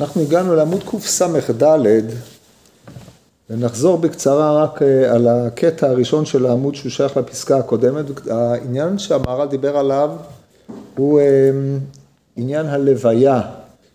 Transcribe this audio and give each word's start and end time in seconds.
אנחנו 0.00 0.22
הגענו 0.22 0.54
לעמוד 0.54 0.82
קס"ד 0.82 1.62
ונחזור 3.50 3.98
בקצרה 3.98 4.62
רק 4.62 4.82
אה, 4.82 5.14
על 5.14 5.28
הקטע 5.28 5.86
הראשון 5.90 6.24
של 6.24 6.46
העמוד 6.46 6.74
שהוא 6.74 6.90
שייך 6.90 7.16
לפסקה 7.16 7.56
הקודמת. 7.56 8.04
העניין 8.30 8.98
שהמהר"ל 8.98 9.48
דיבר 9.48 9.76
עליו 9.76 10.10
הוא 10.96 11.20
אה, 11.20 11.24
עניין 12.36 12.66
הלוויה, 12.66 13.40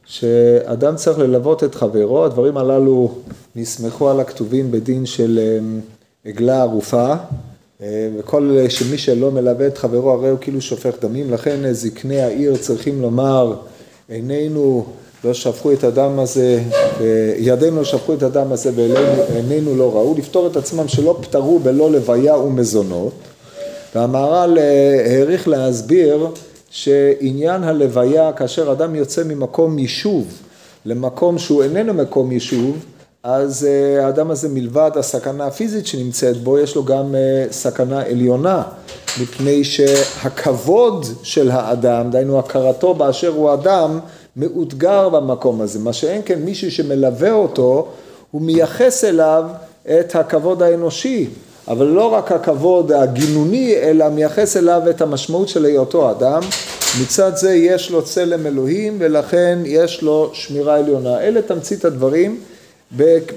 שאדם 0.05 0.95
צריך 0.95 1.19
ללוות 1.19 1.63
את 1.63 1.75
חברו, 1.75 2.25
הדברים 2.25 2.57
הללו 2.57 3.15
נסמכו 3.55 4.09
על 4.09 4.19
הכתובים 4.19 4.71
בדין 4.71 5.05
של 5.05 5.39
אה, 5.41 5.59
עגלה 6.29 6.61
ערופה, 6.61 7.13
וכל 8.17 8.57
שמי 8.69 8.97
שלא 8.97 9.31
מלווה 9.31 9.67
את 9.67 9.77
חברו 9.77 10.11
הרי 10.11 10.29
הוא 10.29 10.37
כאילו 10.41 10.61
שופך 10.61 10.95
דמים, 11.01 11.33
לכן 11.33 11.73
זקני 11.73 12.21
העיר 12.21 12.57
צריכים 12.57 13.01
לומר 13.01 13.55
עינינו 14.09 14.85
לא 15.27 15.33
שפכו 15.33 15.73
את 15.73 15.83
הדם 15.83 16.19
הזה, 16.19 16.61
ידינו 17.37 17.85
שפכו 17.85 18.13
את 18.13 18.23
הדם 18.23 18.51
הזה 18.51 18.71
ועינינו 18.75 19.75
לא 19.75 19.91
ראו, 19.95 20.15
לפתור 20.17 20.47
את 20.47 20.55
עצמם 20.55 20.87
שלא 20.87 21.17
פטרו 21.21 21.59
בלא 21.59 21.91
לוויה 21.91 22.37
ומזונות. 22.37 23.13
והמהר"ל 23.95 24.57
אה, 24.59 25.05
העריך 25.05 25.47
להסביר 25.47 26.27
שעניין 26.69 27.63
הלוויה, 27.63 28.33
כאשר 28.33 28.71
אדם 28.71 28.95
יוצא 28.95 29.23
ממקום 29.23 29.79
יישוב 29.79 30.25
למקום 30.85 31.37
שהוא 31.37 31.63
איננו 31.63 31.93
מקום 31.93 32.31
יישוב, 32.31 32.85
אז 33.23 33.65
אה, 33.65 34.05
האדם 34.05 34.31
הזה 34.31 34.49
מלבד 34.49 34.91
הסכנה 34.95 35.45
הפיזית 35.45 35.87
שנמצאת 35.87 36.37
בו, 36.37 36.59
יש 36.59 36.75
לו 36.75 36.85
גם 36.85 37.15
אה, 37.15 37.45
סכנה 37.51 38.01
עליונה, 38.01 38.63
מפני 39.21 39.63
שהכבוד 39.63 41.05
של 41.23 41.51
האדם, 41.51 42.11
דהיינו 42.11 42.39
הכרתו 42.39 42.93
באשר 42.93 43.27
הוא 43.27 43.53
אדם, 43.53 43.99
מאותגר 44.37 45.09
במקום 45.09 45.61
הזה, 45.61 45.79
מה 45.79 45.93
שאין 45.93 46.21
כן 46.25 46.39
מישהו 46.39 46.71
שמלווה 46.71 47.31
אותו, 47.31 47.87
הוא 48.31 48.41
מייחס 48.41 49.03
אליו 49.03 49.43
את 49.99 50.15
הכבוד 50.15 50.61
האנושי, 50.63 51.27
אבל 51.67 51.85
לא 51.85 52.13
רק 52.13 52.31
הכבוד 52.31 52.91
הגינוני, 52.91 53.75
אלא 53.75 54.09
מייחס 54.09 54.57
אליו 54.57 54.81
את 54.89 55.01
המשמעות 55.01 55.49
של 55.49 55.65
היותו 55.65 56.11
אדם. 56.11 56.41
מצד 57.01 57.35
זה 57.35 57.53
יש 57.53 57.91
לו 57.91 58.01
צלם 58.01 58.45
אלוהים 58.45 58.95
ולכן 58.99 59.59
יש 59.65 60.01
לו 60.01 60.29
שמירה 60.33 60.75
עליונה. 60.75 61.21
אלה 61.21 61.41
תמצית 61.41 61.85
הדברים. 61.85 62.39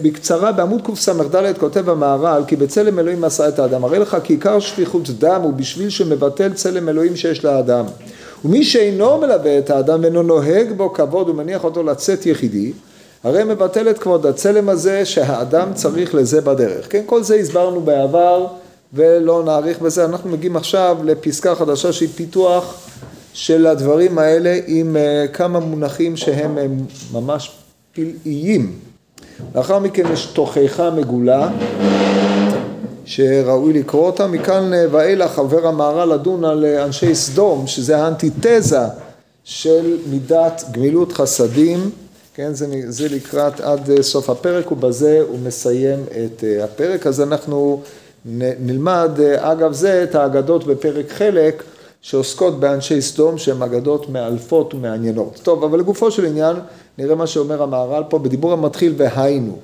בקצרה 0.02 0.52
בעמוד 0.52 0.80
קס"ד 0.86 1.58
כותב 1.58 1.90
המהר"ל 1.90 2.42
כי 2.46 2.56
בצלם 2.56 2.98
אלוהים 2.98 3.24
עשה 3.24 3.48
את 3.48 3.58
האדם. 3.58 3.84
הרי 3.84 3.98
לך 3.98 4.16
כי 4.24 4.32
עיקר 4.32 4.60
שפיכות 4.60 5.10
דם 5.10 5.40
הוא 5.42 5.52
בשביל 5.52 5.90
שמבטל 5.90 6.52
צלם 6.52 6.88
אלוהים 6.88 7.16
שיש 7.16 7.44
לאדם. 7.44 7.84
ומי 8.44 8.64
שאינו 8.64 9.18
מלווה 9.18 9.58
את 9.58 9.70
האדם 9.70 10.00
ואינו 10.02 10.22
נוהג 10.22 10.72
בו 10.72 10.92
כבוד 10.92 11.28
ומניח 11.28 11.64
אותו 11.64 11.82
לצאת 11.82 12.26
יחידי, 12.26 12.72
הרי 13.24 13.44
מבטל 13.44 13.90
את 13.90 13.98
כבוד 13.98 14.26
הצלם 14.26 14.68
הזה 14.68 15.04
שהאדם 15.04 15.74
צריך 15.74 16.14
לזה 16.14 16.40
בדרך. 16.40 16.86
כן, 16.92 17.02
כל 17.06 17.22
זה 17.22 17.34
הסברנו 17.34 17.80
בעבר 17.80 18.46
ולא 18.92 19.42
נאריך 19.44 19.78
בזה, 19.78 20.04
אנחנו 20.04 20.30
מגיעים 20.30 20.56
עכשיו 20.56 20.96
לפסקה 21.04 21.54
חדשה 21.54 21.92
שהיא 21.92 22.08
פיתוח 22.14 22.88
של 23.32 23.66
הדברים 23.66 24.18
האלה 24.18 24.58
עם 24.66 24.96
uh, 24.96 25.28
כמה 25.32 25.60
מונחים 25.60 26.16
שהם 26.16 26.58
uh, 26.58 27.14
ממש 27.14 27.52
פלאיים. 27.94 28.78
לאחר 29.54 29.78
מכן 29.78 30.02
יש 30.12 30.26
תוכחה 30.26 30.90
מגולה 30.90 31.48
שראוי 33.10 33.72
לקרוא 33.72 34.06
אותה, 34.06 34.26
מכאן 34.26 34.70
ואילך 34.90 35.38
עובר 35.38 35.66
המהר"ל 35.66 36.14
לדון 36.14 36.44
על 36.44 36.64
אנשי 36.64 37.14
סדום, 37.14 37.66
שזה 37.66 37.96
האנטיתזה 37.96 38.80
של 39.44 39.98
מידת 40.10 40.64
גמילות 40.70 41.12
חסדים, 41.12 41.90
כן, 42.34 42.54
זה, 42.54 42.66
זה 42.88 43.08
לקראת 43.08 43.60
עד 43.60 44.00
סוף 44.00 44.30
הפרק 44.30 44.72
ובזה 44.72 45.20
הוא 45.28 45.38
מסיים 45.38 45.98
את 46.24 46.44
הפרק, 46.64 47.06
אז 47.06 47.20
אנחנו 47.20 47.80
נלמד 48.60 49.10
אגב 49.36 49.72
זה 49.72 50.02
את 50.02 50.14
האגדות 50.14 50.66
בפרק 50.66 51.10
חלק 51.10 51.62
שעוסקות 52.02 52.60
באנשי 52.60 53.02
סדום 53.02 53.38
שהן 53.38 53.62
אגדות 53.62 54.08
מאלפות 54.08 54.74
ומעניינות. 54.74 55.40
טוב, 55.42 55.64
אבל 55.64 55.78
לגופו 55.78 56.10
של 56.10 56.24
עניין 56.24 56.56
נראה 56.98 57.14
מה 57.14 57.26
שאומר 57.26 57.62
המהר"ל 57.62 58.02
פה. 58.08 58.18
בדיבור 58.18 58.52
המתחיל 58.52 58.94
והיינו 58.96 59.58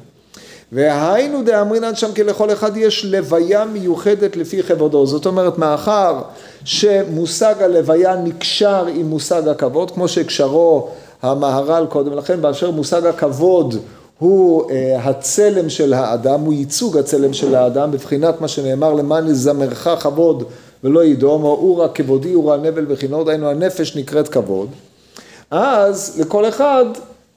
והיינו 0.73 1.43
דאמרינן 1.43 1.95
שם 1.95 2.13
כי 2.13 2.25
לכל 2.25 2.53
אחד 2.53 2.77
יש 2.77 3.05
לוויה 3.05 3.65
מיוחדת 3.65 4.37
לפי 4.37 4.63
כבודו. 4.63 5.07
זאת 5.07 5.27
אומרת, 5.27 5.59
מאחר 5.59 6.23
שמושג 6.65 7.55
הלוויה 7.61 8.17
נקשר 8.17 8.87
עם 8.87 9.07
מושג 9.07 9.49
הכבוד, 9.49 9.91
כמו 9.91 10.09
שקשרו 10.09 10.89
המהר"ל 11.23 11.87
קודם 11.87 12.13
לכן, 12.13 12.43
באשר 12.43 12.71
מושג 12.71 13.07
הכבוד 13.07 13.75
הוא 14.19 14.71
אה, 14.71 14.99
הצלם 15.05 15.69
של 15.69 15.95
האדם, 15.95 16.41
הוא 16.41 16.53
ייצוג 16.53 16.99
הצלם 16.99 17.33
של 17.33 17.55
האדם, 17.55 17.91
בבחינת 17.91 18.41
מה 18.41 18.49
שנאמר 18.49 18.95
למען 18.95 19.29
יזמרך 19.29 19.89
כבוד 20.01 20.45
ולא 20.85 21.05
ידום, 21.05 21.45
או 21.45 21.55
אורה 21.55 21.89
כבודי 21.89 22.35
אורה 22.35 22.57
נבל 22.57 22.85
בכינור, 22.85 23.25
דהיינו 23.25 23.51
הנפש 23.51 23.97
נקראת 23.97 24.29
כבוד, 24.29 24.69
אז 25.51 26.21
לכל 26.21 26.49
אחד 26.49 26.85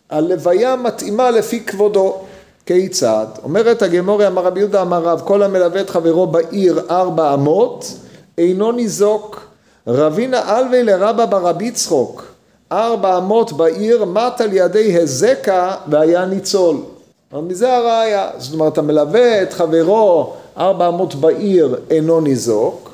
הלוויה 0.10 0.76
מתאימה 0.76 1.32
לפי 1.32 1.60
כבודו. 1.66 2.18
כיצד? 2.70 3.26
אומרת 3.44 3.82
הגמורי 3.82 4.28
אמר 4.28 4.44
רבי 4.44 4.60
יהודה 4.60 4.82
אמר 4.82 5.04
רב 5.04 5.22
כל 5.26 5.44
המלווה 5.44 5.82
את 5.82 5.90
חברו 5.90 6.28
בעיר 6.28 6.82
ארבע 6.90 7.34
אמות 7.34 7.94
אינו 8.38 8.72
ניזוק. 8.72 9.42
רבינה 9.88 10.60
אלווי 10.60 10.84
לרבה 10.84 11.26
ברבי 11.26 11.72
צחוק 11.72 12.26
ארבע 12.72 13.18
אמות 13.18 13.54
בעיר 13.54 14.06
מת 14.06 14.42
על 14.42 14.50
ידי 14.54 15.02
הזקה 15.02 15.76
והיה 15.88 16.26
ניצול. 16.26 16.76
מזה 17.34 17.76
הראיה. 17.76 18.30
זאת 18.38 18.54
אומרת 18.54 18.78
המלווה 18.78 19.44
את 19.44 19.54
חברו 19.54 20.34
ארבע 20.58 20.88
אמות 20.88 21.16
בעיר 21.16 21.76
אינו 21.90 22.22
ניזוק. 22.22 22.90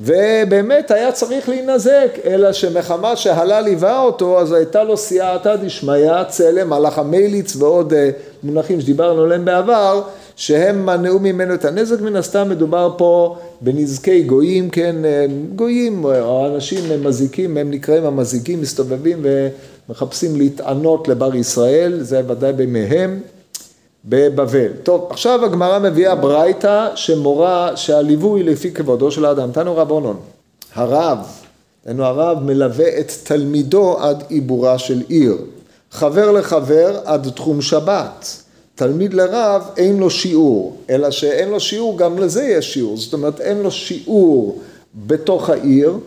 ובאמת 0.00 0.90
היה 0.90 1.12
צריך 1.12 1.48
להינזק, 1.48 2.18
אלא 2.24 2.52
שמחמה 2.52 3.16
שהלה 3.16 3.60
ליווה 3.60 4.02
אותו, 4.02 4.40
אז 4.40 4.52
הייתה 4.52 4.84
לו 4.84 4.96
סייעתא 4.96 5.56
דשמיא, 5.56 6.24
צלם, 6.28 6.72
הלך 6.72 6.98
המליץ 6.98 7.56
ועוד 7.56 7.92
אה, 7.92 8.10
מונחים 8.42 8.80
שדיברנו 8.80 9.22
עליהם 9.22 9.44
בעבר, 9.44 10.02
שהם 10.36 10.86
מנעו 10.86 11.18
ממנו 11.18 11.54
את 11.54 11.64
הנזק, 11.64 12.00
מן 12.00 12.16
הסתם 12.16 12.48
מדובר 12.48 12.94
פה 12.98 13.36
בנזקי 13.60 14.22
גויים, 14.22 14.70
כן, 14.70 14.96
אה, 15.04 15.26
גויים 15.56 16.04
או 16.04 16.46
אנשים 16.46 17.04
מזיקים, 17.04 17.56
הם 17.56 17.70
נקראים 17.70 18.04
המזיקים, 18.04 18.60
מסתובבים 18.60 19.18
ומחפשים 19.88 20.36
להתענות 20.36 21.08
לבר 21.08 21.34
ישראל, 21.34 21.98
זה 22.00 22.22
ודאי 22.28 22.52
בימיהם. 22.52 23.20
בבבל. 24.04 24.72
טוב, 24.82 25.06
עכשיו 25.10 25.44
הגמרא 25.44 25.78
מביאה 25.78 26.14
ברייתא 26.14 26.88
שמורה 26.94 27.76
שהליווי 27.76 28.42
לפי 28.42 28.70
כבודו 28.70 29.10
של 29.10 29.24
האדם. 29.24 29.52
תנו 29.52 29.76
רבונון, 29.76 30.16
הרב, 30.74 31.18
היינו 31.86 32.04
הרב 32.04 32.42
מלווה 32.42 32.98
את 33.00 33.12
תלמידו 33.22 33.98
עד 33.98 34.24
עיבורה 34.28 34.78
של 34.78 35.02
עיר. 35.08 35.36
חבר 35.90 36.32
לחבר 36.32 37.00
עד 37.04 37.28
תחום 37.34 37.62
שבת. 37.62 38.42
תלמיד 38.74 39.14
לרב 39.14 39.62
אין 39.76 39.96
לו 39.96 40.10
שיעור, 40.10 40.76
אלא 40.90 41.10
שאין 41.10 41.48
לו 41.48 41.60
שיעור, 41.60 41.98
גם 41.98 42.18
לזה 42.18 42.42
יש 42.42 42.72
שיעור. 42.74 42.96
זאת 42.96 43.12
אומרת, 43.12 43.40
אין 43.40 43.58
לו 43.62 43.70
שיעור 43.70 44.60
בתוך 44.94 45.50
העיר, 45.50 45.98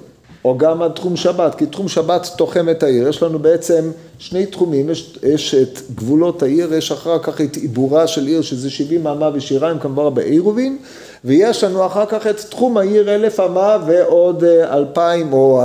או 0.45 0.57
גם 0.57 0.81
עד 0.81 0.91
תחום 0.91 1.15
שבת, 1.15 1.55
כי 1.55 1.65
תחום 1.65 1.87
שבת 1.87 2.29
תוחם 2.37 2.69
את 2.69 2.83
העיר. 2.83 3.07
יש 3.07 3.23
לנו 3.23 3.39
בעצם 3.39 3.91
שני 4.19 4.45
תחומים, 4.45 4.89
יש, 4.89 5.17
יש 5.23 5.55
את 5.55 5.79
גבולות 5.95 6.43
העיר, 6.43 6.73
יש 6.73 6.91
אחר 6.91 7.19
כך 7.19 7.41
את 7.41 7.55
עיבורה 7.55 8.07
של 8.07 8.27
עיר, 8.27 8.41
שזה 8.41 8.69
70 8.69 9.07
אמה 9.07 9.29
ושיריים 9.33 9.79
כמובן 9.79 10.13
בעירובין, 10.13 10.77
ויש 11.25 11.63
לנו 11.63 11.85
אחר 11.85 12.05
כך 12.05 12.27
את 12.27 12.39
תחום 12.49 12.77
העיר 12.77 13.15
אלף 13.15 13.39
אמה 13.39 13.77
ועוד 13.85 14.43
אה, 14.43 14.77
אלפיים 14.77 15.33
או 15.33 15.61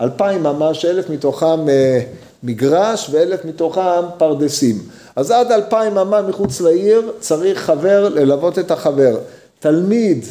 אלפיים 0.00 0.46
אמה, 0.46 0.74
שאלף 0.74 1.10
מתוכם 1.10 1.68
אה, 1.68 2.00
מגרש 2.42 3.08
ואלף 3.10 3.44
מתוכם 3.44 4.02
פרדסים. 4.18 4.82
אז 5.16 5.30
עד 5.30 5.52
אלפיים 5.52 5.98
אמה 5.98 6.22
מחוץ 6.22 6.60
לעיר 6.60 7.12
צריך 7.20 7.58
חבר 7.58 8.08
ללוות 8.08 8.58
את 8.58 8.70
החבר. 8.70 9.18
תלמיד 9.58 10.24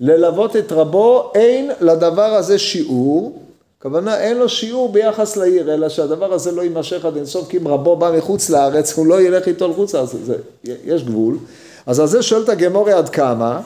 ללוות 0.00 0.56
את 0.56 0.72
רבו, 0.72 1.32
אין 1.34 1.70
לדבר 1.80 2.22
הזה 2.34 2.58
שיעור, 2.58 3.38
הכוונה 3.78 4.20
אין 4.20 4.38
לו 4.38 4.48
שיעור 4.48 4.92
ביחס 4.92 5.36
לעיר, 5.36 5.74
אלא 5.74 5.88
שהדבר 5.88 6.32
הזה 6.32 6.52
לא 6.52 6.62
יימשך 6.62 7.04
עד 7.04 7.16
אינסוף, 7.16 7.48
כי 7.48 7.56
אם 7.56 7.68
רבו 7.68 7.96
בא 7.96 8.12
מחוץ 8.18 8.50
לארץ, 8.50 8.92
הוא 8.92 9.06
לא 9.06 9.22
ילך 9.22 9.48
איתו 9.48 9.68
לחוץ 9.68 9.94
לארץ, 9.94 10.14
זה, 10.24 10.36
יש 10.64 11.04
גבול. 11.04 11.38
אז 11.86 12.00
על 12.00 12.06
זה 12.06 12.22
שואלת 12.22 12.48
הגמורי 12.48 12.92
עד 12.92 13.08
כמה, 13.08 13.60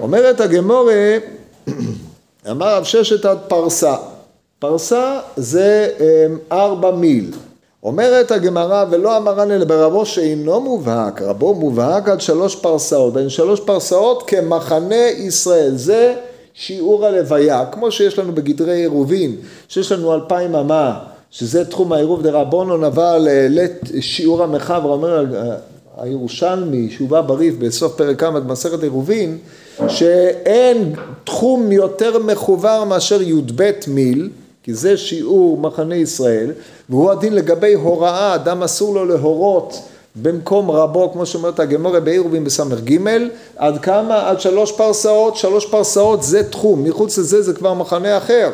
אומרת 0.00 0.40
הגמורי, 0.40 1.18
אמר 2.50 2.76
רב 2.76 2.84
ששת 2.84 3.24
עד 3.24 3.38
פרסה, 3.48 3.96
פרסה 4.58 5.18
זה 5.36 5.88
אמ, 6.00 6.38
ארבע 6.52 6.90
מיל, 6.90 7.30
אומרת 7.82 8.30
הגמרא 8.30 8.84
ולא 8.90 9.16
אמרן 9.16 9.50
אלא 9.50 9.64
ברבו 9.64 10.06
שאינו 10.06 10.60
מובהק, 10.60 11.22
רבו 11.22 11.54
מובהק 11.54 12.08
עד 12.08 12.20
שלוש 12.20 12.56
פרסאות, 12.56 13.12
בין 13.14 13.28
שלוש 13.28 13.60
פרסאות 13.60 14.22
כמחנה 14.26 15.06
ישראל, 15.16 15.76
זה 15.76 16.14
שיעור 16.54 17.06
הלוויה, 17.06 17.64
כמו 17.72 17.90
שיש 17.90 18.18
לנו 18.18 18.32
בגדרי 18.32 18.76
עירובין, 18.76 19.36
שיש 19.68 19.92
לנו 19.92 20.14
אלפיים 20.14 20.54
אמה, 20.54 20.98
שזה 21.30 21.64
תחום 21.64 21.92
העירוב 21.92 22.22
דרבונון, 22.22 22.84
אבל 22.84 23.28
לשיעור 23.50 24.42
המחבר 24.42 24.90
אומר 24.90 25.24
הירושלמי, 25.96 26.90
שהובא 26.90 27.20
בריף 27.20 27.54
בסוף 27.58 27.96
פרק 27.96 28.20
כ"א 28.20 28.30
במסכת 28.30 28.82
עירובין, 28.82 29.38
שאין 29.88 30.92
תחום 31.24 31.72
יותר 31.72 32.18
מחובר 32.18 32.84
מאשר 32.84 33.22
י"ב 33.22 33.70
מיל, 33.88 34.28
כי 34.66 34.74
זה 34.74 34.96
שיעור 34.96 35.58
מחנה 35.58 35.94
ישראל, 35.94 36.52
והוא 36.88 37.10
הדין 37.10 37.34
לגבי 37.34 37.74
הוראה, 37.74 38.34
אדם 38.34 38.62
אסור 38.62 38.94
לו 38.94 39.04
להורות 39.04 39.78
במקום 40.22 40.70
רבו, 40.70 41.12
כמו 41.12 41.26
שאומרת 41.26 41.60
הגמורה 41.60 42.00
בעירובין 42.00 42.44
בס"ג, 42.44 42.96
עד 43.56 43.78
כמה? 43.78 44.30
עד 44.30 44.40
שלוש 44.40 44.72
פרסאות, 44.72 45.36
שלוש 45.36 45.66
פרסאות 45.66 46.22
זה 46.22 46.50
תחום, 46.50 46.84
מחוץ 46.84 47.18
לזה 47.18 47.42
זה 47.42 47.52
כבר 47.52 47.74
מחנה 47.74 48.18
אחר. 48.18 48.50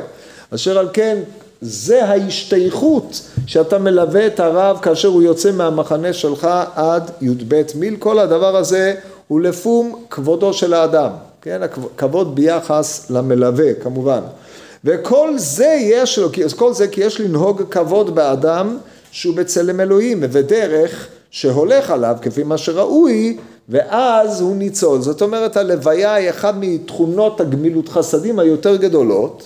אשר 0.55 0.79
על 0.79 0.89
כן 0.93 1.19
זה 1.61 2.05
ההשתייכות 2.05 3.21
שאתה 3.47 3.79
מלווה 3.79 4.27
את 4.27 4.41
הרב 4.41 4.79
כאשר 4.83 5.09
הוא 5.09 5.23
יוצא 5.23 5.53
מהמחנה 5.53 6.13
שלך 6.13 6.49
עד 6.75 7.11
י"ב 7.21 7.63
מיל, 7.75 7.97
כל 7.97 8.19
הדבר 8.19 8.57
הזה 8.57 8.95
הוא 9.29 9.41
לפום 9.41 10.05
כבודו 10.11 10.53
של 10.53 10.75
האדם, 10.75 11.11
כן, 11.43 11.61
כבוד 11.97 12.35
ביחס 12.35 13.11
למלווה 13.11 13.75
כמובן. 13.75 14.21
וכל 14.85 15.33
זה 15.37 15.77
יש 15.81 16.19
לו, 16.19 16.29
כל 16.57 16.73
זה 16.73 16.89
כי 16.89 17.01
יש 17.01 17.21
לנהוג 17.21 17.63
כבוד 17.71 18.15
באדם 18.15 18.79
שהוא 19.11 19.37
בצלם 19.37 19.81
אלוהים, 19.81 20.25
ודרך 20.31 21.09
שהולך 21.31 21.91
עליו 21.91 22.17
כפי 22.23 22.43
מה 22.43 22.59
שראוי, 22.59 23.37
ואז 23.69 24.41
הוא 24.41 24.57
ניצול. 24.57 25.01
זאת 25.01 25.23
אומרת 25.23 25.57
הלוויה 25.57 26.15
היא 26.15 26.31
אחת 26.31 26.55
מתכונות 26.61 27.41
הגמילות 27.41 27.89
חסדים 27.89 28.39
היותר 28.39 28.77
גדולות, 28.77 29.43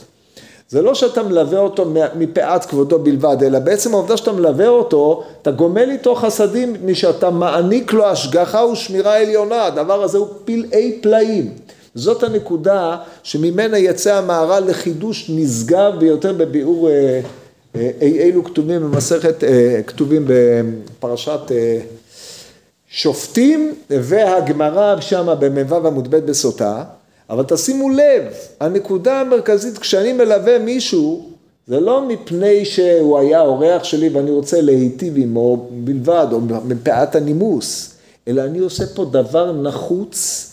זה 0.68 0.82
לא 0.82 0.94
שאתה 0.94 1.22
מלווה 1.22 1.58
אותו 1.58 1.92
מפאת 2.16 2.64
כבודו 2.64 2.98
בלבד, 2.98 3.36
אלא 3.42 3.58
בעצם 3.58 3.94
העובדה 3.94 4.16
שאתה 4.16 4.32
מלווה 4.32 4.68
אותו, 4.68 5.22
אתה 5.42 5.50
גומל 5.50 5.90
איתו 5.90 6.14
חסדים 6.14 6.72
מפני 6.72 6.94
שאתה 6.94 7.30
מעניק 7.30 7.92
לו 7.92 8.06
השגחה 8.06 8.64
ושמירה 8.64 9.18
עליונה, 9.18 9.64
הדבר 9.64 10.02
הזה 10.02 10.18
הוא 10.18 10.28
פלאי 10.44 10.98
פלאים. 11.02 11.52
זאת 11.96 12.22
הנקודה 12.22 12.96
שממנה 13.22 13.78
יצא 13.78 14.14
המהר"ל 14.14 14.64
לחידוש 14.66 15.30
נשגב 15.34 15.92
ביותר 15.98 16.32
בביאור 16.32 16.88
אה, 16.88 17.20
אה, 17.76 17.90
אי 18.00 18.22
אלו 18.22 18.44
כתובים 18.44 18.82
במסכת, 18.82 19.44
אה, 19.44 19.80
כתובים 19.86 20.24
בפרשת 20.26 21.40
שופטים 22.88 23.74
והגמרא 23.90 25.00
שמה 25.00 25.34
במ"ו 25.34 25.86
עמוד 25.86 26.10
ב' 26.10 26.16
בסוטה. 26.16 26.84
אבל 27.30 27.44
תשימו 27.48 27.90
לב, 27.90 28.22
הנקודה 28.60 29.20
המרכזית 29.20 29.78
כשאני 29.78 30.12
מלווה 30.12 30.58
מישהו 30.58 31.30
זה 31.66 31.80
לא 31.80 32.08
מפני 32.08 32.64
שהוא 32.64 33.18
היה 33.18 33.40
אורח 33.40 33.84
שלי 33.84 34.08
ואני 34.08 34.30
רוצה 34.30 34.60
להיטיב 34.60 35.14
עמו 35.16 35.68
בלבד 35.70 36.26
או 36.32 36.40
מפאת 36.40 37.14
הנימוס, 37.14 37.94
אלא 38.28 38.42
אני 38.42 38.58
עושה 38.58 38.84
פה 38.94 39.04
דבר 39.04 39.52
נחוץ 39.52 40.46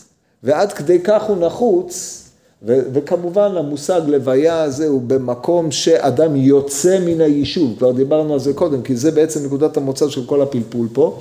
ועד 0.44 0.72
כדי 0.72 1.00
כך 1.04 1.22
הוא 1.22 1.36
נחוץ 1.36 2.20
ו- 2.62 2.80
וכמובן 2.92 3.56
המושג 3.56 4.00
לוויה 4.06 4.62
הזה 4.62 4.86
הוא 4.86 5.02
במקום 5.06 5.70
שאדם 5.70 6.36
יוצא 6.36 6.98
מן 7.06 7.20
היישוב, 7.20 7.74
כבר 7.78 7.92
דיברנו 7.92 8.32
על 8.32 8.38
זה 8.38 8.52
קודם 8.52 8.82
כי 8.82 8.96
זה 8.96 9.10
בעצם 9.10 9.46
נקודת 9.46 9.76
המוצא 9.76 10.08
של 10.08 10.26
כל 10.26 10.42
הפלפול 10.42 10.88
פה. 10.92 11.18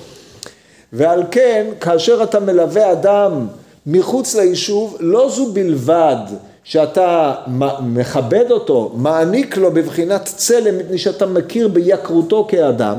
ועל 0.94 1.24
כן 1.32 1.66
כאשר 1.80 2.24
אתה 2.24 2.40
מלווה 2.40 2.92
אדם 2.92 3.48
מחוץ 3.88 4.36
ליישוב, 4.36 4.98
לא 5.00 5.30
זו 5.30 5.54
בלבד 5.54 6.18
שאתה 6.64 7.34
מכבד 7.82 8.52
אותו, 8.52 8.92
מעניק 8.96 9.58
לו 9.58 9.72
בבחינת 9.72 10.26
צלם 10.36 10.78
מפני 10.78 10.98
שאתה 10.98 11.26
מכיר 11.26 11.68
ביקרותו 11.68 12.48
כאדם, 12.50 12.98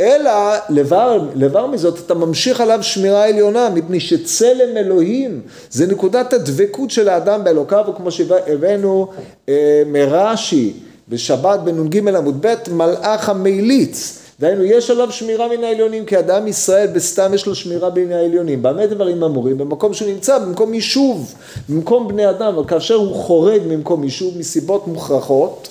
אלא 0.00 0.30
לבר, 0.68 1.22
לבר 1.34 1.66
מזאת 1.66 1.98
אתה 1.98 2.14
ממשיך 2.14 2.60
עליו 2.60 2.82
שמירה 2.82 3.28
עליונה 3.28 3.70
מפני 3.70 4.00
שצלם 4.00 4.76
אלוהים 4.76 5.40
זה 5.70 5.86
נקודת 5.86 6.32
הדבקות 6.32 6.90
של 6.90 7.08
האדם 7.08 7.44
באלוקיו 7.44 7.84
וכמו 7.88 8.10
שהבאנו 8.10 9.08
אה, 9.48 9.82
מרש"י 9.86 10.72
בשבת 11.08 11.60
בנ"ג 11.60 12.08
עמוד 12.08 12.46
ב' 12.46 12.54
מלאך 12.70 13.28
המליץ 13.28 14.18
דהיינו 14.40 14.64
יש 14.64 14.90
עליו 14.90 15.12
שמירה 15.12 15.48
מן 15.48 15.64
העליונים 15.64 16.04
כי 16.04 16.18
אדם 16.18 16.46
ישראל 16.46 16.86
בסתם 16.86 17.34
יש 17.34 17.46
לו 17.46 17.54
שמירה 17.54 17.90
בין 17.90 18.12
העליונים 18.12 18.62
במה 18.62 18.86
דברים 18.86 19.22
אמורים? 19.22 19.58
במקום 19.58 19.94
שהוא 19.94 20.08
נמצא 20.08 20.38
במקום 20.38 20.74
יישוב 20.74 21.34
במקום 21.68 22.08
בני 22.08 22.30
אדם 22.30 22.54
אבל 22.54 22.64
כאשר 22.68 22.94
הוא 22.94 23.14
חורג 23.14 23.60
ממקום 23.66 24.04
יישוב 24.04 24.38
מסיבות 24.38 24.86
מוכרחות 24.86 25.68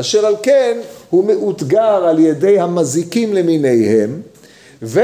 אשר 0.00 0.26
על 0.26 0.34
כן 0.42 0.78
הוא 1.10 1.24
מאותגר 1.24 2.04
על 2.08 2.18
ידי 2.18 2.60
המזיקים 2.60 3.34
למיניהם 3.34 4.20
ו... 4.82 5.00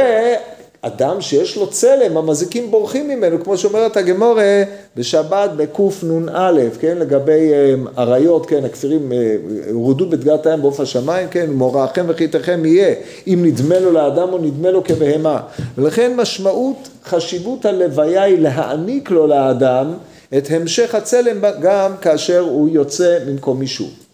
אדם 0.82 1.20
שיש 1.20 1.56
לו 1.56 1.70
צלם, 1.70 2.17
המזיקים 2.17 2.70
בורחים 2.70 3.08
ממנו, 3.08 3.44
כמו 3.44 3.58
שאומרת 3.58 3.96
הגמורה 3.96 4.62
בשבת 4.96 5.50
בקנ"א, 5.56 6.52
כן, 6.81 6.99
לגבי 6.99 7.50
אמ, 7.52 7.87
אריות, 7.99 8.46
כן, 8.46 8.64
הכפירים 8.64 9.12
אה, 9.12 9.37
הורדו 9.73 10.11
בדגת 10.11 10.46
הים 10.46 10.62
בעוף 10.62 10.81
השמיים, 10.81 11.29
כן, 11.31 11.50
מוראכם 11.50 12.05
וחיתכם 12.08 12.64
יהיה, 12.64 12.94
אם 13.26 13.40
נדמה 13.44 13.79
לו 13.79 13.93
לאדם 13.93 14.32
או 14.32 14.38
נדמה 14.38 14.70
לו 14.70 14.85
כבהמה. 14.85 15.40
ולכן 15.79 16.17
משמעות, 16.17 16.88
חשיבות 17.05 17.64
הלוויה 17.64 18.23
היא 18.23 18.38
להעניק 18.38 19.11
לו 19.11 19.26
לאדם 19.26 19.94
את 20.38 20.50
המשך 20.50 20.94
הצלם 20.94 21.44
גם 21.61 21.93
כאשר 22.00 22.40
הוא 22.40 22.69
יוצא 22.69 23.19
ממקום 23.26 23.62
יישוב. 23.62 24.07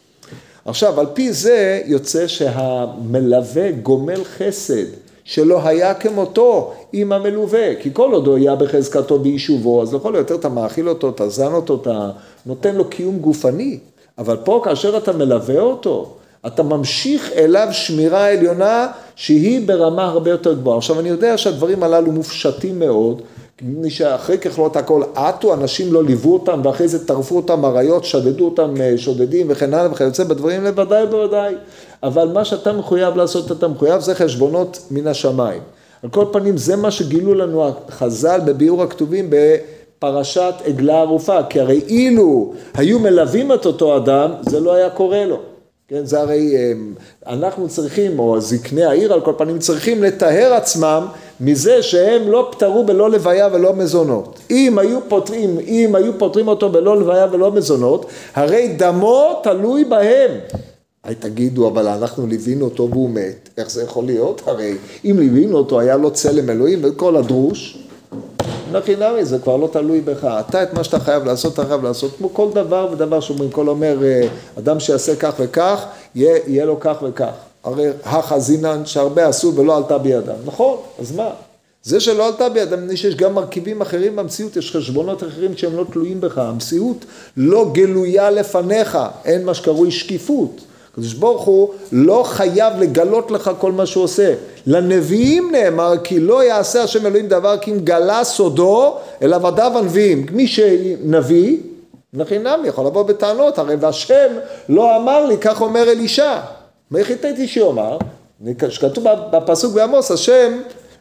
עכשיו, 0.64 1.00
על 1.00 1.06
פי 1.14 1.32
זה 1.32 1.80
יוצא 1.86 2.26
שהמלווה 2.26 3.70
גומל 3.70 4.24
חסד. 4.24 4.84
שלא 5.24 5.68
היה 5.68 5.94
כמותו 5.94 6.72
עם 6.92 7.12
המלווה, 7.12 7.74
כי 7.82 7.90
כל 7.92 8.12
עוד 8.12 8.26
הוא 8.26 8.36
היה 8.36 8.54
בחזקתו 8.54 9.18
ביישובו, 9.18 9.82
אז 9.82 9.94
לכל 9.94 10.14
היותר 10.14 10.34
אתה 10.34 10.48
מאכיל 10.48 10.88
אותו, 10.88 11.08
אתה 11.08 11.28
זן 11.28 11.52
אותו, 11.52 11.78
אתה 11.82 12.10
נותן 12.46 12.74
לו 12.74 12.84
קיום 12.84 13.18
גופני, 13.18 13.78
אבל 14.18 14.36
פה 14.36 14.60
כאשר 14.64 14.96
אתה 14.96 15.12
מלווה 15.12 15.60
אותו, 15.60 16.14
אתה 16.46 16.62
ממשיך 16.62 17.32
אליו 17.36 17.68
שמירה 17.70 18.32
עליונה 18.32 18.88
שהיא 19.16 19.68
ברמה 19.68 20.04
הרבה 20.04 20.30
יותר 20.30 20.54
גבוהה. 20.54 20.76
עכשיו 20.76 21.00
אני 21.00 21.08
יודע 21.08 21.38
שהדברים 21.38 21.82
הללו 21.82 22.12
מופשטים 22.12 22.78
מאוד, 22.78 23.22
מפני 23.62 23.90
שאחרי 23.90 24.38
ככלות 24.38 24.76
הכל 24.76 25.02
עטו, 25.14 25.54
אנשים 25.54 25.92
לא 25.92 26.04
ליוו 26.04 26.32
אותם 26.32 26.60
ואחרי 26.64 26.88
זה 26.88 27.06
טרפו 27.06 27.36
אותם 27.36 27.64
אריות, 27.64 28.04
שדדו 28.04 28.44
אותם 28.44 28.74
אה, 28.80 28.94
שודדים 28.96 29.46
וכן 29.50 29.74
הלאה 29.74 29.92
וכיוצא 29.92 30.24
בדברים 30.24 30.64
לוודאי 30.64 31.06
בוודאי. 31.06 31.54
אבל 32.02 32.28
מה 32.28 32.44
שאתה 32.44 32.72
מחויב 32.72 33.16
לעשות, 33.16 33.52
אתה 33.52 33.68
מחויב, 33.68 34.00
זה 34.00 34.14
חשבונות 34.14 34.78
מן 34.90 35.06
השמיים. 35.06 35.62
על 36.02 36.10
כל 36.10 36.24
פנים, 36.32 36.56
זה 36.56 36.76
מה 36.76 36.90
שגילו 36.90 37.34
לנו 37.34 37.68
החז"ל 37.68 38.40
בביאור 38.44 38.82
הכתובים 38.82 39.30
בפרשת 39.30 40.54
עגלה 40.64 41.00
ערופה, 41.00 41.42
כי 41.42 41.60
הרי 41.60 41.80
אילו 41.88 42.52
היו 42.74 42.98
מלווים 42.98 43.52
את 43.52 43.66
אותו 43.66 43.96
אדם, 43.96 44.30
זה 44.42 44.60
לא 44.60 44.74
היה 44.74 44.90
קורה 44.90 45.24
לו. 45.24 45.53
כן, 45.88 46.04
זה 46.04 46.20
הרי 46.20 46.56
אה, 46.56 46.72
אנחנו 47.34 47.68
צריכים, 47.68 48.18
או 48.18 48.40
זקני 48.40 48.84
העיר 48.84 49.12
על 49.12 49.20
כל 49.20 49.32
פנים 49.38 49.58
צריכים 49.58 50.02
לטהר 50.02 50.52
עצמם 50.52 51.06
מזה 51.40 51.82
שהם 51.82 52.30
לא 52.30 52.48
פטרו 52.52 52.84
בלא 52.84 53.10
לוויה 53.10 53.48
ולא 53.52 53.72
מזונות. 53.72 54.38
אם 54.50 54.78
היו 54.78 54.98
פותרים, 55.08 55.58
אם 55.66 55.94
היו 55.94 56.18
פותרים 56.18 56.48
אותו 56.48 56.70
בלא 56.70 57.00
לוויה 57.00 57.26
ולא 57.32 57.52
מזונות, 57.52 58.06
הרי 58.34 58.68
דמו 58.68 59.40
תלוי 59.42 59.84
בהם. 59.84 60.30
היי 61.04 61.14
תגידו, 61.14 61.68
אבל 61.68 61.88
אנחנו 61.88 62.26
ליווינו 62.26 62.64
אותו 62.64 62.88
והוא 62.90 63.10
מת, 63.10 63.48
איך 63.58 63.70
זה 63.70 63.82
יכול 63.82 64.04
להיות? 64.04 64.42
הרי 64.46 64.74
אם 65.04 65.16
ליווינו 65.18 65.56
אותו 65.56 65.80
היה 65.80 65.96
לו 65.96 66.10
צלם 66.10 66.50
אלוהים 66.50 66.80
וכל 66.82 67.16
הדרוש, 67.16 67.78
נכי 68.74 68.96
נמי 68.96 69.24
זה 69.24 69.38
כבר 69.38 69.56
לא 69.56 69.68
תלוי 69.72 70.00
בך, 70.00 70.24
אתה 70.40 70.62
את 70.62 70.74
מה 70.74 70.84
שאתה 70.84 71.00
חייב 71.00 71.24
לעשות, 71.24 71.54
אתה 71.54 71.66
חייב 71.66 71.82
לעשות, 71.82 72.16
כמו 72.18 72.34
כל 72.34 72.48
דבר 72.54 72.88
ודבר 72.92 73.20
שאומרים, 73.20 73.50
כל 73.50 73.68
אומר, 73.68 74.04
אה, 74.04 74.28
אדם 74.58 74.80
שיעשה 74.80 75.16
כך 75.16 75.32
וכך, 75.38 75.84
יהיה, 76.14 76.38
יהיה 76.46 76.64
לו 76.64 76.80
כך 76.80 76.96
וכך. 77.02 77.32
הרי 77.64 77.88
החזינן 78.04 78.86
שהרבה 78.86 79.28
עשו 79.28 79.54
ולא 79.54 79.76
עלתה 79.76 79.98
בידם, 79.98 80.34
נכון, 80.44 80.76
אז 81.00 81.12
מה? 81.12 81.30
זה 81.82 82.00
שלא 82.00 82.26
עלתה 82.26 82.48
בידם, 82.48 82.96
שיש 82.96 83.14
גם 83.14 83.34
מרכיבים 83.34 83.80
אחרים 83.80 84.16
במציאות, 84.16 84.56
יש 84.56 84.76
חשבונות 84.76 85.22
אחרים 85.22 85.56
שהם 85.56 85.76
לא 85.76 85.84
תלויים 85.92 86.20
בך, 86.20 86.38
המציאות 86.38 87.04
לא 87.36 87.70
גלויה 87.72 88.30
לפניך, 88.30 88.98
אין 89.24 89.44
מה 89.44 89.54
שקרוי 89.54 89.90
שקיפות. 89.90 90.60
הקדוש 90.94 91.14
ברוך 91.14 91.42
הוא 91.42 91.68
לא 91.92 92.22
חייב 92.26 92.72
לגלות 92.80 93.30
לך 93.30 93.50
כל 93.58 93.72
מה 93.72 93.86
שהוא 93.86 94.04
עושה. 94.04 94.34
לנביאים 94.66 95.52
נאמר 95.52 95.92
כי 96.04 96.20
לא 96.20 96.44
יעשה 96.44 96.82
השם 96.82 97.06
אלוהים 97.06 97.28
דבר 97.28 97.56
כי 97.58 97.70
אם 97.70 97.78
גלה 97.78 98.24
סודו 98.24 98.96
אל 99.22 99.32
עבדיו 99.32 99.78
הנביאים. 99.78 100.26
מי 100.30 100.46
שנביא, 100.46 101.58
לחינם 102.14 102.60
יכול 102.64 102.86
לבוא 102.86 103.02
בטענות, 103.02 103.58
הרי 103.58 103.76
והשם 103.80 104.32
לא 104.68 104.96
אמר 104.96 105.26
לי, 105.26 105.38
כך 105.38 105.60
אומר 105.60 105.82
אלישע. 105.82 106.36
מה 106.90 107.04
חיטאתי 107.04 107.48
שיאמר? 107.48 107.98
שכתוב 108.68 109.04
בפסוק 109.32 109.74
בעמוס, 109.74 110.10
השם 110.10 110.52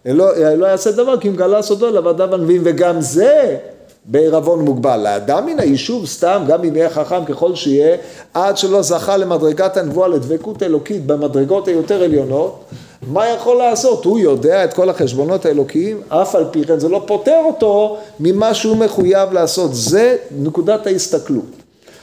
לא, 0.06 0.56
לא 0.56 0.66
יעשה 0.66 0.92
דבר 0.92 1.20
כי 1.20 1.28
אם 1.28 1.36
גלה 1.36 1.62
סודו 1.62 1.88
אל 1.88 1.98
עבדיו 1.98 2.34
הנביאים, 2.34 2.62
וגם 2.66 3.02
זה 3.02 3.58
בעירבון 4.06 4.62
מוגבל. 4.62 5.00
לאדם 5.04 5.46
מן 5.46 5.60
היישוב 5.60 6.06
סתם, 6.06 6.44
גם 6.48 6.64
אם 6.64 6.76
יהיה 6.76 6.90
חכם 6.90 7.26
ככל 7.26 7.56
שיהיה, 7.56 7.98
עד 8.34 8.58
שלא 8.58 8.82
זכה 8.82 9.18
למדרגת 9.18 9.78
הנבואה, 9.78 10.08
לדבקות 10.08 10.64
אלוקית 10.64 11.06
במדרגות 11.06 11.68
היותר 11.68 12.04
עליונות, 12.04 12.64
מה 13.08 13.30
יכול 13.30 13.58
לעשות? 13.58 14.06
הוא 14.06 14.20
יודע 14.20 14.64
את 14.64 14.74
כל 14.74 14.90
החשבונות 14.90 15.46
האלוקיים, 15.46 16.02
אף 16.10 16.36
על 16.36 16.46
פי 16.52 16.64
כן 16.64 16.80
זה 16.80 16.90
לא 16.90 17.04
פוטר 17.08 17.42
אותו 17.46 17.98
ממה 18.20 18.54
שהוא 18.54 18.78
מחויב 18.78 19.34
לעשות. 19.34 19.74
זה 19.74 20.16
נקודת 20.32 20.88
ההסתכלות. 20.88 21.46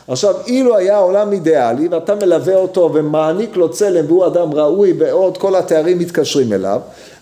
עכשיו, 0.09 0.35
אילו 0.47 0.77
היה 0.77 0.99
עולם 0.99 1.33
אידיאלי 1.33 1.89
ואתה 1.89 2.15
מלווה 2.15 2.57
אותו 2.57 2.91
ומעניק 2.95 3.57
לו 3.57 3.71
צלם 3.71 4.05
והוא 4.07 4.27
אדם 4.27 4.53
ראוי 4.53 4.95
ועוד 4.99 5.39
כל 5.39 5.55
התארים 5.55 5.99
מתקשרים 5.99 6.53
אליו, 6.53 6.81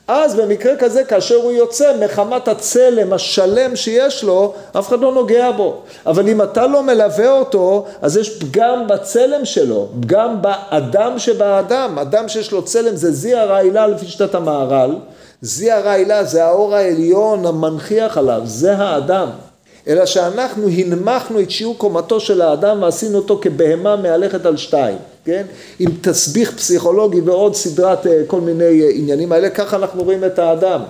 אז 0.09 0.35
במקרה 0.35 0.77
כזה 0.77 1.05
כאשר 1.05 1.35
הוא 1.35 1.53
יוצא 1.53 1.93
מחמת 2.01 2.49
הצלם 2.49 3.13
השלם 3.13 3.77
שיש 3.77 4.25
לו, 4.25 4.53
אף 4.79 4.89
אחד 4.89 5.01
לא 5.01 5.13
נוגע 5.13 5.51
בו. 5.51 5.81
אבל 6.07 6.29
אם 6.29 6.43
אתה 6.43 6.67
לא 6.67 6.83
מלווה 6.83 7.31
אותו, 7.31 7.85
אז 8.03 8.17
יש 8.17 8.43
פגם 8.43 8.87
בצלם 8.89 9.45
שלו, 9.45 9.89
פגם 10.01 10.43
באדם 10.43 11.19
שבאדם. 11.19 11.99
אדם 11.99 12.29
שיש 12.29 12.53
לו 12.53 12.63
צלם 12.65 12.97
זה 12.97 13.13
זיע 13.13 13.45
רעילה 13.45 13.87
לפי 13.87 14.07
שיטת 14.07 14.35
המהר"ל. 14.35 14.97
זיע 15.43 15.81
רעילה 15.81 16.25
זה 16.25 16.45
האור 16.45 16.75
העליון 16.75 17.47
המנכיח 17.47 18.19
עליו, 18.19 18.41
זה 18.45 18.77
האדם. 18.77 19.29
אלא 19.89 20.07
שאנחנו 20.07 20.69
הנמכנו 20.69 21.41
את 21.41 21.51
שיעור 21.51 21.79
קומתו 21.79 22.21
של 22.21 22.43
האדם 22.43 22.83
ועשינו 22.83 23.19
אותו 23.19 23.39
כבהמה 23.43 23.97
מהלכת 23.97 24.47
על 24.47 24.57
שתיים, 24.57 24.99
כן? 25.29 25.43
עם 25.79 25.91
תסביך 26.01 26.57
פסיכולוגי 26.57 27.21
ועוד 27.21 27.55
סדרת 27.55 28.07
אה, 28.07 28.23
כל 28.27 28.41
מיני 28.41 28.83
אה, 28.83 28.89
עניינים 28.95 29.33
האלה, 29.33 29.51
ככה 29.51 29.77
אנחנו 29.77 30.03
רואים 30.03 30.25
את 30.25 30.39
האדם. 30.39 30.81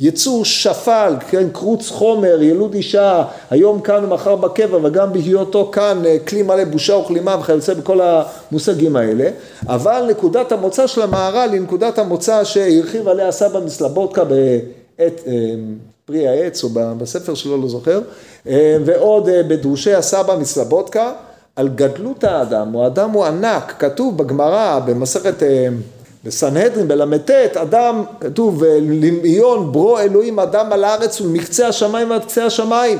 יצור 0.00 0.44
שפל, 0.44 1.14
כן, 1.30 1.48
קרוץ 1.52 1.90
חומר, 1.90 2.42
ילוד 2.42 2.74
אישה, 2.74 3.24
היום 3.50 3.80
כאן 3.80 4.04
ומחר 4.04 4.36
בקבע 4.36 4.78
וגם 4.82 5.12
בהיותו 5.12 5.70
כאן 5.72 6.02
אה, 6.06 6.16
כלי 6.28 6.42
מלא 6.42 6.64
בושה 6.64 6.94
וכלימה 6.94 7.36
וכיוצא 7.40 7.74
בכל 7.74 8.00
המושגים 8.00 8.96
האלה, 8.96 9.30
אבל 9.66 10.06
נקודת 10.10 10.52
המוצא 10.52 10.86
של 10.86 11.02
המהר"ל 11.02 11.48
היא 11.52 11.60
נקודת 11.60 11.98
המוצא 11.98 12.44
שהרחיב 12.44 13.08
עליה 13.08 13.32
סבא 13.32 13.60
מסלבודקה 13.60 14.22
בעת 14.24 15.20
פרי 16.04 16.28
העץ 16.28 16.64
או 16.64 16.68
בספר 16.98 17.34
שלו, 17.34 17.62
לא 17.62 17.68
זוכר, 17.68 18.00
ועוד 18.84 19.28
בדרושי 19.48 19.94
הסבא 19.94 20.36
מסלבודקה, 20.36 21.12
על 21.58 21.68
גדלות 21.68 22.24
האדם, 22.24 22.74
או 22.74 22.84
האדם 22.84 23.10
הוא 23.10 23.24
ענק, 23.24 23.74
כתוב 23.78 24.18
בגמרא, 24.18 24.78
במסכת, 24.78 25.42
אה, 25.42 25.68
בסנהדרין, 26.24 26.88
בל"ט, 26.88 27.30
אדם, 27.30 28.04
כתוב, 28.20 28.64
למיון 28.80 29.72
ברו 29.72 29.98
אלוהים 29.98 30.38
אדם 30.38 30.72
על 30.72 30.84
הארץ 30.84 31.20
ומקצה 31.20 31.68
השמיים 31.68 32.12
עד 32.12 32.24
קצה 32.24 32.46
השמיים. 32.46 32.98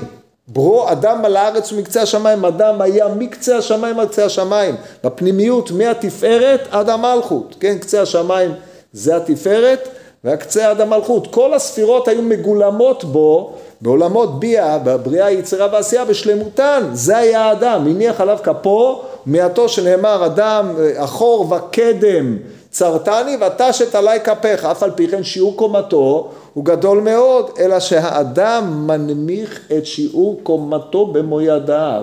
ברו 0.48 0.92
אדם 0.92 1.24
על 1.24 1.36
הארץ 1.36 1.72
ומקצה 1.72 2.02
השמיים, 2.02 2.44
אדם 2.44 2.80
היה 2.80 3.08
מקצה 3.08 3.56
השמיים 3.56 4.00
עד 4.00 4.08
קצה 4.08 4.24
השמיים, 4.24 4.74
בפנימיות 5.04 5.70
מהתפארת 5.70 6.60
עד 6.70 6.88
המלכות, 6.88 7.54
כן, 7.60 7.78
קצה 7.78 8.02
השמיים 8.02 8.50
זה 8.92 9.16
התפארת, 9.16 9.88
והקצה 10.24 10.70
עד 10.70 10.80
המלכות. 10.80 11.26
כל 11.26 11.54
הספירות 11.54 12.08
היו 12.08 12.22
מגולמות 12.22 13.04
בו 13.04 13.52
בעולמות 13.80 14.40
ביאה, 14.40 14.78
בבריאה, 14.78 15.30
יצירה 15.30 15.68
ועשייה 15.72 16.04
בשלמותן. 16.04 16.88
זה 16.92 17.16
היה 17.16 17.44
האדם, 17.44 17.86
הניח 17.86 18.20
עליו 18.20 18.38
כפו, 18.42 19.02
מעטו 19.26 19.68
שנאמר 19.68 20.26
אדם 20.26 20.74
אחור 20.96 21.52
וקדם 21.52 22.36
צרתני 22.70 23.36
ותשת 23.46 23.94
עלי 23.94 24.20
כפיך, 24.24 24.64
אף 24.64 24.82
על 24.82 24.90
פי 24.90 25.08
כן 25.08 25.24
שיעור 25.24 25.56
קומתו 25.56 26.28
הוא 26.54 26.64
גדול 26.64 27.00
מאוד, 27.00 27.50
אלא 27.58 27.80
שהאדם 27.80 28.86
מנמיך 28.86 29.60
את 29.78 29.86
שיעור 29.86 30.40
קומתו 30.42 31.06
במו 31.06 31.40
ידיו. 31.40 32.02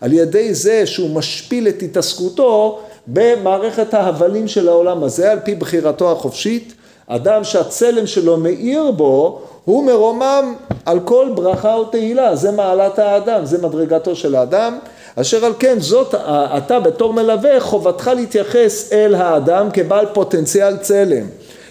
על 0.00 0.12
ידי 0.12 0.54
זה 0.54 0.86
שהוא 0.86 1.10
משפיל 1.10 1.68
את 1.68 1.82
התעסקותו 1.82 2.78
במערכת 3.06 3.94
ההבלים 3.94 4.48
של 4.48 4.68
העולם 4.68 5.04
הזה 5.04 5.32
על 5.32 5.38
פי 5.44 5.54
בחירתו 5.54 6.12
החופשית 6.12 6.74
אדם 7.08 7.44
שהצלם 7.44 8.06
שלו 8.06 8.36
מאיר 8.36 8.90
בו, 8.90 9.40
הוא 9.64 9.84
מרומם 9.84 10.54
על 10.86 11.00
כל 11.00 11.28
ברכה 11.34 11.76
ותהילה, 11.76 12.36
זה 12.36 12.50
מעלת 12.50 12.98
האדם, 12.98 13.44
זה 13.44 13.58
מדרגתו 13.66 14.16
של 14.16 14.34
האדם, 14.34 14.78
אשר 15.16 15.44
על 15.44 15.52
כן 15.58 15.76
זאת, 15.80 16.14
אתה 16.56 16.80
בתור 16.80 17.12
מלווה, 17.12 17.60
חובתך 17.60 18.10
להתייחס 18.16 18.92
אל 18.92 19.14
האדם 19.14 19.70
כבעל 19.72 20.06
פוטנציאל 20.12 20.76
צלם. 20.76 21.26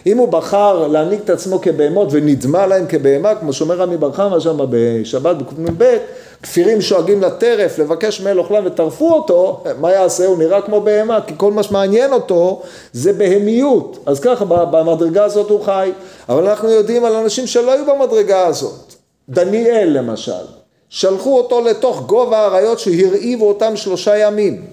אם 0.05 0.17
הוא 0.17 0.27
בחר 0.27 0.87
להעניק 0.87 1.19
את 1.23 1.29
עצמו 1.29 1.61
כבהמות 1.61 2.07
ונדמה 2.11 2.67
להם 2.67 2.85
כבהמה, 2.89 3.35
כמו 3.35 3.53
שאומר 3.53 3.75
רמי 3.75 3.97
בר 3.97 4.11
חמא 4.11 4.39
שם 4.39 4.57
בשבת 4.69 5.35
בק"ב, 5.35 5.97
כפירים 6.45 6.81
שואגים 6.81 7.21
לטרף 7.21 7.79
לבקש 7.79 8.21
מאל 8.21 8.39
אוכלם 8.39 8.63
וטרפו 8.65 9.13
אותו, 9.13 9.63
מה 9.79 9.91
יעשה? 9.91 10.25
הוא 10.25 10.37
נראה 10.37 10.61
כמו 10.61 10.81
בהמה, 10.81 11.19
כי 11.27 11.33
כל 11.37 11.51
מה 11.51 11.63
שמעניין 11.63 12.13
אותו 12.13 12.61
זה 12.93 13.13
בהמיות. 13.13 13.97
אז 14.05 14.19
ככה 14.19 14.45
במדרגה 14.45 15.23
הזאת 15.23 15.49
הוא 15.49 15.63
חי. 15.63 15.91
אבל 16.29 16.47
אנחנו 16.47 16.69
יודעים 16.69 17.05
על 17.05 17.15
אנשים 17.15 17.47
שלא 17.47 17.71
היו 17.71 17.85
במדרגה 17.85 18.47
הזאת. 18.47 18.93
דניאל 19.29 19.89
למשל, 19.89 20.45
שלחו 20.89 21.37
אותו 21.37 21.61
לתוך 21.61 22.01
גובה 22.05 22.37
האריות 22.37 22.79
שהרעיבו 22.79 23.47
אותם 23.47 23.75
שלושה 23.75 24.17
ימים. 24.17 24.65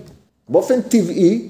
באופן 0.48 0.80
טבעי, 0.80 1.48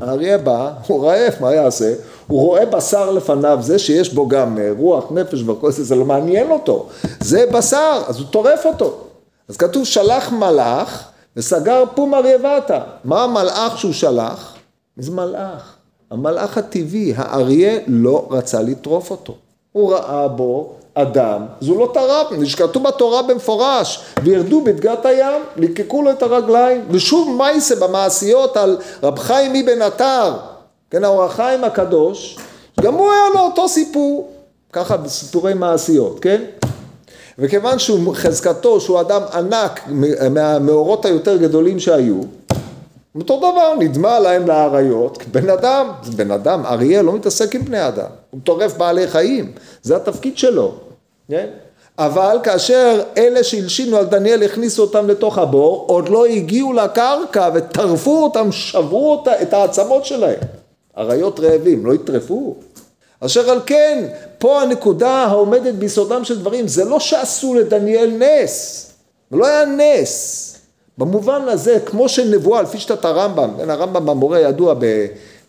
האריה 0.00 0.38
בא, 0.38 0.70
הוא 0.86 1.06
רעב, 1.06 1.32
מה 1.40 1.54
יעשה? 1.54 1.92
הוא 2.26 2.40
רואה 2.40 2.66
בשר 2.66 3.10
לפניו, 3.10 3.58
זה 3.60 3.78
שיש 3.78 4.14
בו 4.14 4.28
גם 4.28 4.58
אה, 4.58 4.70
רוח, 4.78 5.04
נפש 5.10 5.42
וכל 5.46 5.72
זה, 5.72 5.84
זה 5.84 5.94
לא 5.94 6.04
מעניין 6.04 6.50
אותו. 6.50 6.86
זה 7.20 7.44
בשר, 7.52 8.02
אז 8.08 8.18
הוא 8.18 8.26
טורף 8.30 8.66
אותו. 8.66 9.03
אז 9.48 9.56
כתוב 9.56 9.84
שלח 9.84 10.32
מלאך 10.32 11.04
וסגר 11.36 11.84
פום 11.94 12.14
אריה 12.14 12.38
מה 13.04 13.24
המלאך 13.24 13.78
שהוא 13.78 13.92
שלח? 13.92 14.54
איזה 14.98 15.10
מלאך? 15.12 15.74
המלאך 16.10 16.58
הטבעי, 16.58 17.14
האריה 17.16 17.78
לא 17.86 18.28
רצה 18.30 18.62
לטרוף 18.62 19.10
אותו. 19.10 19.34
הוא 19.72 19.92
ראה 19.92 20.28
בו 20.28 20.72
אדם, 20.94 21.46
אז 21.60 21.68
הוא 21.68 21.78
לא 21.78 21.90
טרף, 21.94 22.44
שכתוב 22.44 22.82
בתורה 22.82 23.22
במפורש, 23.22 24.04
וירדו 24.22 24.60
בדגת 24.64 25.06
הים, 25.06 25.42
ליקקו 25.56 26.02
לו 26.02 26.10
את 26.10 26.22
הרגליים, 26.22 26.84
ושוב 26.90 27.36
מייסה 27.38 27.76
במעשיות 27.76 28.56
על 28.56 28.78
רב 29.02 29.18
חיים 29.18 29.54
אבן 29.54 29.82
עטר, 29.82 30.36
כן, 30.90 31.04
האור 31.04 31.24
החיים 31.24 31.64
הקדוש, 31.64 32.38
גם 32.80 32.94
הוא 32.94 33.10
היה 33.12 33.22
לו 33.34 33.40
אותו 33.40 33.68
סיפור, 33.68 34.30
ככה 34.72 34.96
בסיפורי 34.96 35.54
מעשיות, 35.54 36.20
כן? 36.20 36.42
וכיוון 37.38 37.78
שהוא 37.78 38.14
חזקתו 38.14 38.80
שהוא 38.80 39.00
אדם 39.00 39.22
ענק 39.34 39.80
מהמאורות 40.30 41.04
היותר 41.04 41.36
גדולים 41.36 41.80
שהיו, 41.80 42.20
אותו 43.18 43.38
דבר 43.38 43.74
נדמה 43.78 44.20
להם 44.20 44.46
לאריות, 44.46 45.18
בן 45.32 45.50
אדם, 45.50 45.90
בן 46.16 46.30
אדם, 46.30 46.66
אריה 46.66 47.02
לא 47.02 47.12
מתעסק 47.12 47.54
עם 47.54 47.64
בני 47.64 47.88
אדם, 47.88 48.08
הוא 48.30 48.40
טורף 48.44 48.76
בעלי 48.76 49.08
חיים, 49.08 49.52
זה 49.82 49.96
התפקיד 49.96 50.38
שלו, 50.38 50.74
כן? 51.28 51.46
אבל 51.98 52.38
כאשר 52.42 53.02
אלה 53.16 53.44
שהלשינו 53.44 53.96
על 53.96 54.04
דניאל 54.04 54.42
הכניסו 54.42 54.82
אותם 54.82 55.08
לתוך 55.08 55.38
הבור, 55.38 55.84
עוד 55.88 56.08
לא 56.08 56.26
הגיעו 56.26 56.72
לקרקע 56.72 57.50
וטרפו 57.54 58.22
אותם, 58.24 58.52
שברו 58.52 59.12
אותה, 59.12 59.42
את 59.42 59.52
העצמות 59.52 60.04
שלהם. 60.04 60.38
אריות 60.98 61.40
רעבים, 61.40 61.86
לא 61.86 61.94
יטרפו. 61.94 62.56
אשר 63.20 63.50
על 63.50 63.60
כן, 63.66 64.04
פה 64.38 64.62
הנקודה 64.62 65.10
העומדת 65.10 65.74
ביסודם 65.74 66.24
של 66.24 66.38
דברים, 66.38 66.68
זה 66.68 66.84
לא 66.84 67.00
שעשו 67.00 67.54
לדניאל 67.54 68.10
נס, 68.18 68.86
זה 69.30 69.36
לא 69.36 69.46
היה 69.46 69.64
נס. 69.64 70.50
במובן 70.98 71.42
הזה, 71.48 71.78
כמו 71.86 72.08
שנבואה, 72.08 72.62
לפי 72.62 72.78
שיטת 72.78 73.04
הרמב"ם, 73.04 73.50
כן, 73.58 73.70
הרמב"ם 73.70 74.08
המורה 74.08 74.40
ידוע 74.40 74.74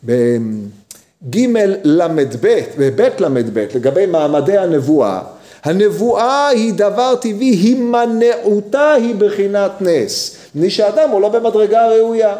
בג' 0.04 1.48
ל"ב, 1.84 2.60
בב' 2.78 3.10
ל"ב, 3.20 3.60
לגבי 3.76 4.06
מעמדי 4.06 4.58
הנבואה, 4.58 5.20
הנבואה 5.64 6.48
היא 6.48 6.74
דבר 6.74 7.16
טבעי, 7.16 7.50
הימנעותה 7.50 8.92
היא 8.92 9.16
בחינת 9.16 9.72
נס. 9.82 10.36
מפני 10.56 10.70
שאדם 10.70 11.10
הוא 11.10 11.22
לא 11.22 11.30
במדרגה 11.30 11.86
הראויה. 11.86 12.36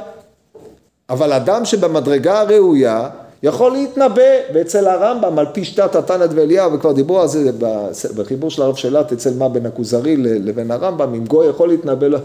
אבל 1.10 1.34
אדם 1.34 1.66
שבמדרגה 1.66 2.40
הראויה 2.40 3.10
יכול 3.44 3.72
להתנבא, 3.72 4.22
ואצל 4.54 4.88
הרמב"ם 4.88 5.40
על 5.40 5.46
פי 5.54 5.64
שיטת 5.66 5.96
התנת 5.96 6.30
ואליהו, 6.36 6.74
וכבר 6.74 6.92
דיברו 6.92 7.22
על 7.22 7.28
זה 7.28 7.52
בחיבור 8.16 8.52
של 8.52 8.62
הרב 8.62 8.76
שלט 8.76 9.12
אצל 9.12 9.34
מה 9.38 9.50
בין 9.50 9.66
הכוזרי 9.66 10.18
לבין 10.18 10.72
הרמב"ם, 10.72 11.14
אם 11.14 11.26
גוי 11.26 11.48
יכול 11.48 11.70
להתנבא, 11.70 12.08
לא, 12.08 12.20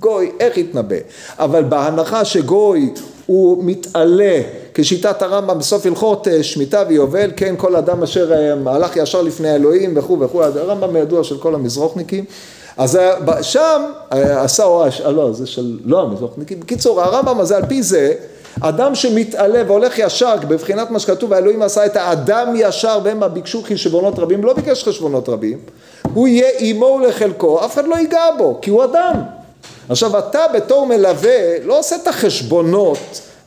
גוי 0.00 0.30
איך 0.40 0.58
יתנבא, 0.58 0.96
אבל 1.38 1.62
בהנחה 1.62 2.24
שגוי 2.24 2.92
הוא 3.26 3.64
מתעלה 3.64 4.40
כשיטת 4.74 5.22
הרמב"ם 5.22 5.58
בסוף 5.58 5.86
הלכות 5.86 6.28
אה, 6.28 6.42
שמיטה 6.42 6.84
ויובל, 6.88 7.30
כן 7.36 7.54
כל 7.58 7.76
אדם 7.76 8.02
אשר 8.02 8.32
אה, 8.32 8.74
הלך 8.74 8.96
ישר 8.96 9.22
לפני 9.22 9.48
האלוהים 9.48 9.92
וכו' 9.96 10.20
וכו', 10.20 10.42
הרמב"ם 10.42 10.96
הידוע 10.96 11.24
של 11.24 11.38
כל 11.38 11.54
המזרוחניקים, 11.54 12.24
אז 12.76 12.98
שם 13.42 13.82
עשה, 14.10 14.64
לא 15.10 15.32
זה 15.32 15.46
של 15.46 15.78
לא 15.84 16.02
המזרוחניקים, 16.02 16.60
בקיצור 16.60 17.02
הרמב"ם 17.02 17.40
הזה 17.40 17.56
על 17.56 17.66
פי 17.66 17.82
זה 17.82 18.14
אדם 18.60 18.94
שמתעלה 18.94 19.62
והולך 19.66 19.98
ישר 19.98 20.36
בבחינת 20.48 20.90
מה 20.90 20.98
שכתוב 20.98 21.32
האלוהים 21.32 21.62
עשה 21.62 21.86
את 21.86 21.96
האדם 21.96 22.54
ישר 22.56 22.98
והמה 23.04 23.28
ביקשו 23.28 23.62
חשבונות 23.62 24.18
רבים 24.18 24.44
לא 24.44 24.52
ביקש 24.54 24.84
חשבונות 24.84 25.28
רבים 25.28 25.58
הוא 26.14 26.28
יהיה 26.28 26.48
עמו 26.58 27.00
ולחלקו 27.00 27.64
אף 27.64 27.74
אחד 27.74 27.86
לא 27.86 27.96
ייגע 27.96 28.24
בו 28.38 28.58
כי 28.62 28.70
הוא 28.70 28.84
אדם 28.84 29.14
עכשיו 29.88 30.18
אתה 30.18 30.40
בתור 30.54 30.86
מלווה 30.86 31.58
לא 31.64 31.78
עושה 31.78 31.96
את 31.96 32.08
החשבונות 32.08 32.98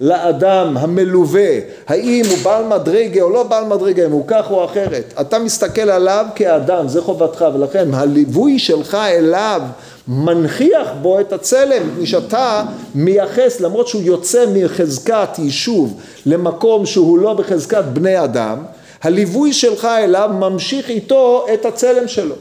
לאדם 0.02 0.78
המלווה, 0.78 1.50
האם 1.88 2.26
הוא 2.30 2.38
בעל 2.44 2.64
מדרגה 2.64 3.22
או 3.22 3.30
לא 3.30 3.44
בעל 3.44 3.66
מדרגה, 3.66 4.06
אם 4.06 4.12
הוא 4.12 4.24
כך 4.28 4.52
או 4.52 4.66
אחרת. 4.66 5.14
אתה 5.22 5.40
מסתכל 5.40 5.90
עליו 5.90 6.26
כאדם, 6.36 6.88
זה 6.88 7.02
חובתך, 7.02 7.46
ולכן 7.54 7.94
הליווי 7.94 8.60
שלך 8.60 8.96
אליו 8.96 9.62
מנכיח 10.08 10.88
בו 11.02 11.20
את 11.20 11.34
הצלם, 11.34 12.02
משאתה 12.02 12.64
מייחס, 12.96 13.60
למרות 13.60 13.88
שהוא 13.88 14.02
יוצא 14.04 14.46
מחזקת 14.54 15.30
יישוב 15.38 16.00
למקום 16.26 16.86
שהוא 16.86 17.20
לא 17.20 17.34
בחזקת 17.34 17.84
בני 17.94 18.24
אדם, 18.24 18.64
הליווי 19.04 19.54
שלך 19.54 19.86
אליו 19.86 20.30
ממשיך 20.40 20.90
איתו 20.90 21.46
את 21.54 21.66
הצלם 21.66 22.08
שלו. 22.08 22.36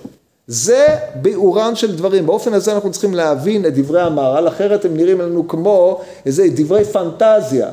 זה 0.46 0.86
ביאורן 1.14 1.76
של 1.76 1.96
דברים, 1.96 2.26
באופן 2.26 2.54
הזה 2.54 2.74
אנחנו 2.74 2.90
צריכים 2.90 3.14
להבין 3.14 3.66
את 3.66 3.74
דברי 3.74 4.02
המהר"ל, 4.02 4.48
אחרת 4.48 4.84
הם 4.84 4.96
נראים 4.96 5.20
לנו 5.20 5.48
כמו 5.48 6.00
איזה 6.26 6.46
דברי 6.54 6.84
פנטזיה, 6.84 7.68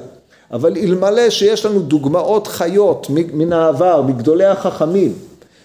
אבל 0.51 0.77
אלמלא 0.77 1.29
שיש 1.29 1.65
לנו 1.65 1.79
דוגמאות 1.79 2.48
חיות 2.48 3.07
מן 3.10 3.53
העבר, 3.53 4.01
מגדולי 4.01 4.45
החכמים, 4.45 5.13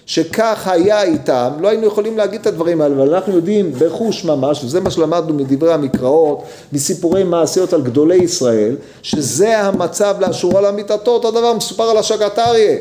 שכך 0.07 0.69
היה 0.69 1.03
איתם, 1.03 1.51
לא 1.61 1.69
היינו 1.69 1.87
יכולים 1.87 2.17
להגיד 2.17 2.41
את 2.41 2.47
הדברים 2.47 2.81
האלה, 2.81 2.95
אבל 2.95 3.15
אנחנו 3.15 3.33
יודעים 3.37 3.73
בחוש 3.79 4.25
ממש, 4.25 4.65
וזה 4.65 4.81
מה 4.81 4.91
שלמדנו 4.91 5.35
מדברי 5.35 5.73
המקראות, 5.73 6.43
מסיפורי 6.73 7.25
מעשיות 7.25 7.73
על 7.73 7.83
גדולי 7.83 8.17
ישראל, 8.17 8.77
שזה 9.03 9.59
המצב 9.59 10.17
לאשורו 10.21 10.61
למיטתו, 10.61 11.11
אותו 11.11 11.31
דבר 11.31 11.53
מסופר 11.53 11.83
על 11.83 11.97
השגת 11.97 12.39
אריה. 12.39 12.77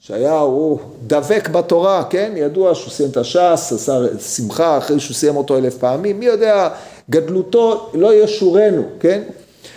שהיה 0.00 0.38
הוא 0.38 0.78
דבק 1.06 1.48
בתורה, 1.48 2.04
כן? 2.10 2.32
ידוע 2.36 2.74
שהוא 2.74 2.90
סיים 2.90 3.10
את 3.10 3.16
הש"ס, 3.16 3.72
עשה 3.72 3.98
שמחה 4.36 4.78
אחרי 4.78 5.00
שהוא 5.00 5.14
סיים 5.14 5.36
אותו 5.36 5.56
אלף 5.56 5.78
פעמים, 5.78 6.18
מי 6.18 6.26
יודע, 6.26 6.68
גדלותו 7.10 7.90
לא 7.94 8.14
ישורנו, 8.14 8.82
כן? 9.00 9.22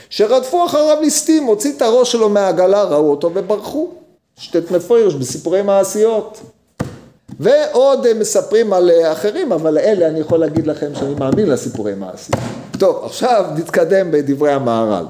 שרדפו 0.10 0.66
אחריו 0.66 0.98
ליסטים, 1.02 1.44
הוציא 1.44 1.74
את 1.78 1.82
הראש 1.82 2.12
שלו 2.12 2.30
מהעגלה, 2.30 2.84
ראו 2.84 3.10
אותו 3.10 3.32
וברחו. 3.34 3.90
שטט 4.38 4.72
מפוירש 4.72 5.14
בסיפורי 5.14 5.62
מעשיות. 5.62 6.42
ועוד 7.40 8.14
מספרים 8.14 8.74
על 8.74 8.92
אחרים, 9.12 9.52
אבל 9.52 9.78
אלה 9.78 10.08
אני 10.08 10.20
יכול 10.20 10.40
להגיד 10.40 10.68
לכם 10.68 10.96
שאני 10.96 11.14
מאמין 11.20 11.50
לסיפורי 11.50 11.96
מעשיות. 11.96 12.40
טוב, 12.78 13.06
עכשיו 13.06 13.46
נתקדם 13.56 14.12
בדברי 14.12 14.52
המהר"ל. 14.52 15.06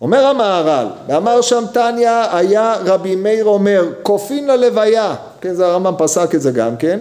אומר 0.00 0.26
המהר"ל, 0.26 0.86
ואמר 1.08 1.40
שם 1.40 1.64
תניא 1.72 2.10
היה 2.32 2.74
רבי 2.84 3.16
מאיר 3.16 3.44
אומר 3.44 3.92
כופין 4.02 4.46
ללוויה, 4.46 5.14
כן 5.40 5.54
זה 5.54 5.66
הרמב"ם 5.66 5.94
פסק 5.98 6.34
את 6.34 6.42
זה 6.42 6.50
גם 6.50 6.76
כן, 6.76 6.98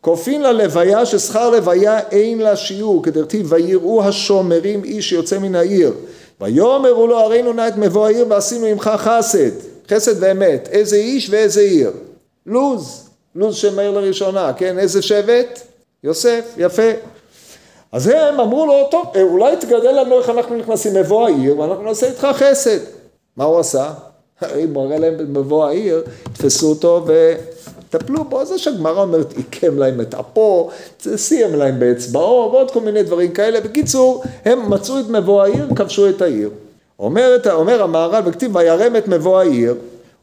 כופין 0.00 0.42
ללוויה 0.42 1.06
ששכר 1.06 1.50
לוויה 1.50 1.98
אין 1.98 2.38
לה 2.38 2.56
שיעור, 2.56 3.02
כדרתיב 3.02 3.52
ויראו 3.52 4.04
השומרים 4.04 4.84
איש 4.84 5.08
שיוצא 5.08 5.38
מן 5.38 5.54
העיר, 5.54 5.92
ויאמרו 6.40 7.06
לו 7.06 7.18
הרינו 7.18 7.52
נא 7.52 7.68
את 7.68 7.76
מבוא 7.76 8.06
העיר 8.06 8.26
ועשינו 8.28 8.66
עמך 8.66 8.90
חסד, 8.96 9.50
חסד 9.90 10.14
ואמת, 10.20 10.68
איזה 10.72 10.96
איש 10.96 11.30
ואיזה 11.30 11.60
עיר, 11.60 11.90
לוז, 12.46 13.09
לוז 13.34 13.56
שמאיר 13.56 13.90
לראשונה, 13.90 14.52
כן, 14.52 14.78
איזה 14.78 15.02
שבט? 15.02 15.60
יוסף, 16.04 16.54
יפה. 16.56 16.90
אז 17.92 18.06
הם 18.06 18.40
אמרו 18.40 18.66
לו, 18.66 18.88
טוב, 18.90 19.06
אה, 19.16 19.22
אולי 19.22 19.56
תגדל 19.56 19.92
לנו 19.92 20.18
איך 20.18 20.30
אנחנו 20.30 20.56
נכנסים 20.56 20.94
מבוא 20.94 21.26
העיר 21.26 21.58
ואנחנו 21.58 21.84
נעשה 21.84 22.06
איתך 22.06 22.28
חסד. 22.32 22.78
מה 23.36 23.44
הוא 23.44 23.58
עשה? 23.58 23.92
הוא 24.40 24.64
מראה 24.72 24.98
להם 24.98 25.18
במבוא 25.18 25.66
העיר, 25.66 26.04
תפסו 26.32 26.68
אותו 26.68 27.06
וטפלו 27.06 28.24
בו. 28.24 28.44
זה 28.44 28.58
שהגמרא 28.58 29.02
אומרת, 29.02 29.32
עיקם 29.36 29.78
להם 29.78 30.00
את 30.00 30.14
אפו, 30.14 30.70
סיים 31.16 31.54
להם 31.54 31.80
באצבעו 31.80 32.50
ועוד 32.52 32.70
כל 32.70 32.80
מיני 32.80 33.02
דברים 33.02 33.32
כאלה. 33.32 33.60
בקיצור, 33.60 34.22
הם 34.44 34.70
מצאו 34.70 35.00
את 35.00 35.08
מבוא 35.08 35.42
העיר, 35.42 35.66
כבשו 35.76 36.08
את 36.08 36.22
העיר. 36.22 36.50
אומר, 36.98 37.36
אומר 37.52 37.82
המהר"ל 37.82 38.22
וכתיב 38.26 38.56
וירם 38.56 38.96
את 38.96 39.08
מבוא 39.08 39.40
העיר 39.40 39.74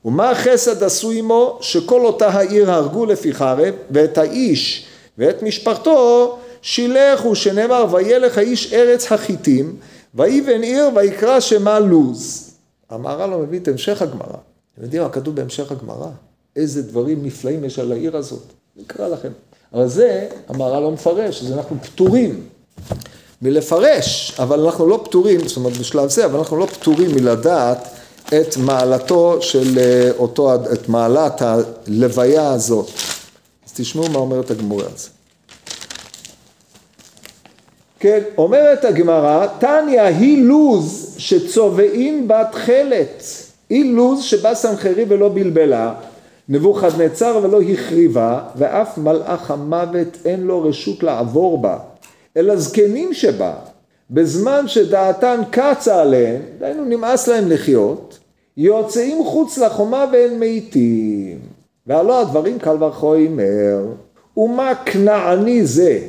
ומה 0.07 0.31
החסד 0.31 0.83
עשו 0.83 1.11
עמו 1.11 1.57
שכל 1.61 2.05
אותה 2.05 2.27
העיר 2.27 2.71
הרגו 2.71 3.05
לפי 3.05 3.33
חרב 3.33 3.73
ואת 3.91 4.17
האיש 4.17 4.85
ואת 5.17 5.43
משפחתו 5.43 6.37
שילך 6.61 7.21
שנאמר 7.33 7.85
וילך 7.91 8.37
האיש 8.37 8.73
ארץ 8.73 9.11
החיטים 9.11 9.75
ויבן 10.15 10.63
עיר 10.63 10.89
ויקרא 10.95 11.39
שמה 11.39 11.79
לוז. 11.79 12.51
המהר"ל 12.89 13.29
לא 13.29 13.39
מביא 13.39 13.59
את 13.59 13.67
המשך 13.67 14.01
הגמרא. 14.01 14.37
אתם 14.73 14.83
יודעים 14.83 15.01
מה 15.01 15.09
כתוב 15.09 15.35
בהמשך 15.35 15.71
הגמרא? 15.71 16.07
איזה 16.55 16.81
דברים 16.81 17.25
נפלאים 17.25 17.63
יש 17.63 17.79
על 17.79 17.91
העיר 17.91 18.17
הזאת. 18.17 18.43
נקרא 18.77 19.07
לכם. 19.07 19.31
אבל 19.73 19.87
זה 19.87 20.27
המהר"ל 20.47 20.83
לא 20.83 20.91
מפרש, 20.91 21.43
אז 21.43 21.51
אנחנו 21.51 21.77
פטורים 21.83 22.43
מלפרש, 23.41 24.33
אבל 24.39 24.59
אנחנו 24.59 24.87
לא 24.87 25.01
פטורים, 25.05 25.47
זאת 25.47 25.57
אומרת 25.57 25.77
בשלב 25.77 26.09
זה, 26.09 26.25
אבל 26.25 26.39
אנחנו 26.39 26.57
לא 26.57 26.65
פטורים 26.65 27.15
מלדעת 27.15 27.96
את 28.27 28.57
מעלתו 28.57 29.41
של 29.41 29.79
אה, 29.79 30.09
אותו, 30.17 30.55
את 30.55 30.89
מעלת 30.89 31.41
הלוויה 31.41 32.51
הזאת. 32.51 32.89
אז 33.65 33.73
תשמעו 33.73 34.09
מה 34.09 34.19
אומרת 34.19 34.51
הגמורה 34.51 34.85
על 34.85 34.91
זה. 34.95 35.09
כן, 37.99 38.19
אומרת 38.37 38.85
הגמרא, 38.85 39.47
תניא 39.59 40.01
היא 40.01 40.43
לוז 40.43 41.15
שצובעים 41.17 42.27
בה 42.27 42.43
תכלת, 42.51 43.23
היא 43.69 43.95
לוז 43.95 44.23
שבא 44.23 44.53
סנחרי 44.53 45.05
ולא 45.07 45.29
בלבלה, 45.29 45.93
נבוכדנצר 46.49 47.39
ולא 47.43 47.61
החריבה, 47.61 48.39
ואף 48.55 48.97
מלאך 48.97 49.51
המוות 49.51 50.17
אין 50.25 50.41
לו 50.41 50.63
רשות 50.63 51.03
לעבור 51.03 51.61
בה, 51.61 51.77
אלא 52.37 52.55
זקנים 52.55 53.13
שבה, 53.13 53.53
בזמן 54.11 54.67
שדעתן 54.67 55.41
קצה 55.51 56.01
עליהם, 56.01 56.41
דהיינו 56.59 56.85
נמאס 56.85 57.27
להם 57.27 57.51
לחיות, 57.51 58.19
יוצאים 58.57 59.25
חוץ 59.25 59.57
לחומה 59.57 60.05
ואין 60.11 60.39
מתים. 60.39 61.39
והלא 61.87 62.21
הדברים 62.21 62.59
קל 62.59 62.83
וחוי 62.83 63.27
אומר, 63.27 63.85
ומה 64.37 64.75
כנעני 64.85 65.65
זה 65.65 65.99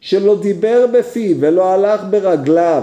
שלא 0.00 0.40
דיבר 0.40 0.86
בפיו 0.92 1.36
ולא 1.40 1.72
הלך 1.72 2.00
ברגליו, 2.10 2.82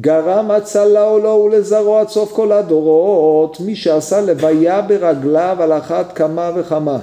גרם 0.00 0.50
הצלה 0.50 1.18
לו 1.18 1.28
ולזרעו 1.46 1.98
עד 1.98 2.08
סוף 2.08 2.32
כל 2.32 2.52
הדורות, 2.52 3.60
מי 3.60 3.76
שעשה 3.76 4.20
לוויה 4.20 4.82
ברגליו 4.82 5.56
על 5.60 5.72
אחת 5.72 6.12
כמה 6.12 6.50
וכמה. 6.56 6.98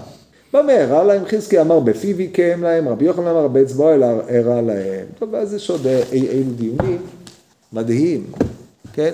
במהרה 0.54 1.04
להם 1.04 1.26
חזקי 1.26 1.62
אמר 1.62 1.80
בפיו 1.80 2.22
יקם 2.22 2.64
להם, 2.64 2.90
רבי 2.90 3.06
יוחנן 3.06 3.28
אמר 3.28 3.48
באצבעו 3.48 3.90
הרע 4.30 4.62
להם. 4.62 5.06
טוב, 5.20 5.36
אז 5.36 5.54
יש 5.54 5.70
עוד 5.70 5.88
אילו 6.12 6.52
דיונים, 6.56 7.02
מדהים, 7.74 8.28
כן? 8.94 9.14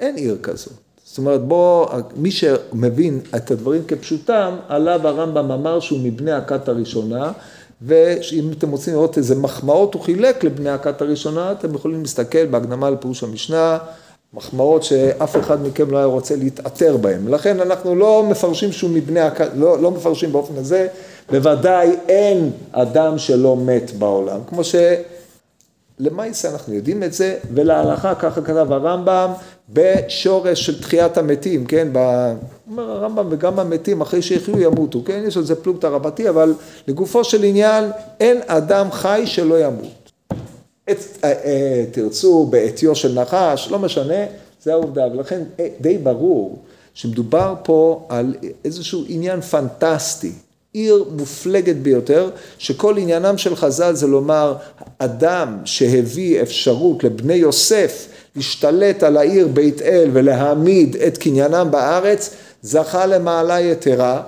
אין 0.00 0.16
עיר 0.16 0.38
כזאת. 0.42 0.72
זאת 1.04 1.18
אומרת, 1.18 1.40
בוא, 1.40 1.86
מי 2.16 2.30
שמבין 2.30 3.20
את 3.36 3.50
הדברים 3.50 3.82
כפשוטם, 3.88 4.56
עליו 4.68 5.08
הרמב"ם 5.08 5.50
אמר 5.50 5.80
שהוא 5.80 5.98
מבני 6.02 6.32
הכת 6.32 6.68
הראשונה, 6.68 7.32
ואם 7.82 8.50
אתם 8.58 8.70
רוצים 8.70 8.94
לראות 8.94 9.18
איזה 9.18 9.34
מחמאות 9.34 9.94
הוא 9.94 10.02
חילק 10.02 10.44
לבני 10.44 10.70
הכת 10.70 11.02
הראשונה, 11.02 11.52
אתם 11.52 11.74
יכולים 11.74 12.02
להסתכל 12.02 12.46
בהקדמה 12.46 12.90
לפירוש 12.90 13.22
המשנה, 13.22 13.78
מחמאות 14.34 14.82
שאף 14.82 15.36
אחד 15.36 15.66
מכם 15.66 15.90
לא 15.90 15.96
היה 15.96 16.06
רוצה 16.06 16.36
להתעטר 16.36 16.96
בהם. 16.96 17.28
לכן 17.28 17.60
אנחנו 17.60 17.94
לא 17.94 18.24
מפרשים 18.30 18.72
שהוא 18.72 18.90
מבני 18.90 19.20
לא, 19.54 19.82
לא 19.82 19.90
מפרשים 19.90 20.32
באופן 20.32 20.56
הזה, 20.56 20.88
בוודאי 21.30 21.90
אין 22.08 22.50
אדם 22.72 23.18
שלא 23.18 23.56
מת 23.56 23.90
בעולם. 23.90 24.40
כמו 24.46 24.62
שלמעשה 26.00 26.50
אנחנו 26.50 26.74
יודעים 26.74 27.02
את 27.02 27.12
זה, 27.12 27.38
ולהלכה 27.54 28.14
ככה 28.14 28.40
כתב 28.40 28.72
הרמב"ם, 28.72 29.32
בשורש 29.72 30.66
של 30.66 30.82
תחיית 30.82 31.18
המתים, 31.18 31.66
כן, 31.66 31.88
אומר 32.70 32.90
הרמב"ם 32.90 33.26
וגם 33.30 33.58
המתים 33.58 34.00
אחרי 34.00 34.22
שיחיו 34.22 34.60
ימותו, 34.60 35.02
כן, 35.04 35.22
יש 35.26 35.36
על 35.36 35.44
זה 35.44 35.54
פלוגתא 35.54 35.86
רבתי, 35.86 36.28
אבל 36.28 36.54
לגופו 36.88 37.24
של 37.24 37.44
עניין 37.44 37.84
אין 38.20 38.40
אדם 38.46 38.90
חי 38.90 39.22
שלא 39.26 39.64
ימות. 39.64 40.01
את, 40.92 41.24
אה, 41.24 41.32
אה, 41.44 41.84
תרצו 41.90 42.46
בעטיו 42.50 42.94
של 42.94 43.20
נחש, 43.20 43.68
לא 43.70 43.78
משנה, 43.78 44.24
זה 44.62 44.72
העובדה, 44.72 45.06
ולכן 45.12 45.42
אה, 45.60 45.68
די 45.80 45.98
ברור 45.98 46.58
שמדובר 46.94 47.54
פה 47.62 48.06
על 48.08 48.34
איזשהו 48.64 49.04
עניין 49.08 49.40
פנטסטי, 49.40 50.32
עיר 50.72 51.04
מופלגת 51.16 51.76
ביותר, 51.76 52.30
שכל 52.58 52.98
עניינם 52.98 53.38
של 53.38 53.56
חז"ל 53.56 53.94
זה 53.94 54.06
לומר, 54.06 54.54
אדם 54.98 55.58
שהביא 55.64 56.42
אפשרות 56.42 57.04
לבני 57.04 57.34
יוסף 57.34 58.06
להשתלט 58.36 59.02
על 59.02 59.16
העיר 59.16 59.48
בית 59.48 59.82
אל 59.82 60.10
ולהעמיד 60.12 60.96
את 60.96 61.18
קניינם 61.18 61.70
בארץ, 61.70 62.30
זכה 62.62 63.06
למעלה 63.06 63.60
יתרה, 63.60 64.22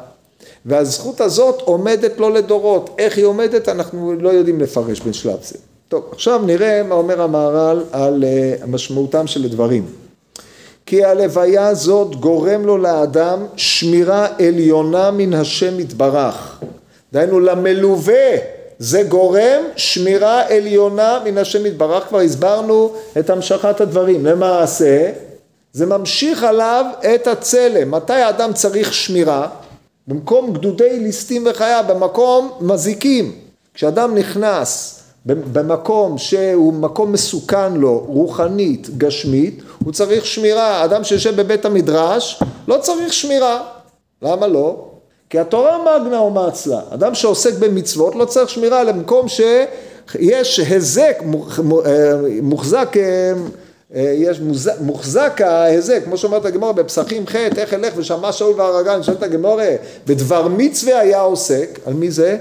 והזכות 0.67 1.21
הזאת 1.21 1.61
עומדת 1.61 2.19
לו 2.19 2.31
לדורות. 2.31 2.91
איך 2.99 3.17
היא 3.17 3.25
עומדת 3.25 3.69
אנחנו 3.69 4.15
לא 4.21 4.29
יודעים 4.29 4.61
לפרש 4.61 5.01
בשלב 5.01 5.39
זה. 5.43 5.59
טוב, 5.95 6.05
עכשיו 6.13 6.41
נראה 6.47 6.83
מה 6.83 6.95
אומר 6.95 7.23
המהר"ל 7.23 7.85
על 7.93 8.25
uh, 8.25 8.67
משמעותם 8.67 9.27
של 9.27 9.45
הדברים. 9.45 9.87
כי 10.87 11.05
הלוויה 11.05 11.67
הזאת 11.67 12.17
גורם 12.17 12.65
לו 12.67 12.79
לאדם 12.79 13.47
שמירה 13.57 14.27
עליונה 14.39 15.11
מן 15.11 15.35
השם 15.35 15.81
יתברך. 15.81 16.61
דהיינו 17.13 17.41
למלווה 17.41 18.37
זה 18.79 19.03
גורם 19.03 19.63
שמירה 19.77 20.49
עליונה 20.49 21.19
מן 21.25 21.39
השם 21.39 21.67
יתברך, 21.67 22.05
כבר 22.09 22.21
הסברנו 22.21 22.93
את 23.19 23.31
המשכת 23.31 23.81
הדברים. 23.81 24.27
למעשה 24.27 25.11
זה 25.73 25.87
ממשיך 25.87 26.43
עליו 26.45 26.85
את 27.15 27.27
הצלם. 27.27 27.91
מתי 27.91 28.13
האדם 28.13 28.53
צריך 28.53 28.95
שמירה? 28.95 29.49
במקום 30.09 30.53
גדודי 30.53 31.01
ליסטים 31.01 31.47
וחיה, 31.51 31.83
במקום 31.83 32.51
מזיקים. 32.61 33.33
כשאדם 33.75 34.15
נכנס 34.15 35.04
במקום 35.27 36.19
שהוא 36.19 36.73
מקום 36.73 37.13
מסוכן 37.13 37.73
לו, 37.73 38.05
רוחנית, 38.09 38.99
גשמית, 38.99 39.63
הוא 39.85 39.93
צריך 39.93 40.27
שמירה. 40.27 40.85
אדם 40.85 41.05
שיושב 41.05 41.41
בבית 41.41 41.65
המדרש 41.65 42.43
לא 42.69 42.79
צריך 42.81 43.13
שמירה. 43.13 43.63
למה 44.23 44.47
לא? 44.47 44.85
כי 45.31 45.39
התורה 45.39 45.79
מגנה 45.79 46.21
ומצלה. 46.21 46.81
אדם 46.91 47.15
שעוסק 47.15 47.55
במצוות 47.59 48.15
לא 48.15 48.25
צריך 48.25 48.51
שמירה 48.51 48.85
למקום 48.85 49.27
שיש 49.29 50.59
היזק 50.59 51.23
מוחזק 52.43 52.97
אה, 53.95 54.15
יש 54.17 54.41
מוחזק 54.81 55.41
ההיזק, 55.41 56.05
כמו 56.05 56.17
שאומרת 56.17 56.45
הגמורה 56.45 56.73
בפסחים 56.73 57.27
ח' 57.27 57.37
איך 57.37 57.75
אלך 57.75 57.93
ושמע 57.97 58.33
שאול 58.33 58.61
והרגל, 58.61 58.91
אני 58.91 59.03
שואל 59.03 59.17
את 59.17 59.23
הגמורה, 59.23 59.71
בדבר 60.07 60.49
מצווה 60.49 61.01
היה 61.01 61.21
עוסק, 61.21 61.79
על 61.87 61.93
מי 61.93 62.11
זה? 62.11 62.37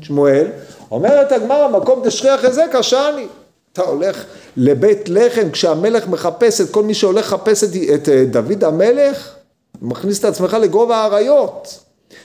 שמואל. 0.00 0.46
אומרת 0.92 1.32
הגמרא, 1.32 1.68
מקום 1.68 2.02
דשכיח 2.04 2.44
היזק 2.44 2.74
עשני. 2.74 3.26
אתה 3.72 3.82
הולך 3.82 4.24
לבית 4.56 5.08
לחם 5.08 5.50
כשהמלך 5.50 6.08
מחפש 6.08 6.60
את 6.60 6.70
כל 6.70 6.82
מי 6.82 6.94
שהולך 6.94 7.26
לחפש 7.26 7.64
את, 7.64 7.70
את 7.94 8.08
אה, 8.08 8.24
דוד 8.30 8.64
המלך, 8.64 9.34
מכניס 9.82 10.18
את 10.18 10.24
עצמך 10.24 10.56
לגובה 10.60 10.96
האריות. 10.96 11.78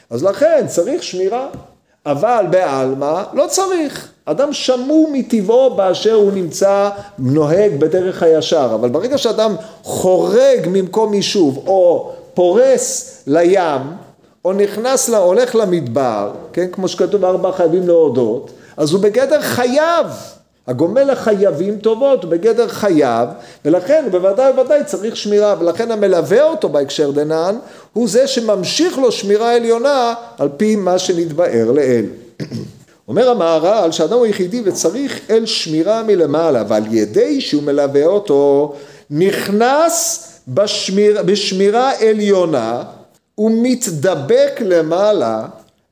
אז 0.09 0.23
לכן 0.23 0.67
צריך 0.67 1.03
שמירה. 1.03 1.47
אבל 2.05 2.45
בעלמא 2.49 3.23
לא 3.33 3.45
צריך. 3.47 4.11
אדם 4.25 4.53
שמור 4.53 5.09
מטבעו 5.11 5.75
באשר 5.75 6.13
הוא 6.13 6.31
נמצא 6.31 6.89
נוהג 7.19 7.79
בדרך 7.79 8.23
הישר, 8.23 8.71
אבל 8.75 8.89
ברגע 8.89 9.17
שאדם 9.17 9.55
חורג 9.83 10.67
ממקום 10.67 11.13
יישוב 11.13 11.63
או 11.67 12.11
פורס 12.33 13.23
לים 13.27 13.81
או 14.47 14.53
נכנס, 14.53 15.09
הולך 15.09 15.55
למדבר, 15.55 16.31
כן, 16.53 16.67
כמו 16.71 16.87
שכתוב 16.87 17.25
ארבע 17.25 17.51
חייבים 17.51 17.87
להודות, 17.87 18.51
אז 18.77 18.91
הוא 18.91 19.01
בגדר 19.01 19.41
חייב. 19.41 20.07
הגומל 20.67 21.11
לחייבים 21.11 21.77
טובות 21.77 22.23
הוא 22.23 22.31
בגדר 22.31 22.67
חייב 22.67 23.29
ולכן 23.65 24.05
בוודאי 24.11 24.51
ובוודאי 24.51 24.83
צריך 24.85 25.15
שמירה 25.17 25.55
ולכן 25.59 25.91
המלווה 25.91 26.43
אותו 26.43 26.69
בהקשר 26.69 27.11
דנן 27.11 27.55
הוא 27.93 28.07
זה 28.07 28.27
שממשיך 28.27 28.97
לו 28.97 29.11
שמירה 29.11 29.55
עליונה 29.55 30.13
על 30.37 30.49
פי 30.57 30.75
מה 30.75 30.99
שנתבאר 30.99 31.71
לאל. 31.71 32.05
אומר 33.07 33.29
המהר"ל 33.29 33.91
שאדם 33.91 34.17
הוא 34.17 34.25
יחידי 34.25 34.61
וצריך 34.65 35.19
אל 35.29 35.45
שמירה 35.45 36.03
מלמעלה 36.03 36.63
ועל 36.67 36.93
ידי 36.93 37.41
שהוא 37.41 37.63
מלווה 37.63 38.05
אותו 38.05 38.73
נכנס 39.09 40.27
בשמיר, 40.47 41.23
בשמירה 41.23 41.91
עליונה 41.99 42.83
ומתדבק 43.37 44.61
למעלה 44.61 45.47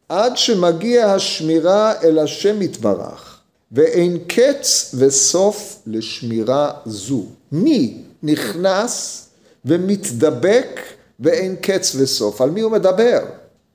עד 0.10 0.38
שמגיע 0.38 1.12
השמירה 1.12 1.94
אל 2.04 2.20
השם 2.20 2.62
יתברך 2.62 3.40
ואין 3.72 4.18
קץ 4.28 4.96
וסוף 4.98 5.82
לשמירה 5.88 6.72
זו. 6.86 7.24
מי 7.52 7.98
נכנס 8.24 9.26
ומתדבק 9.66 10.80
ואין 11.20 11.56
קץ 11.62 11.96
וסוף? 11.96 12.42
על 12.42 12.50
מי 12.50 12.62
הוא 12.62 12.72
מדבר? 12.72 13.20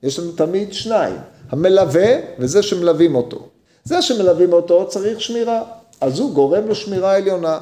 יש 0.03 0.19
לנו 0.19 0.31
תמיד 0.31 0.73
שניים. 0.73 1.15
המלווה 1.49 2.15
וזה 2.39 2.63
שמלווים 2.63 3.15
אותו. 3.15 3.47
זה 3.83 4.01
שמלווים 4.01 4.53
אותו 4.53 4.87
צריך 4.87 5.21
שמירה, 5.21 5.63
אז 6.01 6.19
הוא 6.19 6.33
גורם 6.33 6.67
לו 6.67 6.75
שמירה 6.75 7.15
עליונה. 7.15 7.59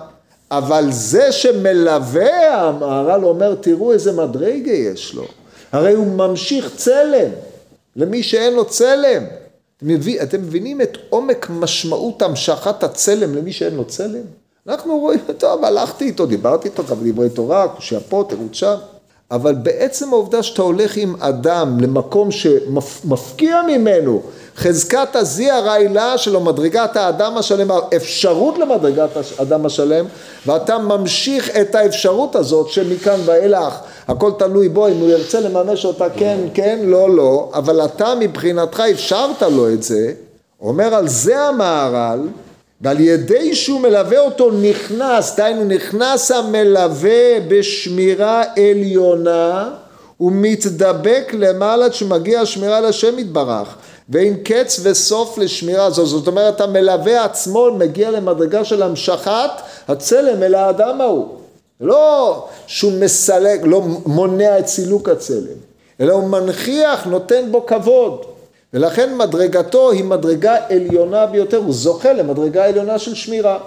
אבל 0.51 0.85
זה 0.91 1.31
שמלווה, 1.31 2.55
המהר"ל 2.55 3.25
אומר, 3.25 3.55
תראו 3.55 3.91
איזה 3.91 4.11
מדרגה 4.11 4.71
יש 4.71 5.13
לו. 5.13 5.25
הרי 5.71 5.93
הוא 5.93 6.07
ממשיך 6.07 6.75
צלם 6.75 7.29
למי 7.95 8.23
שאין 8.23 8.53
לו 8.53 8.65
צלם. 8.65 9.23
אתם 10.23 10.41
מבינים 10.41 10.81
את 10.81 10.97
עומק 11.09 11.47
משמעות 11.49 12.21
המשכת 12.21 12.83
הצלם 12.83 13.35
למי 13.35 13.53
שאין 13.53 13.75
לו 13.75 13.85
צלם? 13.85 14.23
אנחנו 14.67 14.99
רואים, 14.99 15.19
טוב, 15.37 15.65
הלכתי 15.65 16.05
איתו, 16.05 16.25
דיברתי 16.25 16.67
איתו 16.67 16.83
כמה 16.83 16.97
דברי 17.03 17.29
תורה, 17.29 17.67
קושייה 17.67 18.01
פה, 18.01 18.25
תירוץ 18.29 18.53
שם. 18.53 18.75
אבל 19.31 19.55
בעצם 19.55 20.13
העובדה 20.13 20.43
שאתה 20.43 20.61
הולך 20.61 20.97
עם 20.97 21.15
אדם 21.19 21.79
למקום 21.79 22.31
שמפקיע 22.31 23.61
ממנו 23.67 24.21
חזקת 24.59 25.15
הזי 25.15 25.49
הרעילה 25.49 26.17
שלו, 26.17 26.39
מדרגת 26.39 26.95
האדם 26.95 27.37
השלם, 27.37 27.71
האפשרות 27.71 28.57
למדרגת 28.57 29.09
האדם 29.39 29.65
השלם, 29.65 30.05
ואתה 30.45 30.77
ממשיך 30.77 31.49
את 31.61 31.75
האפשרות 31.75 32.35
הזאת 32.35 32.69
שמכאן 32.69 33.19
ואילך 33.25 33.73
הכל 34.07 34.31
תלוי 34.39 34.69
בו, 34.69 34.87
אם 34.87 34.97
הוא 34.97 35.09
ירצה 35.09 35.39
לממש 35.39 35.85
אותה 35.85 36.09
כן, 36.09 36.37
כן, 36.53 36.79
לא, 36.83 37.15
לא, 37.15 37.51
אבל 37.53 37.85
אתה 37.85 38.13
מבחינתך 38.19 38.83
אפשרת 38.91 39.41
לו 39.41 39.69
את 39.73 39.83
זה, 39.83 40.11
אומר 40.61 40.95
על 40.95 41.07
זה 41.07 41.39
המהר"ל 41.39 42.27
ועל 42.81 42.99
ידי 42.99 43.55
שהוא 43.55 43.81
מלווה 43.81 44.19
אותו 44.19 44.51
נכנס, 44.51 45.35
דהיינו 45.35 45.63
נכנס 45.63 46.31
המלווה 46.31 47.39
בשמירה 47.47 48.43
עליונה 48.57 49.69
ומתדבק 50.21 51.31
למעלה 51.33 51.85
עד 51.85 51.93
שמגיע 51.93 52.41
השמירה 52.41 52.81
לשם 52.81 53.19
יתברך 53.19 53.75
ואין 54.09 54.37
קץ 54.43 54.79
וסוף 54.83 55.37
לשמירה 55.37 55.89
זו, 55.89 56.05
זאת 56.05 56.27
אומרת 56.27 56.61
המלווה 56.61 57.25
עצמו 57.25 57.71
מגיע 57.77 58.11
למדרגה 58.11 58.65
של 58.65 58.83
המשכת 58.83 59.49
הצלם 59.87 60.43
אל 60.43 60.55
האדם 60.55 61.01
ההוא. 61.01 61.27
לא 61.81 62.45
שהוא 62.67 62.91
מסלק, 62.91 63.59
לא 63.63 63.81
מונע 64.05 64.59
את 64.59 64.67
סילוק 64.67 65.09
הצלם 65.09 65.57
אלא 65.99 66.13
הוא 66.13 66.23
מנכיח, 66.23 67.05
נותן 67.05 67.51
בו 67.51 67.65
כבוד. 67.65 68.25
ולכן 68.73 69.17
מדרגתו 69.17 69.91
היא 69.91 70.03
מדרגה 70.03 70.55
עליונה 70.69 71.25
ביותר, 71.25 71.57
הוא 71.57 71.73
זוכה 71.73 72.13
למדרגה 72.13 72.65
עליונה 72.65 72.99
של 72.99 73.15
שמירה. 73.15 73.59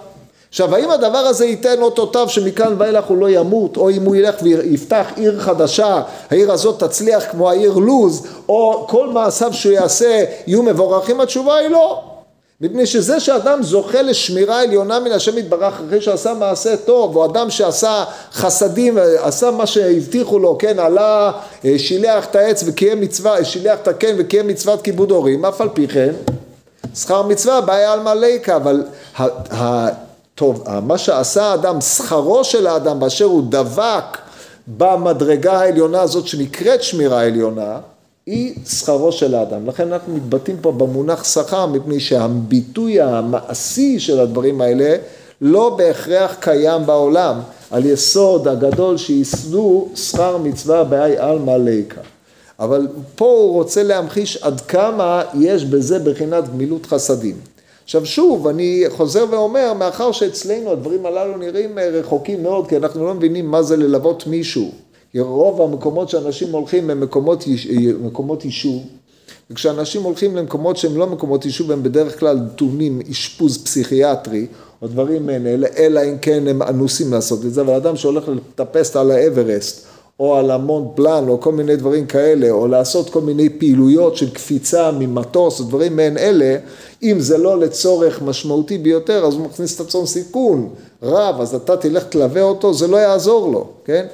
עכשיו 0.52 0.74
האם 0.74 0.90
הדבר 0.90 1.18
הזה 1.18 1.46
ייתן 1.46 1.82
אותותיו 1.82 2.28
שמכאן 2.28 2.74
ואילך 2.78 3.04
הוא 3.04 3.18
לא 3.18 3.30
ימות, 3.30 3.76
או 3.76 3.90
אם 3.90 4.02
הוא 4.02 4.16
ילך 4.16 4.34
ויפתח 4.42 5.06
עיר 5.16 5.40
חדשה, 5.40 6.02
העיר 6.30 6.52
הזאת 6.52 6.82
תצליח 6.82 7.24
כמו 7.30 7.50
העיר 7.50 7.72
לוז, 7.72 8.26
או 8.48 8.86
כל 8.88 9.08
מעשיו 9.08 9.52
שהוא 9.52 9.72
יעשה 9.72 10.24
יהיו 10.46 10.62
מבורכים, 10.62 11.20
התשובה 11.20 11.56
היא 11.56 11.68
לא. 11.68 12.02
מפני 12.60 12.86
שזה 12.86 13.20
שאדם 13.20 13.62
זוכה 13.62 14.02
לשמירה 14.02 14.62
עליונה 14.62 15.00
מן 15.00 15.12
השם 15.12 15.38
יתברך 15.38 15.74
אחרי 15.74 16.00
שעשה 16.00 16.34
מעשה 16.34 16.76
טוב, 16.76 17.16
או 17.16 17.24
אדם 17.24 17.50
שעשה 17.50 18.04
חסדים, 18.32 18.98
עשה 19.18 19.50
מה 19.50 19.66
שהבטיחו 19.66 20.38
לו, 20.38 20.58
כן, 20.58 20.78
עלה, 20.78 21.32
אה, 21.64 21.78
שילח 21.78 22.24
את 22.24 22.36
העץ 22.36 22.64
וקיים 22.66 23.00
מצווה, 23.00 23.44
שילח 23.44 23.78
את 23.82 23.88
הקן 23.88 24.14
וקיים 24.18 24.46
מצוות 24.46 24.82
כיבוד 24.82 25.10
הורים, 25.10 25.44
אף 25.44 25.60
על 25.60 25.68
פי 25.68 25.88
כן, 25.88 26.12
שכר 26.94 27.22
מצווה 27.22 27.60
בעיה 27.60 27.92
על 27.92 28.00
מלאיקה, 28.00 28.56
אבל 28.56 28.82
טוב, 30.42 30.64
מה 30.82 30.98
שעשה 30.98 31.44
האדם, 31.44 31.80
שכרו 31.80 32.44
של 32.44 32.66
האדם 32.66 33.00
באשר 33.00 33.24
הוא 33.24 33.42
דבק 33.48 34.18
במדרגה 34.66 35.60
העליונה 35.60 36.00
הזאת 36.00 36.26
שנקראת 36.26 36.82
שמירה 36.82 37.24
עליונה, 37.24 37.78
היא 38.26 38.54
שכרו 38.66 39.12
של 39.12 39.34
האדם. 39.34 39.66
לכן 39.66 39.92
אנחנו 39.92 40.14
מתבטאים 40.16 40.56
פה 40.60 40.72
במונח 40.72 41.24
שכר, 41.24 41.66
מפני 41.66 42.00
שהביטוי 42.00 43.00
המעשי 43.00 44.00
של 44.00 44.20
הדברים 44.20 44.60
האלה 44.60 44.96
לא 45.40 45.74
בהכרח 45.78 46.36
קיים 46.40 46.86
בעולם, 46.86 47.40
על 47.70 47.86
יסוד 47.86 48.48
הגדול 48.48 48.96
שייסדו 48.96 49.88
שכר 49.94 50.38
מצווה 50.38 50.84
באי 50.84 51.18
עלמא 51.18 51.50
ליקה. 51.50 52.00
אבל 52.58 52.88
פה 53.16 53.24
הוא 53.24 53.52
רוצה 53.52 53.82
להמחיש 53.82 54.36
עד 54.36 54.60
כמה 54.60 55.22
יש 55.34 55.64
בזה 55.64 55.98
בחינת 55.98 56.48
גמילות 56.48 56.86
חסדים. 56.86 57.36
עכשיו 57.84 58.06
שוב, 58.06 58.46
אני 58.46 58.84
חוזר 58.88 59.24
ואומר, 59.30 59.72
מאחר 59.72 60.12
שאצלנו 60.12 60.70
הדברים 60.70 61.06
הללו 61.06 61.36
נראים 61.36 61.78
רחוקים 61.78 62.42
מאוד, 62.42 62.68
כי 62.68 62.76
אנחנו 62.76 63.06
לא 63.06 63.14
מבינים 63.14 63.50
מה 63.50 63.62
זה 63.62 63.76
ללוות 63.76 64.26
מישהו. 64.26 64.70
רוב 65.18 65.62
המקומות 65.62 66.08
שאנשים 66.08 66.52
הולכים 66.52 66.90
הם 66.90 67.00
מקומות, 67.00 67.44
מקומות 68.02 68.44
יישוב, 68.44 68.82
וכשאנשים 69.50 70.02
הולכים 70.02 70.36
למקומות 70.36 70.76
שהם 70.76 70.96
לא 70.96 71.06
מקומות 71.06 71.44
יישוב 71.44 71.70
הם 71.70 71.82
בדרך 71.82 72.20
כלל 72.20 72.38
טעונים 72.56 73.00
אשפוז 73.10 73.64
פסיכיאטרי 73.64 74.46
או 74.82 74.86
דברים 74.86 75.26
מעין 75.26 75.46
אלא 75.76 76.00
אם 76.04 76.18
כן 76.18 76.48
הם 76.48 76.62
אנוסים 76.62 77.12
לעשות 77.12 77.44
את 77.44 77.54
זה, 77.54 77.60
אבל 77.60 77.74
אדם 77.74 77.96
שהולך 77.96 78.28
לטפס 78.28 78.96
על 78.96 79.10
האברסט 79.10 79.91
או 80.22 80.36
על 80.36 80.50
המונט 80.50 80.86
בלאן 80.96 81.28
או 81.28 81.40
כל 81.40 81.52
מיני 81.52 81.76
דברים 81.76 82.06
כאלה, 82.06 82.50
או 82.50 82.68
לעשות 82.68 83.10
כל 83.10 83.20
מיני 83.20 83.48
פעילויות 83.48 84.16
של 84.16 84.30
קפיצה 84.30 84.90
ממטוס 84.90 85.60
או 85.60 85.64
דברים 85.64 85.96
מעין 85.96 86.18
אלה, 86.18 86.56
אם 87.02 87.20
זה 87.20 87.38
לא 87.38 87.60
לצורך 87.60 88.22
משמעותי 88.22 88.78
ביותר, 88.78 89.24
אז 89.24 89.34
הוא 89.34 89.44
מכניס 89.44 89.76
את 89.76 89.80
עצמו 89.86 90.06
סיכון 90.06 90.68
רב, 91.02 91.40
אז 91.40 91.54
אתה 91.54 91.76
תלך 91.76 92.04
תלווה 92.04 92.42
אותו, 92.42 92.74
זה 92.74 92.86
לא 92.86 92.96
יעזור 92.96 93.52
לו, 93.52 93.66
כן? 93.84 94.06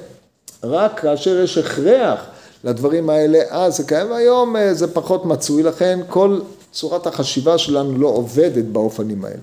רק 0.63 0.99
כאשר 0.99 1.39
יש 1.39 1.57
הכרח 1.57 2.19
לדברים 2.63 3.09
האלה, 3.09 3.39
אז 3.49 3.77
זה 3.77 3.83
קיים, 3.83 4.11
והיום 4.11 4.55
אה, 4.55 4.73
זה 4.73 4.87
פחות 4.87 5.25
מצוי, 5.25 5.63
לכן 5.63 5.99
כל 6.07 6.39
צורת 6.71 7.07
החשיבה 7.07 7.57
שלנו 7.57 7.97
לא 7.97 8.07
עובדת 8.07 8.65
באופנים 8.65 9.25
האלה. 9.25 9.41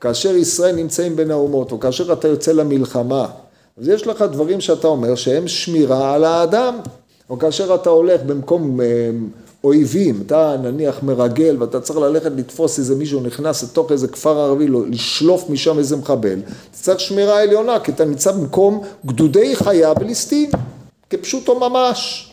כאשר 0.00 0.36
ישראל 0.36 0.74
נמצאים 0.74 1.16
בין 1.16 1.30
האומות, 1.30 1.72
או 1.72 1.80
כאשר 1.80 2.12
אתה 2.12 2.28
יוצא 2.28 2.52
למלחמה, 2.52 3.26
אז 3.78 3.88
יש 3.88 4.06
לך 4.06 4.22
דברים 4.22 4.60
שאתה 4.60 4.86
אומר 4.86 5.14
שהם 5.14 5.48
שמירה 5.48 6.14
על 6.14 6.24
האדם, 6.24 6.78
או 7.30 7.38
כאשר 7.38 7.74
אתה 7.74 7.90
הולך 7.90 8.20
במקום 8.22 8.80
אה, 8.80 9.10
אויבים, 9.64 10.22
אתה 10.26 10.56
נניח 10.62 11.02
מרגל 11.02 11.56
ואתה 11.60 11.80
צריך 11.80 11.98
ללכת 11.98 12.32
לתפוס 12.36 12.78
איזה 12.78 12.94
מישהו 12.94 13.20
נכנס 13.20 13.62
לתוך 13.62 13.92
איזה 13.92 14.08
כפר 14.08 14.38
ערבי, 14.38 14.66
לשלוף 14.90 15.50
משם 15.50 15.78
איזה 15.78 15.96
מחבל, 15.96 16.38
אתה 16.38 16.78
צריך 16.78 17.00
שמירה 17.00 17.42
עליונה, 17.42 17.80
כי 17.80 17.90
אתה 17.92 18.04
נמצא 18.04 18.32
במקום 18.32 18.82
גדודי 19.06 19.56
חיה 19.56 19.92
וליסטים, 20.00 20.50
כפשוטו 21.10 21.58
ממש. 21.58 22.30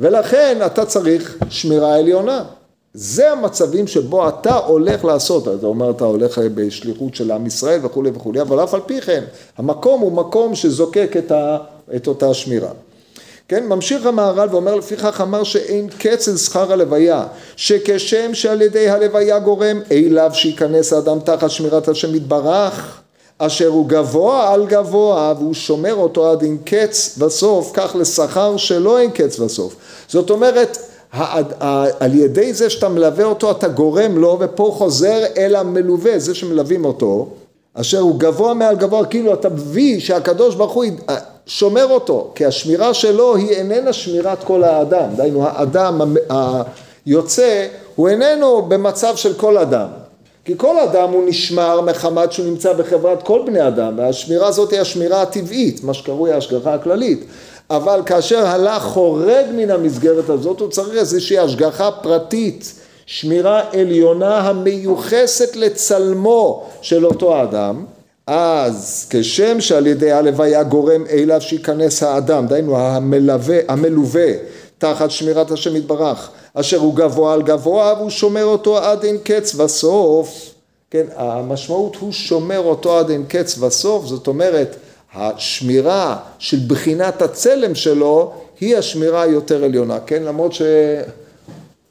ולכן 0.00 0.58
אתה 0.66 0.84
צריך 0.84 1.38
שמירה 1.50 1.96
עליונה. 1.96 2.44
זה 2.98 3.32
המצבים 3.32 3.86
שבו 3.86 4.28
אתה 4.28 4.54
הולך 4.54 5.04
לעשות, 5.04 5.48
אתה 5.48 5.66
אומר 5.66 5.90
אתה 5.90 6.04
הולך 6.04 6.40
בשליחות 6.54 7.14
של 7.14 7.30
עם 7.30 7.46
ישראל 7.46 7.80
וכולי 7.82 8.10
וכולי, 8.14 8.40
אבל 8.40 8.64
אף 8.64 8.74
על 8.74 8.80
פי 8.86 9.00
כן, 9.00 9.24
המקום 9.58 10.00
הוא 10.00 10.12
מקום 10.12 10.54
שזוקק 10.54 11.12
את, 11.18 11.32
ה, 11.32 11.58
את 11.96 12.06
אותה 12.06 12.34
שמירה. 12.34 12.70
כן, 13.48 13.66
ממשיך 13.66 14.06
המהר"ל 14.06 14.48
ואומר 14.52 14.74
לפיכך 14.74 15.20
אמר 15.20 15.44
שאין 15.44 15.88
קץ 15.98 16.28
אל 16.28 16.36
שכר 16.36 16.72
הלוויה, 16.72 17.26
שכשם 17.56 18.34
שעל 18.34 18.62
ידי 18.62 18.88
הלוויה 18.88 19.38
גורם 19.38 19.80
אליו 19.90 20.30
שייכנס 20.34 20.92
האדם 20.92 21.18
תחת 21.20 21.50
שמירת 21.50 21.88
השם 21.88 22.14
יתברך, 22.14 23.00
אשר 23.38 23.68
הוא 23.68 23.88
גבוה 23.88 24.52
על 24.52 24.66
גבוה 24.66 25.34
והוא 25.38 25.54
שומר 25.54 25.94
אותו 25.94 26.30
עד 26.30 26.42
אין 26.42 26.58
קץ 26.64 27.18
וסוף, 27.18 27.70
כך 27.74 27.96
לשכר 27.98 28.56
שלא 28.56 28.98
אין 28.98 29.10
קץ 29.10 29.40
וסוף. 29.40 29.76
זאת 30.08 30.30
אומרת, 30.30 30.78
על 32.00 32.14
ידי 32.14 32.54
זה 32.54 32.70
שאתה 32.70 32.88
מלווה 32.88 33.24
אותו 33.24 33.50
אתה 33.50 33.68
גורם 33.68 34.18
לו 34.18 34.36
ופה 34.40 34.74
חוזר 34.74 35.24
אל 35.36 35.56
המלווה, 35.56 36.18
זה 36.18 36.34
שמלווים 36.34 36.84
אותו, 36.84 37.28
אשר 37.74 37.98
הוא 37.98 38.18
גבוה 38.18 38.54
מעל 38.54 38.76
גבוה, 38.76 39.04
כאילו 39.04 39.34
אתה 39.34 39.48
מביא 39.48 40.00
שהקדוש 40.00 40.54
ברוך 40.54 40.72
הוא 40.72 40.84
שומר 41.46 41.86
אותו, 41.90 42.30
כי 42.34 42.44
השמירה 42.44 42.94
שלו 42.94 43.36
היא 43.36 43.50
איננה 43.50 43.92
שמירת 43.92 44.44
כל 44.44 44.64
האדם, 44.64 45.08
דהיינו 45.16 45.46
האדם 45.46 46.16
היוצא 47.06 47.66
הוא 47.96 48.08
איננו 48.08 48.62
במצב 48.62 49.16
של 49.16 49.34
כל 49.34 49.58
אדם, 49.58 49.88
כי 50.44 50.54
כל 50.56 50.78
אדם 50.78 51.10
הוא 51.10 51.28
נשמר 51.28 51.80
מחמת 51.80 52.32
שהוא 52.32 52.46
נמצא 52.46 52.72
בחברת 52.72 53.22
כל 53.22 53.42
בני 53.46 53.68
אדם, 53.68 53.98
והשמירה 53.98 54.48
הזאת 54.48 54.70
היא 54.72 54.80
השמירה 54.80 55.22
הטבעית, 55.22 55.84
מה 55.84 55.94
שקרוי 55.94 56.32
ההשגחה 56.32 56.74
הכללית, 56.74 57.24
אבל 57.70 58.00
כאשר 58.06 58.46
הלך 58.46 58.82
חורג 58.82 59.46
מן 59.56 59.70
המסגרת 59.70 60.28
הזאת 60.28 60.60
הוא 60.60 60.68
צריך 60.68 60.96
איזושהי 60.98 61.38
השגחה 61.38 61.90
פרטית, 61.90 62.72
שמירה 63.06 63.62
עליונה 63.72 64.38
המיוחסת 64.38 65.56
לצלמו 65.56 66.66
של 66.80 67.06
אותו 67.06 67.42
אדם. 67.42 67.84
אז 68.26 69.06
כשם 69.10 69.60
שעל 69.60 69.86
ידי 69.86 70.12
הלוויה 70.12 70.62
גורם 70.62 71.04
אליו 71.10 71.40
שייכנס 71.40 72.02
האדם, 72.02 72.46
דהיינו 72.46 72.78
המלווה, 72.78 73.58
המלווה 73.68 74.32
תחת 74.78 75.10
שמירת 75.10 75.50
השם 75.50 75.76
יתברך, 75.76 76.30
אשר 76.54 76.78
הוא 76.78 76.94
גבוה 76.94 77.34
על 77.34 77.42
גבוה 77.42 77.94
והוא 77.98 78.10
שומר 78.10 78.44
אותו 78.44 78.78
עד 78.78 79.04
אין 79.04 79.18
קץ 79.24 79.54
וסוף, 79.54 80.54
כן, 80.90 81.06
המשמעות 81.16 81.96
הוא 81.96 82.12
שומר 82.12 82.58
אותו 82.58 82.98
עד 82.98 83.10
אין 83.10 83.24
קץ 83.28 83.58
וסוף, 83.58 84.06
זאת 84.06 84.26
אומרת 84.26 84.76
השמירה 85.16 86.16
של 86.38 86.58
בחינת 86.66 87.22
הצלם 87.22 87.74
שלו 87.74 88.32
היא 88.60 88.76
השמירה 88.76 89.22
היותר 89.22 89.64
עליונה, 89.64 90.00
כן, 90.00 90.22
למרות 90.22 90.52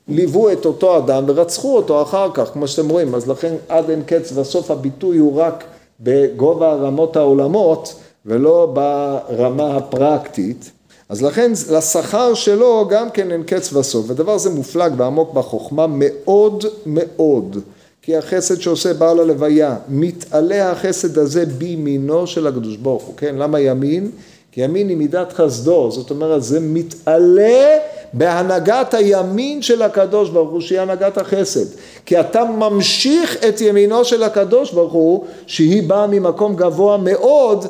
שליוו 0.07 0.51
את 0.51 0.65
אותו 0.65 0.97
אדם 0.97 1.23
ורצחו 1.27 1.75
אותו 1.75 2.01
אחר 2.01 2.29
כך, 2.33 2.49
כמו 2.53 2.67
שאתם 2.67 2.89
רואים, 2.89 3.15
אז 3.15 3.29
לכן 3.29 3.53
עד 3.69 3.89
אין 3.89 4.03
קץ 4.05 4.31
וסוף 4.35 4.71
הביטוי 4.71 5.17
הוא 5.17 5.41
רק 5.41 5.63
בגובה 5.99 6.73
רמות 6.73 7.15
העולמות 7.15 7.95
ולא 8.25 8.73
ברמה 8.73 9.77
הפרקטית, 9.77 10.71
אז 11.09 11.21
לכן 11.21 11.51
לשכר 11.71 12.33
שלו 12.33 12.85
גם 12.89 13.09
כן 13.09 13.31
אין 13.31 13.43
קץ 13.43 13.73
וסוף, 13.73 14.05
ודבר 14.09 14.37
זה 14.37 14.49
מופלג 14.49 14.93
ועמוק 14.97 15.33
בחוכמה 15.33 15.85
מאוד 15.89 16.65
מאוד, 16.85 17.57
כי 18.05 18.17
החסד 18.17 18.61
שעושה 18.61 18.93
בעל 18.93 19.19
הלוויה, 19.19 19.75
מתעלה 19.89 20.71
החסד 20.71 21.17
הזה 21.17 21.45
בימינו 21.45 22.27
של 22.27 22.47
הקדוש 22.47 22.77
ברוך 22.77 23.03
הוא, 23.03 23.13
כן? 23.17 23.35
למה 23.35 23.59
ימין? 23.59 24.11
כי 24.51 24.61
ימין 24.61 24.89
היא 24.89 24.97
מידת 24.97 25.33
חסדו, 25.33 25.91
זאת 25.91 26.09
אומרת 26.09 26.43
זה 26.43 26.59
מתעלה 26.59 27.77
בהנהגת 28.13 28.93
הימין 28.93 29.61
של 29.61 29.81
הקדוש 29.81 30.29
ברוך 30.29 30.51
הוא 30.51 30.61
שהיא 30.61 30.79
הנהגת 30.79 31.17
החסד 31.17 31.65
כי 32.05 32.19
אתה 32.19 32.45
ממשיך 32.45 33.37
את 33.49 33.61
ימינו 33.61 34.05
של 34.05 34.23
הקדוש 34.23 34.71
ברוך 34.71 34.93
הוא 34.93 35.25
שהיא 35.47 35.83
באה 35.83 36.07
ממקום 36.07 36.55
גבוה 36.55 36.97
מאוד 36.97 37.65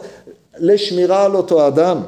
לשמירה 0.57 1.25
על 1.25 1.35
אותו 1.35 1.67
אדם 1.67 2.01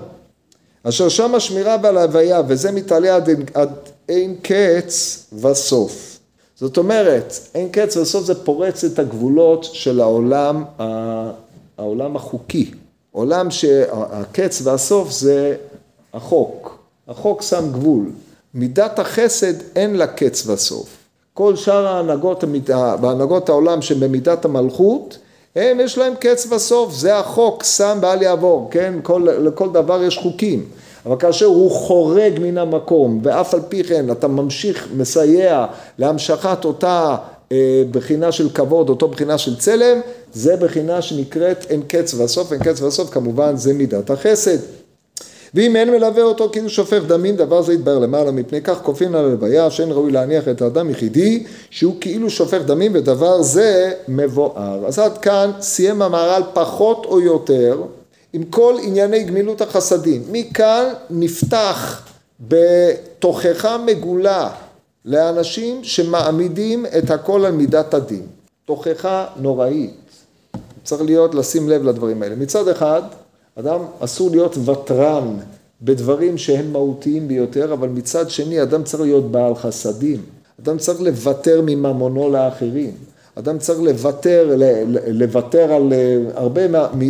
אשר 0.84 1.10
שם 1.10 1.36
השמירה 1.36 1.78
ועל 1.84 1.98
ההוויה 1.98 2.42
וזה 2.48 2.72
מתעלה 2.72 3.16
עד, 3.16 3.30
עד 3.54 3.70
אין 4.10 4.36
קץ 4.42 5.26
וסוף 5.42 6.17
זאת 6.60 6.78
אומרת 6.78 7.34
אין 7.56 7.70
קץ 7.72 7.98
וסוף 7.98 8.26
זה 8.26 8.44
פורץ 8.44 8.84
את 8.84 9.00
הגבולות 9.00 9.64
של 9.64 10.02
העולם, 10.02 10.64
העולם 11.78 12.16
החוקי 12.16 12.72
עולם 13.12 13.52
שהקץ 13.52 14.62
והסוף 14.64 15.12
זה 15.12 15.56
החוק 16.14 16.80
החוק 17.08 17.42
שם 17.42 17.72
גבול 17.72 18.06
מידת 18.54 19.00
החסד 19.00 19.54
אין 19.76 19.96
לה 19.96 20.08
קץ 20.08 20.48
וסוף. 20.48 20.90
כל 21.34 21.56
שאר 21.56 21.88
ההנהגות, 21.88 22.44
בהנהגות 23.02 23.50
העולם 23.50 23.82
שבמידת 23.82 24.46
המלכות, 24.46 25.18
הם 25.56 25.80
יש 25.80 25.98
להם 25.98 26.14
קץ 26.20 26.52
וסוף, 26.52 26.94
זה 26.94 27.18
החוק, 27.18 27.64
שם 27.64 27.98
ואל 28.02 28.22
יעבור, 28.22 28.68
כן? 28.72 28.94
כל, 29.04 29.28
לכל 29.42 29.70
דבר 29.72 30.04
יש 30.04 30.18
חוקים. 30.18 30.66
אבל 31.06 31.16
כאשר 31.20 31.46
הוא 31.46 31.72
חורג 31.72 32.40
מן 32.40 32.58
המקום, 32.58 33.20
ואף 33.24 33.54
על 33.54 33.60
פי 33.70 33.84
כן 33.84 34.12
אתה 34.12 34.28
ממשיך, 34.28 34.88
מסייע 34.98 35.66
להמשכת 36.00 36.66
אותה 36.66 37.16
אה, 37.52 37.84
בחינה 37.92 38.32
של 38.32 38.50
כבוד, 38.50 38.90
אותו 38.90 39.08
בחינה 39.08 39.38
של 39.38 39.58
צלם, 39.58 40.00
זה 40.34 40.56
בחינה 40.56 41.02
שנקראת 41.02 41.66
אין 41.70 41.82
קץ 41.88 42.14
וסוף, 42.14 42.54
אין 42.54 42.64
קץ 42.64 42.82
וסוף 42.82 43.10
כמובן 43.10 43.58
זה 43.58 43.74
מידת 43.74 44.10
החסד. 44.10 44.58
ואם 45.54 45.76
אין 45.76 45.92
מלווה 45.92 46.24
אותו 46.24 46.50
כאילו 46.52 46.70
שופך 46.70 47.04
דמים, 47.08 47.36
דבר 47.36 47.62
זה 47.62 47.74
יתבהר 47.74 48.00
למעלה, 48.00 48.32
מפני 48.32 48.62
כך 48.62 48.78
כופין 48.84 49.16
על 49.16 49.26
הלוויה 49.26 49.72
שאין 49.72 49.92
ראוי 49.92 50.12
להניח 50.12 50.48
את 50.48 50.62
האדם 50.62 50.90
יחידי, 50.90 51.44
שהוא 51.70 51.96
כאילו 52.02 52.30
שופך 52.30 52.62
דמים, 52.66 52.92
ודבר 52.96 53.42
זה 53.42 53.94
מבואר. 54.08 54.86
אז 54.88 55.00
עד 55.00 55.18
כאן 55.18 55.52
סיים 55.62 56.02
המהר"ל 56.02 56.44
פחות 56.54 57.06
או 57.06 57.22
יותר 57.22 57.82
עם 58.34 58.44
כל 58.44 58.76
ענייני 58.84 59.24
גמילות 59.24 59.62
החסדים. 59.62 60.24
מכאן 60.32 60.86
נפתח 61.10 62.08
בתוכחה 62.40 63.78
מגולה 63.78 64.50
לאנשים 65.06 65.84
שמעמידים 65.84 66.86
את 66.98 67.12
הכל 67.12 67.46
על 67.46 67.52
מידת 67.52 67.94
הדין. 67.94 68.26
תוכחה 68.66 69.26
נוראית. 69.36 69.92
צריך 70.84 71.02
להיות, 71.02 71.36
לשים 71.36 71.70
לב 71.70 71.84
לדברים 71.84 72.24
האלה. 72.24 72.36
מצד 72.36 72.68
אחד, 72.68 73.02
אדם 73.56 73.80
אסור 74.00 74.30
להיות 74.32 74.58
ותרן 74.66 75.38
בדברים 75.82 76.38
שהם 76.38 76.74
מהותיים 76.74 77.28
ביותר, 77.28 77.74
אבל 77.74 77.90
מצד 77.90 78.30
שני 78.30 78.62
אדם 78.62 78.84
צריך 78.84 79.04
להיות 79.04 79.32
בעל 79.32 79.56
חסדים. 79.56 80.22
אדם 80.62 80.78
צריך 80.78 81.02
לוותר 81.02 81.62
מממונו 81.66 82.30
לאחרים. 82.30 82.92
אדם 83.40 83.58
צריך 83.58 83.80
לוותר, 83.80 84.56
לוותר 85.08 85.74
על 85.74 85.94
אה, 85.94 86.18
הרבה 86.36 86.62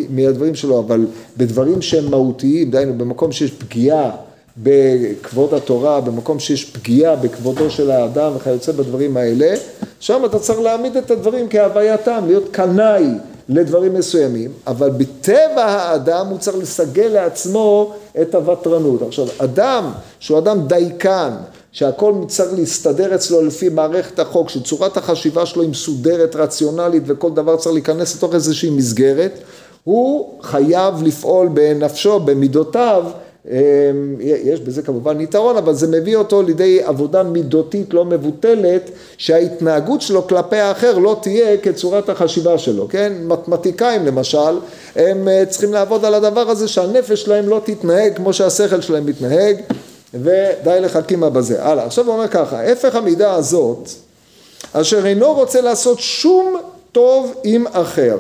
מהדברים 0.10 0.56
שלו, 0.56 0.80
אבל 0.80 1.06
בדברים 1.38 1.82
שהם 1.82 2.12
מהותיים, 2.12 2.72
דהיינו 2.72 2.94
במקום 2.98 3.32
שיש 3.32 3.52
פגיעה 3.52 4.12
בכבוד 4.58 5.54
התורה, 5.54 6.02
במקום 6.02 6.40
שיש 6.40 6.66
פגיעה 6.66 7.16
בכבודו 7.16 7.70
של 7.70 7.92
האדם 7.92 8.32
וכיוצא 8.36 8.72
בדברים 8.72 9.18
האלה, 9.18 9.56
שם 10.00 10.22
אתה 10.26 10.40
צריך 10.40 10.60
להעמיד 10.60 10.98
את 10.98 11.12
הדברים 11.12 11.48
כהווייתם, 11.50 12.24
להיות 12.28 12.48
קנאי 12.52 13.06
לדברים 13.50 13.94
מסוימים, 13.94 14.52
אבל 14.68 14.90
בטבע 14.90 15.66
האדם 15.66 16.28
הוא 16.28 16.38
צריך 16.38 16.58
לסגל 16.58 17.08
לעצמו 17.08 17.94
את 18.22 18.36
הוותרנות. 18.36 19.02
עכשיו, 19.02 19.26
אדם 19.38 19.92
שהוא 20.20 20.38
אדם 20.40 20.68
דייקן, 20.68 21.32
שהכל 21.72 22.14
צריך 22.28 22.54
להסתדר 22.58 23.16
אצלו 23.16 23.42
לפי 23.42 23.70
מערכת 23.70 24.20
החוק, 24.20 24.50
שצורת 24.50 24.98
החשיבה 24.98 25.46
שלו 25.46 25.62
היא 25.62 25.70
מסודרת, 25.70 26.36
רציונלית, 26.36 27.04
וכל 27.06 27.32
דבר 27.32 27.56
צריך 27.56 27.74
להיכנס 27.74 28.16
לתוך 28.16 28.34
איזושהי 28.34 28.70
מסגרת, 28.70 29.40
הוא 29.84 30.40
חייב 30.42 31.04
לפעול 31.04 31.48
בנפשו, 31.48 32.20
במידותיו, 32.20 33.04
יש 34.20 34.60
בזה 34.60 34.82
כמובן 34.82 35.22
יתרון, 35.22 35.58
אבל 35.58 35.74
זה 35.74 35.88
מביא 35.88 36.16
אותו 36.16 36.42
לידי 36.42 36.84
עבודה 36.84 37.24
מידותית 37.24 37.94
לא 37.94 38.06
מבוטלת, 38.06 38.90
שההתנהגות 39.18 40.02
שלו 40.02 40.28
כלפי 40.28 40.56
האחר 40.56 40.98
לא 40.98 41.20
תהיה 41.22 41.58
כצורת 41.58 42.10
החשיבה 42.10 42.58
שלו, 42.58 42.88
כן? 42.88 43.14
מתמטיקאים 43.22 44.06
למשל, 44.06 44.60
הם 44.96 45.28
אה, 45.28 45.44
צריכים 45.50 45.74
לעבוד 45.74 46.06
על 46.06 46.14
הדבר 46.14 46.50
הזה 46.50 46.68
שהנפש 46.68 47.22
שלהם 47.22 47.50
לא 47.50 47.62
תתנהג 47.64 48.16
כמו 48.16 48.34
שהשכל 48.34 48.82
שלהם 48.82 49.06
מתנהג, 49.06 49.56
ודי 50.22 50.80
לחכימה 50.82 51.30
בזה. 51.30 51.66
הלאה, 51.66 51.86
עכשיו 51.86 52.06
הוא 52.06 52.14
אומר 52.14 52.28
ככה, 52.28 52.64
הפך 52.64 52.96
המידה 52.96 53.34
הזאת, 53.34 53.90
אשר 54.74 55.06
אינו 55.06 55.34
רוצה 55.34 55.62
לעשות 55.62 56.00
שום 56.00 56.56
טוב 56.92 57.34
עם 57.44 57.68
אחר. 57.72 58.18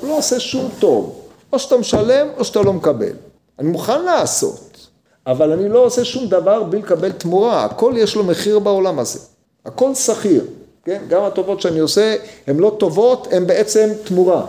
הוא 0.00 0.08
לא 0.08 0.18
עושה 0.18 0.40
שום 0.40 0.70
טוב. 0.78 1.20
או 1.52 1.58
שאתה 1.58 1.76
משלם 1.76 2.26
או 2.38 2.44
שאתה 2.44 2.62
לא 2.62 2.72
מקבל. 2.72 3.12
אני 3.58 3.68
מוכן 3.68 4.04
לעשות, 4.04 4.88
אבל 5.26 5.52
אני 5.52 5.68
לא 5.68 5.78
עושה 5.78 6.04
שום 6.04 6.26
דבר 6.26 6.62
בלי 6.62 6.78
לקבל 6.78 7.12
תמורה. 7.12 7.64
הכל 7.64 7.94
יש 7.96 8.16
לו 8.16 8.24
מחיר 8.24 8.58
בעולם 8.58 8.98
הזה. 8.98 9.18
הכל 9.66 9.94
שכיר. 9.94 10.44
כן? 10.84 11.02
גם 11.08 11.22
הטובות 11.22 11.60
שאני 11.60 11.78
עושה 11.78 12.16
הן 12.46 12.56
לא 12.56 12.76
טובות, 12.78 13.28
הן 13.30 13.46
בעצם 13.46 13.88
תמורה. 14.04 14.46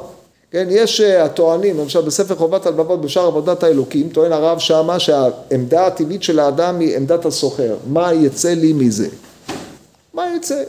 כן, 0.51 0.67
יש 0.69 1.01
אה, 1.01 1.23
הטוענים, 1.23 1.79
למשל 1.79 2.01
בספר 2.01 2.35
חובת 2.35 2.65
הלבבות 2.65 3.01
בשאר 3.01 3.25
עבודת 3.25 3.63
האלוקים, 3.63 4.09
טוען 4.09 4.31
הרב 4.31 4.59
שמה 4.59 4.99
שהעמדה 4.99 5.87
הטבעית 5.87 6.23
של 6.23 6.39
האדם 6.39 6.79
היא 6.79 6.95
עמדת 6.95 7.25
הסוחר. 7.25 7.75
מה 7.87 8.13
יצא 8.13 8.53
לי 8.53 8.73
מזה? 8.73 9.07
מה 10.13 10.23
יצא? 10.35 10.63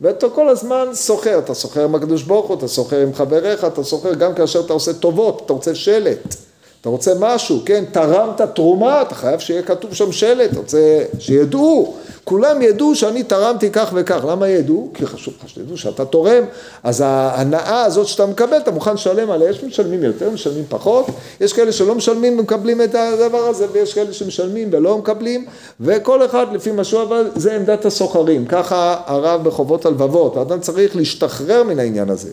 ואתה 0.00 0.28
כל 0.28 0.48
הזמן 0.48 0.86
סוחר, 0.92 1.38
אתה 1.38 1.54
סוחר 1.54 1.84
עם 1.84 1.94
הקדוש 1.94 2.22
ברוך 2.22 2.46
הוא, 2.46 2.56
אתה 2.58 2.68
סוחר 2.68 3.00
עם 3.00 3.14
חבריך, 3.14 3.64
אתה 3.64 3.84
סוחר 3.84 4.14
גם 4.14 4.34
כאשר 4.34 4.60
אתה 4.60 4.72
עושה 4.72 4.92
טובות, 4.92 5.42
אתה 5.46 5.52
רוצה 5.52 5.74
שלט, 5.74 6.34
אתה 6.80 6.88
רוצה 6.88 7.12
משהו, 7.20 7.60
כן, 7.66 7.84
תרמת 7.92 8.40
תרומה, 8.40 9.02
אתה 9.02 9.14
חייב 9.14 9.40
שיהיה 9.40 9.62
כתוב 9.62 9.94
שם 9.94 10.12
שלט, 10.12 10.50
אתה 10.50 10.58
רוצה 10.58 11.04
שידעו, 11.18 11.94
כולם 12.24 12.62
ידעו 12.62 12.94
שאני 12.94 13.22
תרמתי 13.22 13.70
כך 13.70 13.90
וכך, 13.94 14.24
למה 14.28 14.48
ידעו? 14.48 14.90
כי 14.94 15.06
חשוב 15.06 15.34
לך 15.40 15.48
שתדעו 15.48 15.76
שאתה 15.76 16.04
תורם, 16.04 16.44
אז 16.82 17.00
ההנאה 17.06 17.84
הזאת 17.84 18.06
שאתה 18.06 18.26
מקבל, 18.26 18.56
אתה 18.56 18.70
מוכן 18.70 18.94
לשלם 18.94 19.30
עליה, 19.30 19.50
יש 19.50 19.64
משלמים 19.64 20.02
יותר, 20.02 20.30
משלמים 20.30 20.64
פחות, 20.68 21.06
יש 21.40 21.52
כאלה 21.52 21.72
שלא 21.72 21.94
משלמים 21.94 22.38
ומקבלים 22.38 22.82
את 22.82 22.94
הדבר 22.94 23.38
הזה, 23.38 23.66
ויש 23.72 23.94
כאלה 23.94 24.12
שמשלמים 24.12 24.68
ולא 24.72 24.98
מקבלים, 24.98 25.46
וכל 25.80 26.24
אחד 26.24 26.46
לפי 26.52 26.72
מה 26.72 26.84
שהוא 26.84 27.02
אבל 27.02 27.30
זה 27.36 27.56
עמדת 27.56 27.84
הסוחרים, 27.84 28.46
ככה 28.46 28.96
הרב 29.06 29.44
בחובות 29.44 29.86
הלבבות, 29.86 30.36
האדם 30.36 30.60
צריך 30.60 30.96
להשתחרר 30.96 31.62
מן 31.62 31.78
העניין 31.78 32.10
הזה. 32.10 32.30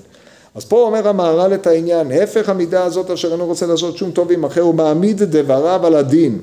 אז 0.55 0.65
פה 0.65 0.81
אומר 0.81 1.07
המהר"ל 1.07 1.53
את 1.53 1.67
העניין, 1.67 2.11
הפך 2.11 2.49
המידה 2.49 2.83
הזאת 2.83 3.09
אשר 3.11 3.31
אינו 3.31 3.45
רוצה 3.45 3.65
לעשות 3.65 3.97
שום 3.97 4.11
טוב 4.11 4.31
עם 4.31 4.43
אחר, 4.43 4.61
הוא 4.61 4.75
מעמיד 4.75 5.23
דבריו 5.23 5.85
על 5.85 5.95
הדין. 5.95 6.39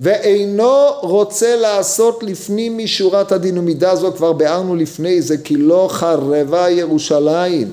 ואינו 0.00 0.86
רוצה 1.00 1.56
לעשות 1.56 2.22
לפנים 2.22 2.78
משורת 2.78 3.32
הדין 3.32 3.58
ומידה 3.58 3.96
זו 3.96 4.12
כבר 4.12 4.32
ביארנו 4.32 4.76
לפני 4.76 5.22
זה 5.22 5.38
כי 5.38 5.56
לא 5.56 5.88
חרבה 5.90 6.70
ירושלים. 6.70 7.68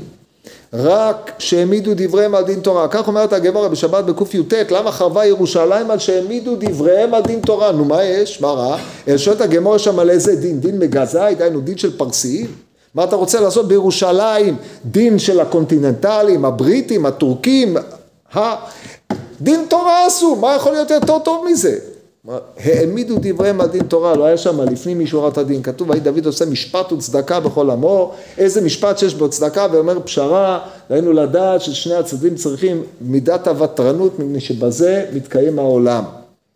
רק 0.74 1.32
שהעמידו 1.40 1.92
דבריהם 1.96 2.36
על 2.36 2.44
דין 2.44 2.60
תורה. 2.60 2.88
כך 2.88 3.08
אומרת 3.08 3.34
הגמרא 3.34 3.68
בשבת 3.68 4.04
בקי"ט 4.04 4.54
למה 4.72 4.92
חרבה 4.92 5.26
ירושלים 5.26 5.92
על 5.92 6.00
שהעמידו 6.00 6.56
דבריהם 6.60 7.14
על 7.14 7.22
דין 7.22 7.42
תורה? 7.42 7.72
נו 7.72 7.86
מה 7.86 8.04
יש? 8.04 8.42
מה 8.42 8.48
רע? 8.48 8.78
שואלת 9.18 9.42
הגמרא 9.42 9.78
שם 9.78 10.00
על 10.00 10.10
איזה 10.10 10.36
דין? 10.36 10.60
דין 10.60 10.80
מגזאי? 10.80 11.36
דהיינו 11.36 11.62
דין 11.62 11.78
של 11.78 11.98
פרסיים? 11.98 12.48
מה 12.96 13.04
אתה 13.04 13.16
רוצה 13.16 13.40
לעשות 13.40 13.68
בירושלים? 13.68 14.56
דין 14.86 15.20
של 15.20 15.40
הקונטיננטלים 15.40 16.46
הבריטים 16.46 17.06
הטורקים 17.06 17.78
דין 19.42 19.66
תורה 19.70 20.06
עשו 20.06 20.36
מה 20.36 20.56
יכול 20.56 20.72
להיות 20.72 20.92
יותר 20.92 21.20
טוב 21.20 21.46
מזה 21.52 21.78
העמידו 22.58 23.16
דבריהם 23.22 23.62
על 23.62 23.68
דין 23.68 23.84
תורה, 23.84 24.16
לא 24.16 24.26
היה 24.26 24.38
שם 24.38 24.62
לפנים 24.62 25.00
משורת 25.00 25.38
הדין, 25.38 25.64
כתוב, 25.64 25.90
ויהי 25.90 26.00
דוד 26.00 26.26
עושה 26.26 26.46
משפט 26.46 26.92
וצדקה 26.92 27.40
בכל 27.40 27.70
עמו, 27.70 28.14
איזה 28.38 28.62
משפט 28.62 28.98
שיש 28.98 29.16
בו 29.16 29.30
צדקה 29.30 29.68
ואומר 29.72 30.00
פשרה, 30.00 30.60
ראינו 30.90 31.14
לדעת 31.14 31.62
ששני 31.62 31.96
הצדדים 31.96 32.36
צריכים 32.36 32.84
מידת 33.02 33.48
הוותרנות, 33.48 34.20
מפני 34.20 34.40
שבזה 34.40 35.06
מתקיים 35.14 35.60
העולם. 35.60 36.04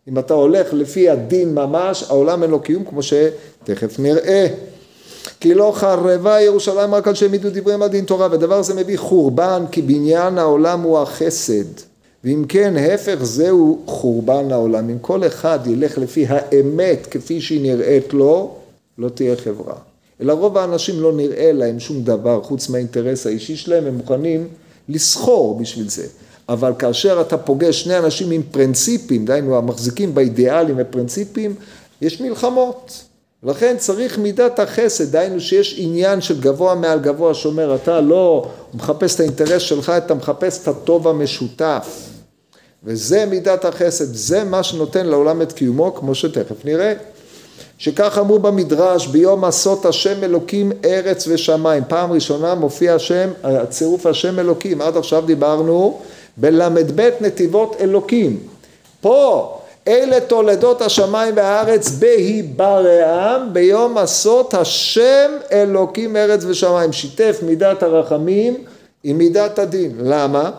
אם 0.08 0.18
אתה 0.18 0.34
הולך 0.34 0.72
לפי 0.72 1.10
הדין 1.10 1.54
ממש, 1.54 2.04
העולם 2.08 2.42
אין 2.42 2.50
לו 2.50 2.60
קיום 2.60 2.84
כמו 2.84 3.00
שתכף 3.02 3.98
נראה. 3.98 4.46
כי 5.40 5.54
לא 5.54 5.72
חרבה 5.74 6.40
ירושלים 6.40 6.94
רק 6.94 7.08
על 7.08 7.14
שהעמידו 7.14 7.48
דבריהם 7.52 7.82
על 7.82 7.88
דין 7.88 8.04
תורה, 8.04 8.28
ודבר 8.30 8.62
זה 8.62 8.74
מביא 8.74 8.98
חורבן, 8.98 9.64
כי 9.70 9.82
בניין 9.82 10.38
העולם 10.38 10.80
הוא 10.80 10.98
החסד. 10.98 11.91
ואם 12.24 12.44
כן, 12.48 12.76
ההפך 12.76 13.16
זהו 13.22 13.82
חורבן 13.86 14.52
העולם. 14.52 14.90
אם 14.90 14.98
כל 15.00 15.26
אחד 15.26 15.58
ילך 15.66 15.98
לפי 15.98 16.26
האמת 16.28 17.06
כפי 17.10 17.40
שהיא 17.40 17.62
נראית 17.62 18.12
לו, 18.12 18.54
לא 18.98 19.08
תהיה 19.08 19.36
חברה. 19.36 19.74
אלא 20.20 20.32
רוב 20.32 20.58
האנשים 20.58 21.00
לא 21.00 21.12
נראה 21.12 21.52
להם 21.52 21.80
שום 21.80 22.02
דבר 22.02 22.42
חוץ 22.42 22.68
מהאינטרס 22.68 23.26
האישי 23.26 23.56
שלהם, 23.56 23.86
הם 23.86 23.94
מוכנים 23.94 24.48
לסחור 24.88 25.58
בשביל 25.58 25.88
זה. 25.88 26.06
אבל 26.48 26.72
כאשר 26.78 27.20
אתה 27.20 27.38
פוגש 27.38 27.82
שני 27.82 27.98
אנשים 27.98 28.30
עם 28.30 28.42
פרינציפים, 28.50 29.24
דהיינו 29.24 29.56
המחזיקים 29.56 30.14
באידיאלים 30.14 30.74
ופרינציפים, 30.78 31.54
יש 32.00 32.20
מלחמות. 32.20 33.02
לכן 33.42 33.76
צריך 33.78 34.18
מידת 34.18 34.58
החסד, 34.58 35.12
דהיינו 35.12 35.40
שיש 35.40 35.74
עניין 35.78 36.20
של 36.20 36.40
גבוה 36.40 36.74
מעל 36.74 36.98
גבוה 36.98 37.34
שאומר 37.34 37.74
אתה 37.74 38.00
לא 38.00 38.50
מחפש 38.74 39.14
את 39.14 39.20
האינטרס 39.20 39.62
שלך, 39.62 39.90
אתה 39.90 40.14
מחפש 40.14 40.62
את 40.62 40.68
הטוב 40.68 41.08
המשותף. 41.08 42.11
וזה 42.84 43.26
מידת 43.26 43.64
החסד, 43.64 44.14
זה 44.14 44.44
מה 44.44 44.62
שנותן 44.62 45.06
לעולם 45.06 45.42
את 45.42 45.52
קיומו, 45.52 45.94
כמו 45.94 46.14
שתכף 46.14 46.64
נראה. 46.64 46.92
שכך 47.78 48.18
אמרו 48.18 48.38
במדרש, 48.38 49.06
ביום 49.06 49.44
עשות 49.44 49.86
השם 49.86 50.24
אלוקים 50.24 50.72
ארץ 50.84 51.28
ושמיים. 51.28 51.82
פעם 51.88 52.12
ראשונה 52.12 52.54
מופיע 52.54 52.94
השם, 52.94 53.28
הצירוף 53.42 54.06
השם 54.06 54.38
אלוקים. 54.38 54.80
עד 54.80 54.96
עכשיו 54.96 55.22
דיברנו 55.26 56.00
בל"ב 56.36 57.10
נתיבות 57.20 57.76
אלוקים. 57.80 58.40
פה 59.00 59.58
אלה 59.88 60.20
תולדות 60.20 60.82
השמיים 60.82 61.36
והארץ 61.36 61.90
בהיברעם 61.90 63.52
ביום 63.52 63.98
עשות 63.98 64.54
השם 64.54 65.30
אלוקים 65.52 66.16
ארץ 66.16 66.44
ושמיים. 66.44 66.92
שיתף 66.92 67.38
מידת 67.42 67.82
הרחמים 67.82 68.54
עם 69.04 69.18
מידת 69.18 69.58
הדין. 69.58 69.92
למה? 70.00 70.50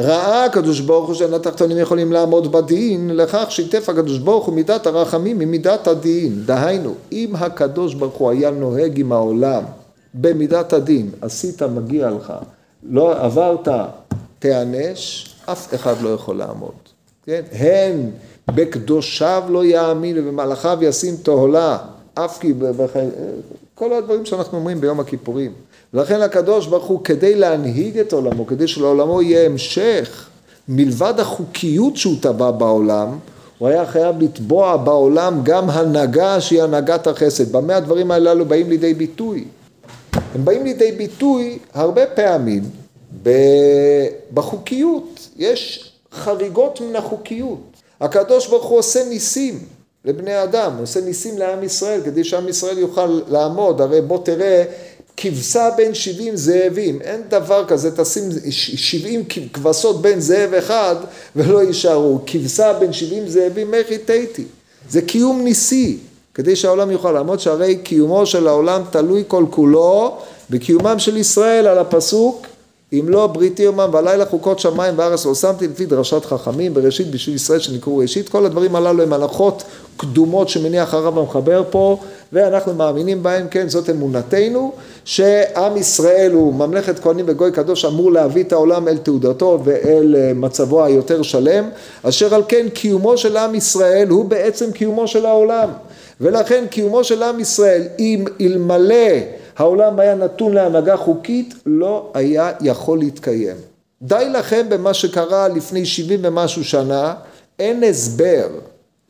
ראה 0.00 0.44
הקדוש 0.44 0.80
ברוך 0.80 1.06
הוא 1.06 1.14
שאין 1.14 1.34
התחתונים 1.34 1.78
יכולים 1.78 2.12
לעמוד 2.12 2.52
בדין, 2.52 3.10
לכך 3.16 3.46
שיתף 3.48 3.88
הקדוש 3.88 4.18
ברוך 4.18 4.46
הוא 4.46 4.54
מידת 4.54 4.86
הרחמים 4.86 5.38
ממידת 5.38 5.86
הדין. 5.86 6.42
דהיינו, 6.46 6.94
אם 7.12 7.36
הקדוש 7.36 7.94
ברוך 7.94 8.14
הוא 8.14 8.30
היה 8.30 8.50
נוהג 8.50 9.00
עם 9.00 9.12
העולם 9.12 9.62
במידת 10.14 10.72
הדין, 10.72 11.10
עשית 11.20 11.62
מגיע 11.62 12.10
לך, 12.10 12.32
לא 12.82 13.24
עברת, 13.24 13.68
תיענש, 14.38 15.30
אף 15.46 15.74
אחד 15.74 15.94
לא 16.02 16.08
יכול 16.08 16.36
לעמוד. 16.36 16.72
כן? 17.26 17.42
הן 17.52 18.10
בקדושיו 18.54 19.42
לא 19.48 19.64
יאמין 19.64 20.18
ובמלאכיו 20.18 20.78
ישים 20.82 21.16
תהלה, 21.16 21.78
אף 22.14 22.38
כי... 22.38 22.54
כל 23.74 23.92
הדברים 23.92 24.24
שאנחנו 24.24 24.58
אומרים 24.58 24.80
ביום 24.80 25.00
הכיפורים. 25.00 25.52
ולכן 25.94 26.22
הקדוש 26.22 26.66
ברוך 26.66 26.84
הוא 26.84 27.04
כדי 27.04 27.34
להנהיג 27.34 27.98
את 27.98 28.12
עולמו, 28.12 28.46
כדי 28.46 28.68
שלעולמו 28.68 29.22
יהיה 29.22 29.46
המשך, 29.46 30.28
מלבד 30.68 31.14
החוקיות 31.20 31.96
שהוא 31.96 32.16
טבע 32.20 32.50
בעולם, 32.50 33.18
הוא 33.58 33.68
היה 33.68 33.86
חייב 33.86 34.22
לתבוע 34.22 34.76
בעולם 34.76 35.40
גם 35.42 35.70
הנהגה 35.70 36.40
שהיא 36.40 36.62
הנהגת 36.62 37.06
החסד. 37.06 37.52
במה 37.52 37.76
הדברים 37.76 38.10
הללו 38.10 38.44
באים 38.44 38.70
לידי 38.70 38.94
ביטוי? 38.94 39.44
הם 40.34 40.44
באים 40.44 40.64
לידי 40.64 40.92
ביטוי 40.92 41.58
הרבה 41.74 42.06
פעמים 42.06 42.62
בחוקיות. 44.34 45.28
יש 45.36 45.92
חריגות 46.12 46.80
מן 46.80 46.96
החוקיות. 46.96 47.60
הקדוש 48.00 48.48
ברוך 48.48 48.64
הוא 48.64 48.78
עושה 48.78 49.04
ניסים 49.08 49.58
לבני 50.04 50.42
אדם, 50.42 50.72
הוא 50.74 50.82
עושה 50.82 51.00
ניסים 51.00 51.38
לעם 51.38 51.62
ישראל 51.62 52.00
כדי 52.04 52.24
שעם 52.24 52.48
ישראל 52.48 52.78
יוכל 52.78 53.20
לעמוד. 53.28 53.80
הרי 53.80 54.00
בוא 54.00 54.18
תראה 54.24 54.64
כבשה 55.22 55.68
בין 55.76 55.94
שבעים 55.94 56.36
זאבים, 56.36 57.00
אין 57.02 57.20
דבר 57.28 57.64
כזה, 57.68 57.96
תשים 57.96 58.22
שבעים 58.50 59.24
כבשות 59.52 60.02
בין 60.02 60.20
זאב 60.20 60.54
אחד 60.54 60.96
ולא 61.36 61.62
יישארו, 61.62 62.18
כבשה 62.26 62.72
בין 62.72 62.92
שבעים 62.92 63.28
זאבים, 63.28 63.74
איך 63.74 63.90
איתי? 63.90 64.26
זה 64.90 65.02
קיום 65.02 65.44
ניסי, 65.44 65.98
כדי 66.34 66.56
שהעולם 66.56 66.90
יוכל 66.90 67.12
לעמוד, 67.12 67.40
שהרי 67.40 67.76
קיומו 67.76 68.26
של 68.26 68.48
העולם 68.48 68.82
תלוי 68.90 69.24
כל 69.28 69.44
כולו 69.50 70.18
בקיומם 70.50 70.98
של 70.98 71.16
ישראל 71.16 71.66
על 71.66 71.78
הפסוק 71.78 72.46
אם 72.92 73.04
לא 73.08 73.26
בריתי 73.26 73.62
יומם 73.62 73.88
והלילה 73.92 74.24
חוקות 74.26 74.58
שמיים 74.58 74.98
וארץ 74.98 75.26
לא 75.26 75.34
שמתי 75.34 75.68
לפי 75.68 75.86
דרשת 75.86 76.24
חכמים 76.24 76.74
בראשית 76.74 77.10
בשביל 77.10 77.36
ישראל 77.36 77.58
שנקראו 77.58 77.96
ראשית. 77.96 78.28
כל 78.28 78.46
הדברים 78.46 78.76
הללו 78.76 79.02
הם 79.02 79.12
הלכות 79.12 79.62
קדומות 79.96 80.48
שמניח 80.48 80.94
הרב 80.94 81.18
המחבר 81.18 81.62
פה 81.70 81.98
ואנחנו 82.32 82.74
מאמינים 82.74 83.22
בהם 83.22 83.48
כן 83.48 83.68
זאת 83.68 83.90
אמונתנו 83.90 84.72
שעם 85.04 85.76
ישראל 85.76 86.32
הוא 86.32 86.54
ממלכת 86.54 86.98
כהנים 86.98 87.24
וגוי 87.28 87.52
קדוש 87.52 87.84
אמור 87.84 88.12
להביא 88.12 88.42
את 88.44 88.52
העולם 88.52 88.88
אל 88.88 88.98
תעודתו 88.98 89.60
ואל 89.64 90.16
אה, 90.18 90.32
מצבו 90.34 90.84
היותר 90.84 91.22
שלם 91.22 91.68
אשר 92.02 92.34
על 92.34 92.42
כן 92.48 92.68
קיומו 92.68 93.18
של 93.18 93.36
עם 93.36 93.54
ישראל 93.54 94.08
הוא 94.08 94.24
בעצם 94.24 94.72
קיומו 94.72 95.08
של 95.08 95.26
העולם. 95.26 95.68
ולכן 96.20 96.64
קיומו 96.70 97.04
של 97.04 97.22
עם 97.22 97.40
ישראל 97.40 97.82
אם 97.98 98.24
אלמלא 98.40 99.39
העולם 99.60 100.00
היה 100.00 100.14
נתון 100.14 100.52
להנהגה 100.52 100.96
חוקית, 100.96 101.54
לא 101.66 102.10
היה 102.14 102.52
יכול 102.60 102.98
להתקיים. 102.98 103.56
די 104.02 104.28
לכם 104.32 104.66
במה 104.68 104.94
שקרה 104.94 105.48
לפני 105.48 105.86
שבעים 105.86 106.20
ומשהו 106.22 106.64
שנה, 106.64 107.14
אין 107.58 107.84
הסבר 107.84 108.48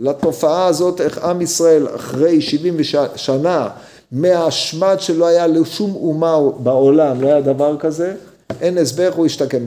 לתופעה 0.00 0.66
הזאת, 0.66 1.00
איך 1.00 1.18
עם 1.18 1.40
ישראל 1.40 1.86
אחרי 1.94 2.40
שבעים 2.40 2.76
שנה 3.16 3.68
מהשמד 4.12 4.96
שלא 4.98 5.26
היה 5.26 5.46
לשום 5.46 5.94
אומה 5.94 6.38
בעולם, 6.58 7.20
לא 7.20 7.26
היה 7.28 7.40
דבר 7.40 7.76
כזה, 7.78 8.14
אין 8.60 8.78
הסבר 8.78 9.10
הוא 9.14 9.26
השתקם. 9.26 9.58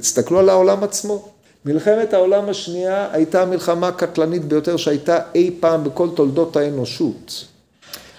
הסתכלו 0.00 0.38
על 0.38 0.48
העולם 0.48 0.84
עצמו. 0.84 1.28
מלחמת 1.64 2.14
העולם 2.14 2.48
השנייה 2.48 3.08
הייתה 3.12 3.42
המלחמה 3.42 3.88
הקטלנית 3.88 4.44
ביותר 4.44 4.76
שהייתה 4.76 5.18
אי 5.34 5.50
פעם 5.60 5.84
בכל 5.84 6.08
תולדות 6.14 6.56
האנושות. 6.56 7.44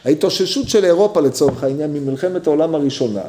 ההתאוששות 0.10 0.70
של 0.70 0.86
אירופה 0.86 1.22
לצורך 1.22 1.64
העניין 1.64 1.94
ממלחמת 1.94 2.48
העולם 2.48 2.76
הראשונה 2.76 3.22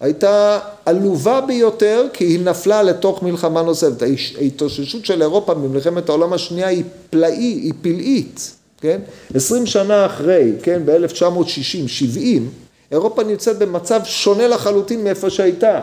הייתה 0.00 0.58
עלובה 0.86 1.40
ביותר 1.40 2.06
כי 2.12 2.24
היא 2.24 2.40
נפלה 2.40 2.82
לתוך 2.82 3.22
מלחמה 3.22 3.62
נוספת. 3.62 4.02
ההתאוששות 4.38 5.06
של 5.06 5.22
אירופה 5.22 5.54
ממלחמת 5.54 6.08
העולם 6.08 6.32
השנייה 6.32 6.68
היא 6.68 6.84
פלאי, 7.10 7.32
היא 7.34 7.72
פלאית, 7.82 8.54
כן? 8.80 9.00
עשרים 9.34 9.66
שנה 9.66 10.06
אחרי, 10.06 10.52
כן, 10.62 10.82
ב-1960, 10.84 11.88
70, 11.88 12.50
אירופה 12.92 13.24
נמצאת 13.24 13.58
במצב 13.58 14.00
שונה 14.04 14.48
לחלוטין 14.48 15.04
מאיפה 15.04 15.30
שהייתה. 15.30 15.80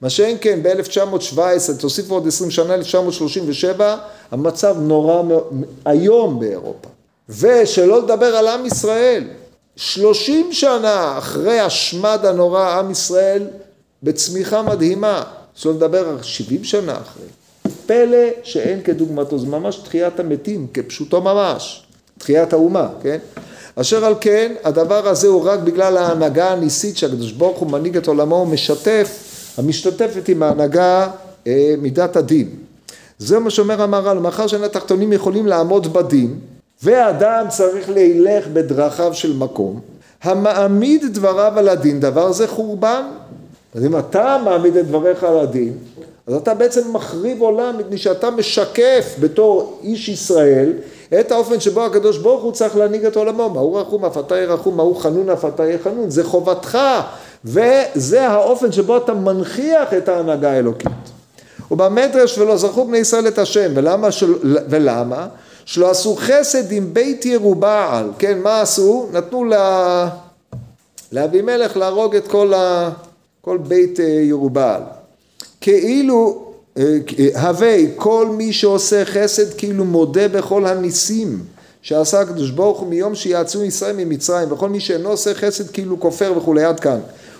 מה 0.00 0.10
שאין 0.10 0.36
כן 0.40 0.60
ב-1917, 0.62 1.38
תוסיפו 1.78 2.14
עוד 2.14 2.26
עשרים 2.26 2.50
שנה, 2.50 2.74
1937, 2.74 3.96
המצב 4.30 4.76
נורא 4.80 5.22
איום 5.86 6.40
באירופה. 6.40 6.88
ושלא 7.28 8.02
לדבר 8.02 8.36
על 8.36 8.48
עם 8.48 8.66
ישראל, 8.66 9.24
שלושים 9.76 10.52
שנה 10.52 11.18
אחרי 11.18 11.60
השמד 11.60 12.18
הנורא 12.26 12.78
עם 12.78 12.90
ישראל 12.90 13.42
בצמיחה 14.02 14.62
מדהימה, 14.62 15.22
שלא 15.54 15.72
לדבר 15.72 16.08
על 16.08 16.22
שבעים 16.22 16.64
שנה 16.64 16.92
אחרי. 16.92 17.26
פלא 17.86 18.28
שאין 18.42 18.82
כדוגמתו, 18.82 19.38
זה 19.38 19.46
ממש 19.46 19.76
תחיית 19.76 20.20
המתים, 20.20 20.66
כפשוטו 20.74 21.20
ממש, 21.20 21.82
תחיית 22.18 22.52
האומה, 22.52 22.88
כן? 23.02 23.18
אשר 23.76 24.04
על 24.04 24.14
כן, 24.20 24.52
הדבר 24.64 25.08
הזה 25.08 25.28
הוא 25.28 25.44
רק 25.44 25.60
בגלל 25.60 25.96
ההנהגה 25.96 26.52
הניסית 26.52 26.96
שהקדוש 26.96 27.32
ברוך 27.32 27.58
הוא 27.58 27.70
מנהיג 27.70 27.96
את 27.96 28.06
עולמו 28.06 28.34
ומשתף, 28.34 29.08
המשתתפת 29.58 30.28
עם 30.28 30.42
ההנהגה 30.42 31.08
אה, 31.46 31.74
מידת 31.78 32.16
הדין. 32.16 32.50
זה 33.18 33.38
מה 33.38 33.50
שאומר 33.50 33.82
המהר"ל, 33.82 34.18
מאחר 34.18 34.46
שאין 34.46 34.64
התחתונים 34.64 35.12
יכולים 35.12 35.46
לעמוד 35.46 35.92
בדין, 35.92 36.38
ואדם 36.82 37.46
צריך 37.48 37.90
לילך 37.90 38.46
בדרכיו 38.52 39.14
של 39.14 39.36
מקום, 39.36 39.80
המעמיד 40.22 41.04
דבריו 41.12 41.52
על 41.56 41.68
הדין, 41.68 42.00
דבר 42.00 42.32
זה 42.32 42.48
חורבן. 42.48 43.02
אז 43.74 43.84
אם 43.84 43.98
אתה 43.98 44.36
מעמיד 44.44 44.76
את 44.76 44.86
דבריך 44.86 45.24
על 45.24 45.38
הדין, 45.38 45.72
אז 46.26 46.34
אתה 46.34 46.54
בעצם 46.54 46.92
מחריב 46.92 47.40
עולם, 47.40 47.78
מפני 47.78 47.98
שאתה 47.98 48.30
משקף 48.30 49.14
בתור 49.20 49.78
איש 49.82 50.08
ישראל 50.08 50.72
את 51.20 51.32
האופן 51.32 51.60
שבו 51.60 51.84
הקדוש 51.84 52.18
ברוך 52.18 52.42
הוא 52.42 52.52
צריך 52.52 52.76
להנהיג 52.76 53.04
את 53.04 53.16
עולמו. 53.16 53.50
מהו 53.50 53.74
רחום 53.74 54.04
אף 54.04 54.18
אתה 54.18 54.36
ירחום, 54.36 54.76
מהו 54.76 54.94
חנון 54.94 55.30
אף 55.30 55.44
אתה 55.44 55.64
יהיה 55.64 55.78
חנון. 55.84 56.10
זה 56.10 56.24
חובתך, 56.24 56.78
וזה 57.44 58.28
האופן 58.28 58.72
שבו 58.72 58.96
אתה 58.96 59.14
מנכיח 59.14 59.94
את 59.94 60.08
ההנהגה 60.08 60.50
האלוקית. 60.50 60.92
ובמדרש 61.70 62.38
ולא 62.38 62.56
זכו 62.56 62.84
בני 62.84 62.98
ישראל 62.98 63.28
את 63.28 63.38
השם, 63.38 63.70
ולמה? 63.74 64.12
של... 64.12 64.34
ולמה? 64.44 65.26
שלא 65.66 65.90
עשו 65.90 66.16
חסד 66.16 66.72
עם 66.72 66.94
בית 66.94 67.26
ירובעל, 67.26 68.10
כן, 68.18 68.38
מה 68.38 68.60
עשו? 68.60 69.08
נתנו 69.12 69.44
לה... 69.44 70.08
לאבימלך 71.12 71.76
להרוג 71.76 72.16
את 72.16 72.28
כל, 72.28 72.54
ה... 72.54 72.90
כל 73.40 73.58
בית 73.58 74.00
אה, 74.00 74.04
ירובעל. 74.04 74.82
כאילו, 75.60 76.46
אה, 76.78 76.98
הווי 77.34 77.90
כל 77.96 78.26
מי 78.26 78.52
שעושה 78.52 79.04
חסד 79.04 79.54
כאילו 79.54 79.84
מודה 79.84 80.28
בכל 80.28 80.66
הניסים 80.66 81.44
שעשה 81.82 82.20
הקדוש 82.20 82.50
ברוך 82.50 82.80
הוא 82.80 82.88
מיום 82.88 83.14
שיעצו 83.14 83.64
ישראל 83.64 83.96
ממצרים 83.96 84.52
וכל 84.52 84.68
מי 84.68 84.80
שאינו 84.80 85.08
עושה 85.08 85.34
חסד 85.34 85.70
כאילו 85.70 86.00
כופר 86.00 86.32
וכולי 86.36 86.64
עד 86.64 86.80
כאן 86.80 86.98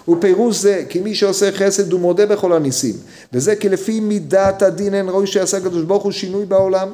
ופירוש 0.08 0.56
זה 0.56 0.84
כי 0.88 1.00
מי 1.00 1.14
שעושה 1.14 1.52
חסד 1.52 1.92
הוא 1.92 2.00
מודה 2.00 2.26
בכל 2.26 2.52
הניסים 2.52 2.94
וזה 3.32 3.56
כי 3.56 3.68
לפי 3.68 4.00
מידת 4.00 4.62
הדין 4.62 4.94
אין 4.94 5.08
ראוי 5.08 5.26
שיעשה 5.26 5.56
הקדוש 5.56 5.82
ברוך 5.82 6.02
הוא 6.02 6.12
שינוי 6.12 6.46
בעולם 6.46 6.88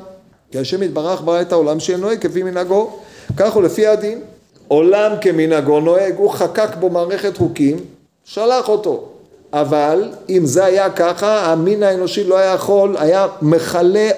כי 0.53 0.59
השם 0.59 0.83
יתברך 0.83 1.23
ברא 1.23 1.41
את 1.41 1.53
העולם 1.53 1.81
שיהיה 1.81 1.99
נוהג 1.99 2.19
כפי 2.19 2.43
מנהגו, 2.43 2.91
כך 3.37 3.53
הוא 3.53 3.63
לפי 3.63 3.87
הדין. 3.87 4.21
עולם 4.69 5.13
כמנהגו 5.21 5.81
נוהג, 5.81 6.15
הוא 6.17 6.31
חקק 6.31 6.69
בו 6.81 6.91
מערכת 6.91 7.37
חוקים, 7.37 7.77
שלח 8.25 8.69
אותו. 8.69 9.09
אבל 9.53 10.09
אם 10.29 10.47
זה 10.47 10.65
היה 10.65 10.91
ככה, 10.91 11.53
המין 11.53 11.83
האנושי 11.83 12.25
לא 12.25 12.39
היה 12.39 12.55
יכול, 12.55 12.97
היה 12.97 13.27
מכלה 13.43 14.11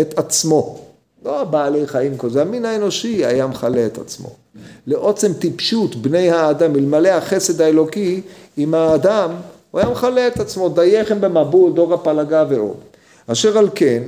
את 0.00 0.18
עצמו. 0.18 0.78
לא 1.24 1.40
הבעלי 1.40 1.86
חיים 1.86 2.16
כל 2.16 2.30
זה, 2.30 2.42
המין 2.42 2.64
האנושי 2.64 3.24
היה 3.26 3.46
מכלה 3.46 3.86
את 3.86 3.98
עצמו. 3.98 4.28
לעוצם 4.86 5.32
טיפשות 5.32 5.96
בני 5.96 6.30
האדם, 6.30 6.76
אלמלא 6.76 7.08
החסד 7.08 7.60
האלוקי 7.60 8.20
עם 8.56 8.74
האדם, 8.74 9.30
הוא 9.70 9.80
היה 9.80 9.90
מכלה 9.90 10.26
את 10.26 10.40
עצמו, 10.40 10.68
דייכם 10.68 11.20
במבול, 11.20 11.72
דור 11.72 11.94
הפלגה 11.94 12.44
ועוד. 12.48 12.76
אשר 13.26 13.58
על 13.58 13.68
כן, 13.74 14.02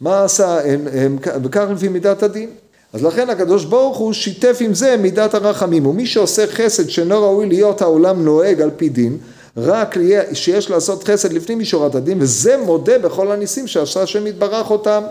מה 0.00 0.24
עשה, 0.24 0.60
הם, 0.64 0.88
הם, 0.92 1.18
וכך 1.44 1.66
לפי 1.70 1.88
מידת 1.88 2.22
הדין. 2.22 2.50
אז 2.92 3.04
לכן 3.04 3.30
הקדוש 3.30 3.64
ברוך 3.64 3.96
הוא 3.96 4.12
שיתף 4.12 4.58
עם 4.60 4.74
זה 4.74 4.96
מידת 4.96 5.34
הרחמים, 5.34 5.86
ומי 5.86 6.06
שעושה 6.06 6.46
חסד 6.46 6.88
שאינו 6.88 7.22
ראוי 7.22 7.46
להיות 7.46 7.82
העולם 7.82 8.24
נוהג 8.24 8.60
על 8.60 8.70
פי 8.76 8.88
דין, 8.88 9.18
רק 9.56 9.96
שיש 10.32 10.70
לעשות 10.70 11.04
חסד 11.04 11.32
לפנים 11.32 11.58
משורת 11.58 11.94
הדין, 11.94 12.18
וזה 12.20 12.56
מודה 12.56 12.98
בכל 12.98 13.30
הניסים 13.32 13.66
שעשה 13.66 14.02
השם 14.02 14.26
יתברך 14.26 14.70
אותם. 14.70 15.02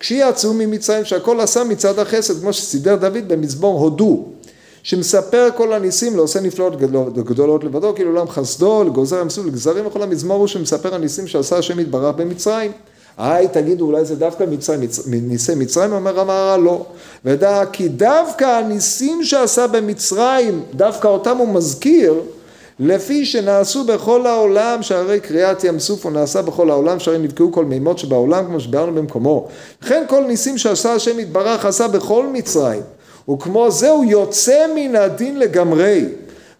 כשיצאו 0.00 0.54
ממצרים 0.54 1.04
שהכל 1.04 1.40
עשה 1.40 1.64
מצד 1.64 1.98
החסד, 1.98 2.40
כמו 2.40 2.52
שסידר 2.52 2.96
דוד 2.96 3.28
במזמור 3.28 3.80
הודו, 3.80 4.24
שמספר 4.82 5.48
כל 5.56 5.72
הניסים 5.72 6.16
לעושה 6.16 6.40
נפלאות 6.40 6.80
גדולות 7.14 7.64
לבדו, 7.64 7.94
כאילו 7.94 8.10
עולם 8.10 8.28
חסדו, 8.28 8.84
לגוזר 8.84 9.20
המסור, 9.20 9.44
לגזרים 9.44 9.86
וכל 9.86 10.02
המזמור 10.02 10.36
הוא 10.36 10.46
שמספר 10.46 10.94
הניסים 10.94 11.26
שעשה 11.26 11.58
השם 11.58 11.80
יתברך 11.80 12.14
במצרים. 12.16 12.72
היי, 13.18 13.48
תגידו, 13.48 13.86
אולי 13.86 14.04
זה 14.04 14.16
דווקא 14.16 14.44
מצרים, 14.44 14.80
מצ... 14.80 15.06
ניסי 15.06 15.54
מצרים, 15.54 15.92
אומר 15.92 16.20
המהר"ל, 16.20 16.60
לא. 16.60 16.86
ודע 17.24 17.62
כי 17.72 17.88
דווקא 17.88 18.44
הניסים 18.44 19.24
שעשה 19.24 19.66
במצרים, 19.66 20.62
דווקא 20.74 21.08
אותם 21.08 21.36
הוא 21.36 21.48
מזכיר, 21.48 22.20
לפי 22.80 23.26
שנעשו 23.26 23.84
בכל 23.84 24.26
העולם, 24.26 24.82
שהרי 24.82 25.20
קריעת 25.20 25.64
ים 25.64 25.78
סוף 25.78 26.04
הוא 26.04 26.12
נעשה 26.12 26.42
בכל 26.42 26.70
העולם, 26.70 26.98
שהרי 26.98 27.18
נבקעו 27.18 27.52
כל 27.52 27.64
מימות 27.64 27.98
שבעולם, 27.98 28.46
כמו 28.46 28.60
שביארנו 28.60 28.94
במקומו. 28.94 29.48
וכן 29.82 30.04
כל 30.08 30.24
ניסים 30.24 30.58
שעשה 30.58 30.92
השם 30.92 31.18
יתברך 31.18 31.64
עשה 31.64 31.88
בכל 31.88 32.26
מצרים, 32.32 32.82
וכמו 33.30 33.70
זה 33.70 33.90
הוא 33.90 34.04
יוצא 34.04 34.66
מן 34.74 34.96
הדין 34.96 35.38
לגמרי. 35.38 36.04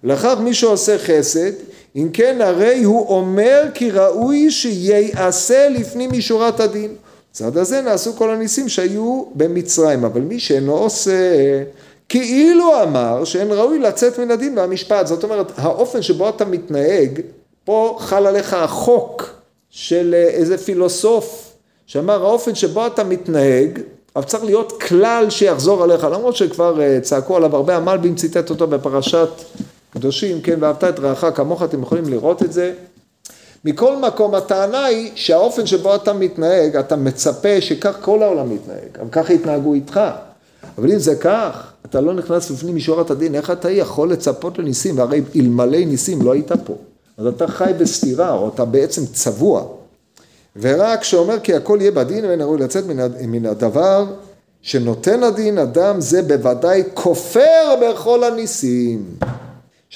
לכך 0.04 0.34
מי 0.40 0.54
שעושה 0.54 0.98
חסד, 0.98 1.52
אם 1.96 2.08
כן 2.12 2.40
הרי 2.40 2.82
הוא 2.84 3.08
אומר 3.08 3.62
כי 3.74 3.90
ראוי 3.90 4.50
שייעשה 4.50 5.68
לפנים 5.68 6.10
משורת 6.12 6.60
הדין. 6.60 6.94
בצד 7.32 7.56
הזה 7.56 7.80
נעשו 7.80 8.12
כל 8.12 8.30
הניסים 8.30 8.68
שהיו 8.68 9.24
במצרים, 9.34 10.04
אבל 10.04 10.20
מי 10.20 10.40
שאינו 10.40 10.72
עושה 10.72 11.12
כאילו 12.08 12.82
אמר 12.82 13.24
שאין 13.24 13.52
ראוי 13.52 13.78
לצאת 13.78 14.18
מן 14.18 14.30
הדין 14.30 14.58
והמשפט. 14.58 15.06
זאת 15.06 15.24
אומרת, 15.24 15.52
האופן 15.56 16.02
שבו 16.02 16.28
אתה 16.28 16.44
מתנהג, 16.44 17.20
פה 17.64 17.96
חל 18.00 18.26
עליך 18.26 18.54
החוק 18.54 19.30
של 19.70 20.14
איזה 20.14 20.58
פילוסוף 20.58 21.52
שאמר 21.86 22.24
האופן 22.24 22.54
שבו 22.54 22.86
אתה 22.86 23.04
מתנהג, 23.04 23.80
אבל 24.16 24.24
צריך 24.24 24.44
להיות 24.44 24.82
כלל 24.82 25.30
שיחזור 25.30 25.84
עליך, 25.84 26.04
למרות 26.04 26.36
שכבר 26.36 26.80
אה, 26.80 26.98
צעקו 27.02 27.36
עליו 27.36 27.56
הרבה, 27.56 27.76
המלבים 27.76 28.14
ציטט 28.14 28.50
אותו 28.50 28.66
בפרשת 28.66 29.28
קדושים, 29.96 30.40
כן, 30.40 30.56
ואהבת 30.60 30.84
את 30.84 30.98
רעך 30.98 31.24
כמוך, 31.34 31.62
אתם 31.62 31.82
יכולים 31.82 32.08
לראות 32.08 32.42
את 32.42 32.52
זה. 32.52 32.72
מכל 33.64 33.96
מקום 33.96 34.34
הטענה 34.34 34.84
היא 34.84 35.10
שהאופן 35.14 35.66
שבו 35.66 35.94
אתה 35.94 36.12
מתנהג, 36.12 36.76
אתה 36.76 36.96
מצפה 36.96 37.60
שכך 37.60 37.96
כל 38.00 38.22
העולם 38.22 38.54
מתנהג, 38.54 38.98
אבל 39.00 39.08
ככה 39.12 39.32
יתנהגו 39.32 39.74
איתך. 39.74 40.00
אבל 40.78 40.92
אם 40.92 40.98
זה 40.98 41.16
כך, 41.16 41.72
אתה 41.86 42.00
לא 42.00 42.14
נכנס 42.14 42.50
לפנים 42.50 42.76
משורת 42.76 43.10
הדין, 43.10 43.34
איך 43.34 43.50
אתה 43.50 43.70
יכול 43.70 44.12
לצפות 44.12 44.58
לניסים? 44.58 44.98
והרי 44.98 45.20
אלמלא 45.36 45.78
ניסים 45.78 46.22
לא 46.22 46.32
היית 46.32 46.52
פה. 46.52 46.74
אז 47.18 47.26
אתה 47.26 47.46
חי 47.46 47.72
בסתירה, 47.78 48.32
או 48.32 48.48
אתה 48.48 48.64
בעצם 48.64 49.06
צבוע. 49.06 49.64
ורק 50.60 51.04
שאומר 51.04 51.40
כי 51.40 51.54
הכל 51.54 51.78
יהיה 51.80 51.90
בדין 51.90 52.24
ואין 52.24 52.40
ראוי 52.40 52.58
לצאת 52.58 52.84
מן 53.20 53.46
הדבר 53.46 54.04
שנותן 54.62 55.22
הדין 55.22 55.58
אדם 55.58 56.00
זה 56.00 56.22
בוודאי 56.22 56.82
כופר 56.94 57.74
בכל 57.82 58.24
הניסים. 58.24 59.04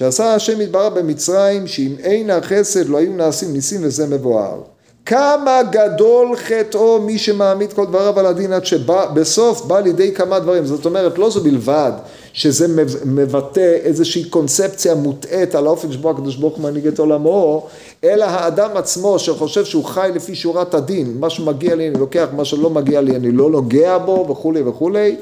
שעשה 0.00 0.34
השם 0.34 0.60
יתברך 0.60 0.92
במצרים 0.92 1.66
שאם 1.66 1.94
אין 2.02 2.30
החסד 2.30 2.88
לא 2.88 2.98
היו 2.98 3.12
נעשים 3.12 3.52
ניסים 3.52 3.80
וזה 3.82 4.06
מבואר. 4.06 4.60
כמה 5.06 5.62
גדול 5.70 6.36
חטאו 6.36 7.00
מי 7.00 7.18
שמעמיד 7.18 7.72
כל 7.72 7.86
דבריו 7.86 8.18
על 8.18 8.26
הדין 8.26 8.52
עד 8.52 8.64
שבסוף 8.64 9.64
בא 9.64 9.80
לידי 9.80 10.12
כמה 10.12 10.38
דברים. 10.38 10.66
זאת 10.66 10.86
אומרת 10.86 11.18
לא 11.18 11.30
זו 11.30 11.40
בלבד 11.40 11.92
שזה 12.32 12.84
מבטא 13.04 13.76
איזושהי 13.82 14.24
קונספציה 14.24 14.94
מוטעית 14.94 15.54
על 15.54 15.66
האופן 15.66 15.92
שבו 15.92 16.10
הקדוש 16.10 16.36
ברוך 16.36 16.56
הוא 16.56 16.62
מנהיג 16.62 16.86
את 16.86 16.98
עולמו, 16.98 17.66
אלא 18.04 18.24
האדם 18.24 18.70
עצמו 18.74 19.18
שחושב 19.18 19.64
שהוא 19.64 19.84
חי 19.84 20.10
לפי 20.14 20.34
שורת 20.34 20.74
הדין, 20.74 21.16
מה 21.18 21.30
שמגיע 21.30 21.74
לי 21.74 21.88
אני 21.88 21.98
לוקח, 21.98 22.28
מה 22.36 22.44
שלא 22.44 22.70
מגיע 22.70 23.00
לי 23.00 23.16
אני 23.16 23.32
לא 23.32 23.50
נוגע 23.50 23.98
בו 23.98 24.26
וכולי 24.30 24.62
וכולי, 24.62 25.16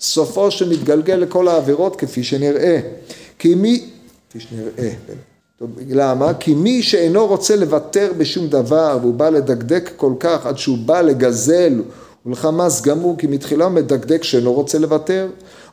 סופו 0.00 0.50
שמתגלגל 0.50 1.14
לכל 1.14 1.48
העבירות 1.48 1.96
כפי 1.96 2.22
שנראה. 2.24 2.80
כי 3.38 3.54
מי, 3.54 3.93
כפי 4.34 4.42
שנראה, 4.42 4.90
טוב, 5.58 5.70
למה? 5.88 6.34
כי 6.34 6.54
מי 6.54 6.82
שאינו 6.82 7.26
רוצה 7.26 7.56
לוותר 7.56 8.12
בשום 8.18 8.46
דבר 8.46 8.98
והוא 9.00 9.14
בא 9.14 9.28
לדקדק 9.28 9.90
כל 9.96 10.12
כך 10.20 10.46
עד 10.46 10.58
שהוא 10.58 10.78
בא 10.78 11.00
לגזל 11.00 11.82
ולחמאס 12.26 12.82
גמור 12.82 13.18
כי 13.18 13.26
מתחילה 13.26 13.68
מדקדק 13.68 14.22
שאינו 14.22 14.52
רוצה 14.52 14.78
לוותר 14.78 15.28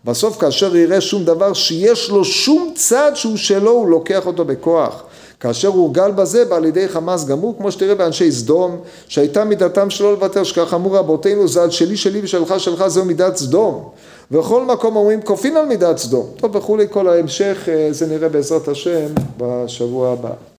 בסוף 0.05 0.37
כאשר 0.37 0.75
יראה 0.75 1.01
שום 1.01 1.25
דבר 1.25 1.53
שיש 1.53 2.09
לו 2.09 2.25
שום 2.25 2.73
צד 2.75 3.11
שהוא 3.15 3.37
שלו 3.37 3.71
הוא 3.71 3.89
לוקח 3.89 4.25
אותו 4.27 4.45
בכוח 4.45 5.03
כאשר 5.39 5.67
הורגל 5.67 6.11
בזה 6.11 6.45
בא 6.45 6.59
לידי 6.59 6.87
חמאס 6.87 7.25
גמור 7.25 7.55
כמו 7.57 7.71
שתראה 7.71 7.95
באנשי 7.95 8.31
סדום 8.31 8.77
שהייתה 9.07 9.43
מידתם 9.43 9.89
שלא 9.89 10.11
לוותר 10.11 10.43
שכך 10.43 10.73
אמרו 10.73 10.91
רבותינו 10.91 11.47
זה 11.47 11.63
על 11.63 11.71
שלי 11.71 11.97
שלי 11.97 12.21
ושלך 12.23 12.53
שלך 12.59 12.87
זהו 12.87 13.05
מידת 13.05 13.37
סדום 13.37 13.89
ובכל 14.31 14.65
מקום 14.65 14.95
אומרים 14.95 15.21
כופין 15.21 15.57
על 15.57 15.65
מידת 15.65 15.97
סדום 15.97 16.25
טוב 16.37 16.55
וכולי 16.55 16.85
כל 16.89 17.07
ההמשך 17.07 17.67
זה 17.91 18.07
נראה 18.07 18.29
בעזרת 18.29 18.67
השם 18.67 19.07
בשבוע 19.37 20.11
הבא 20.11 20.31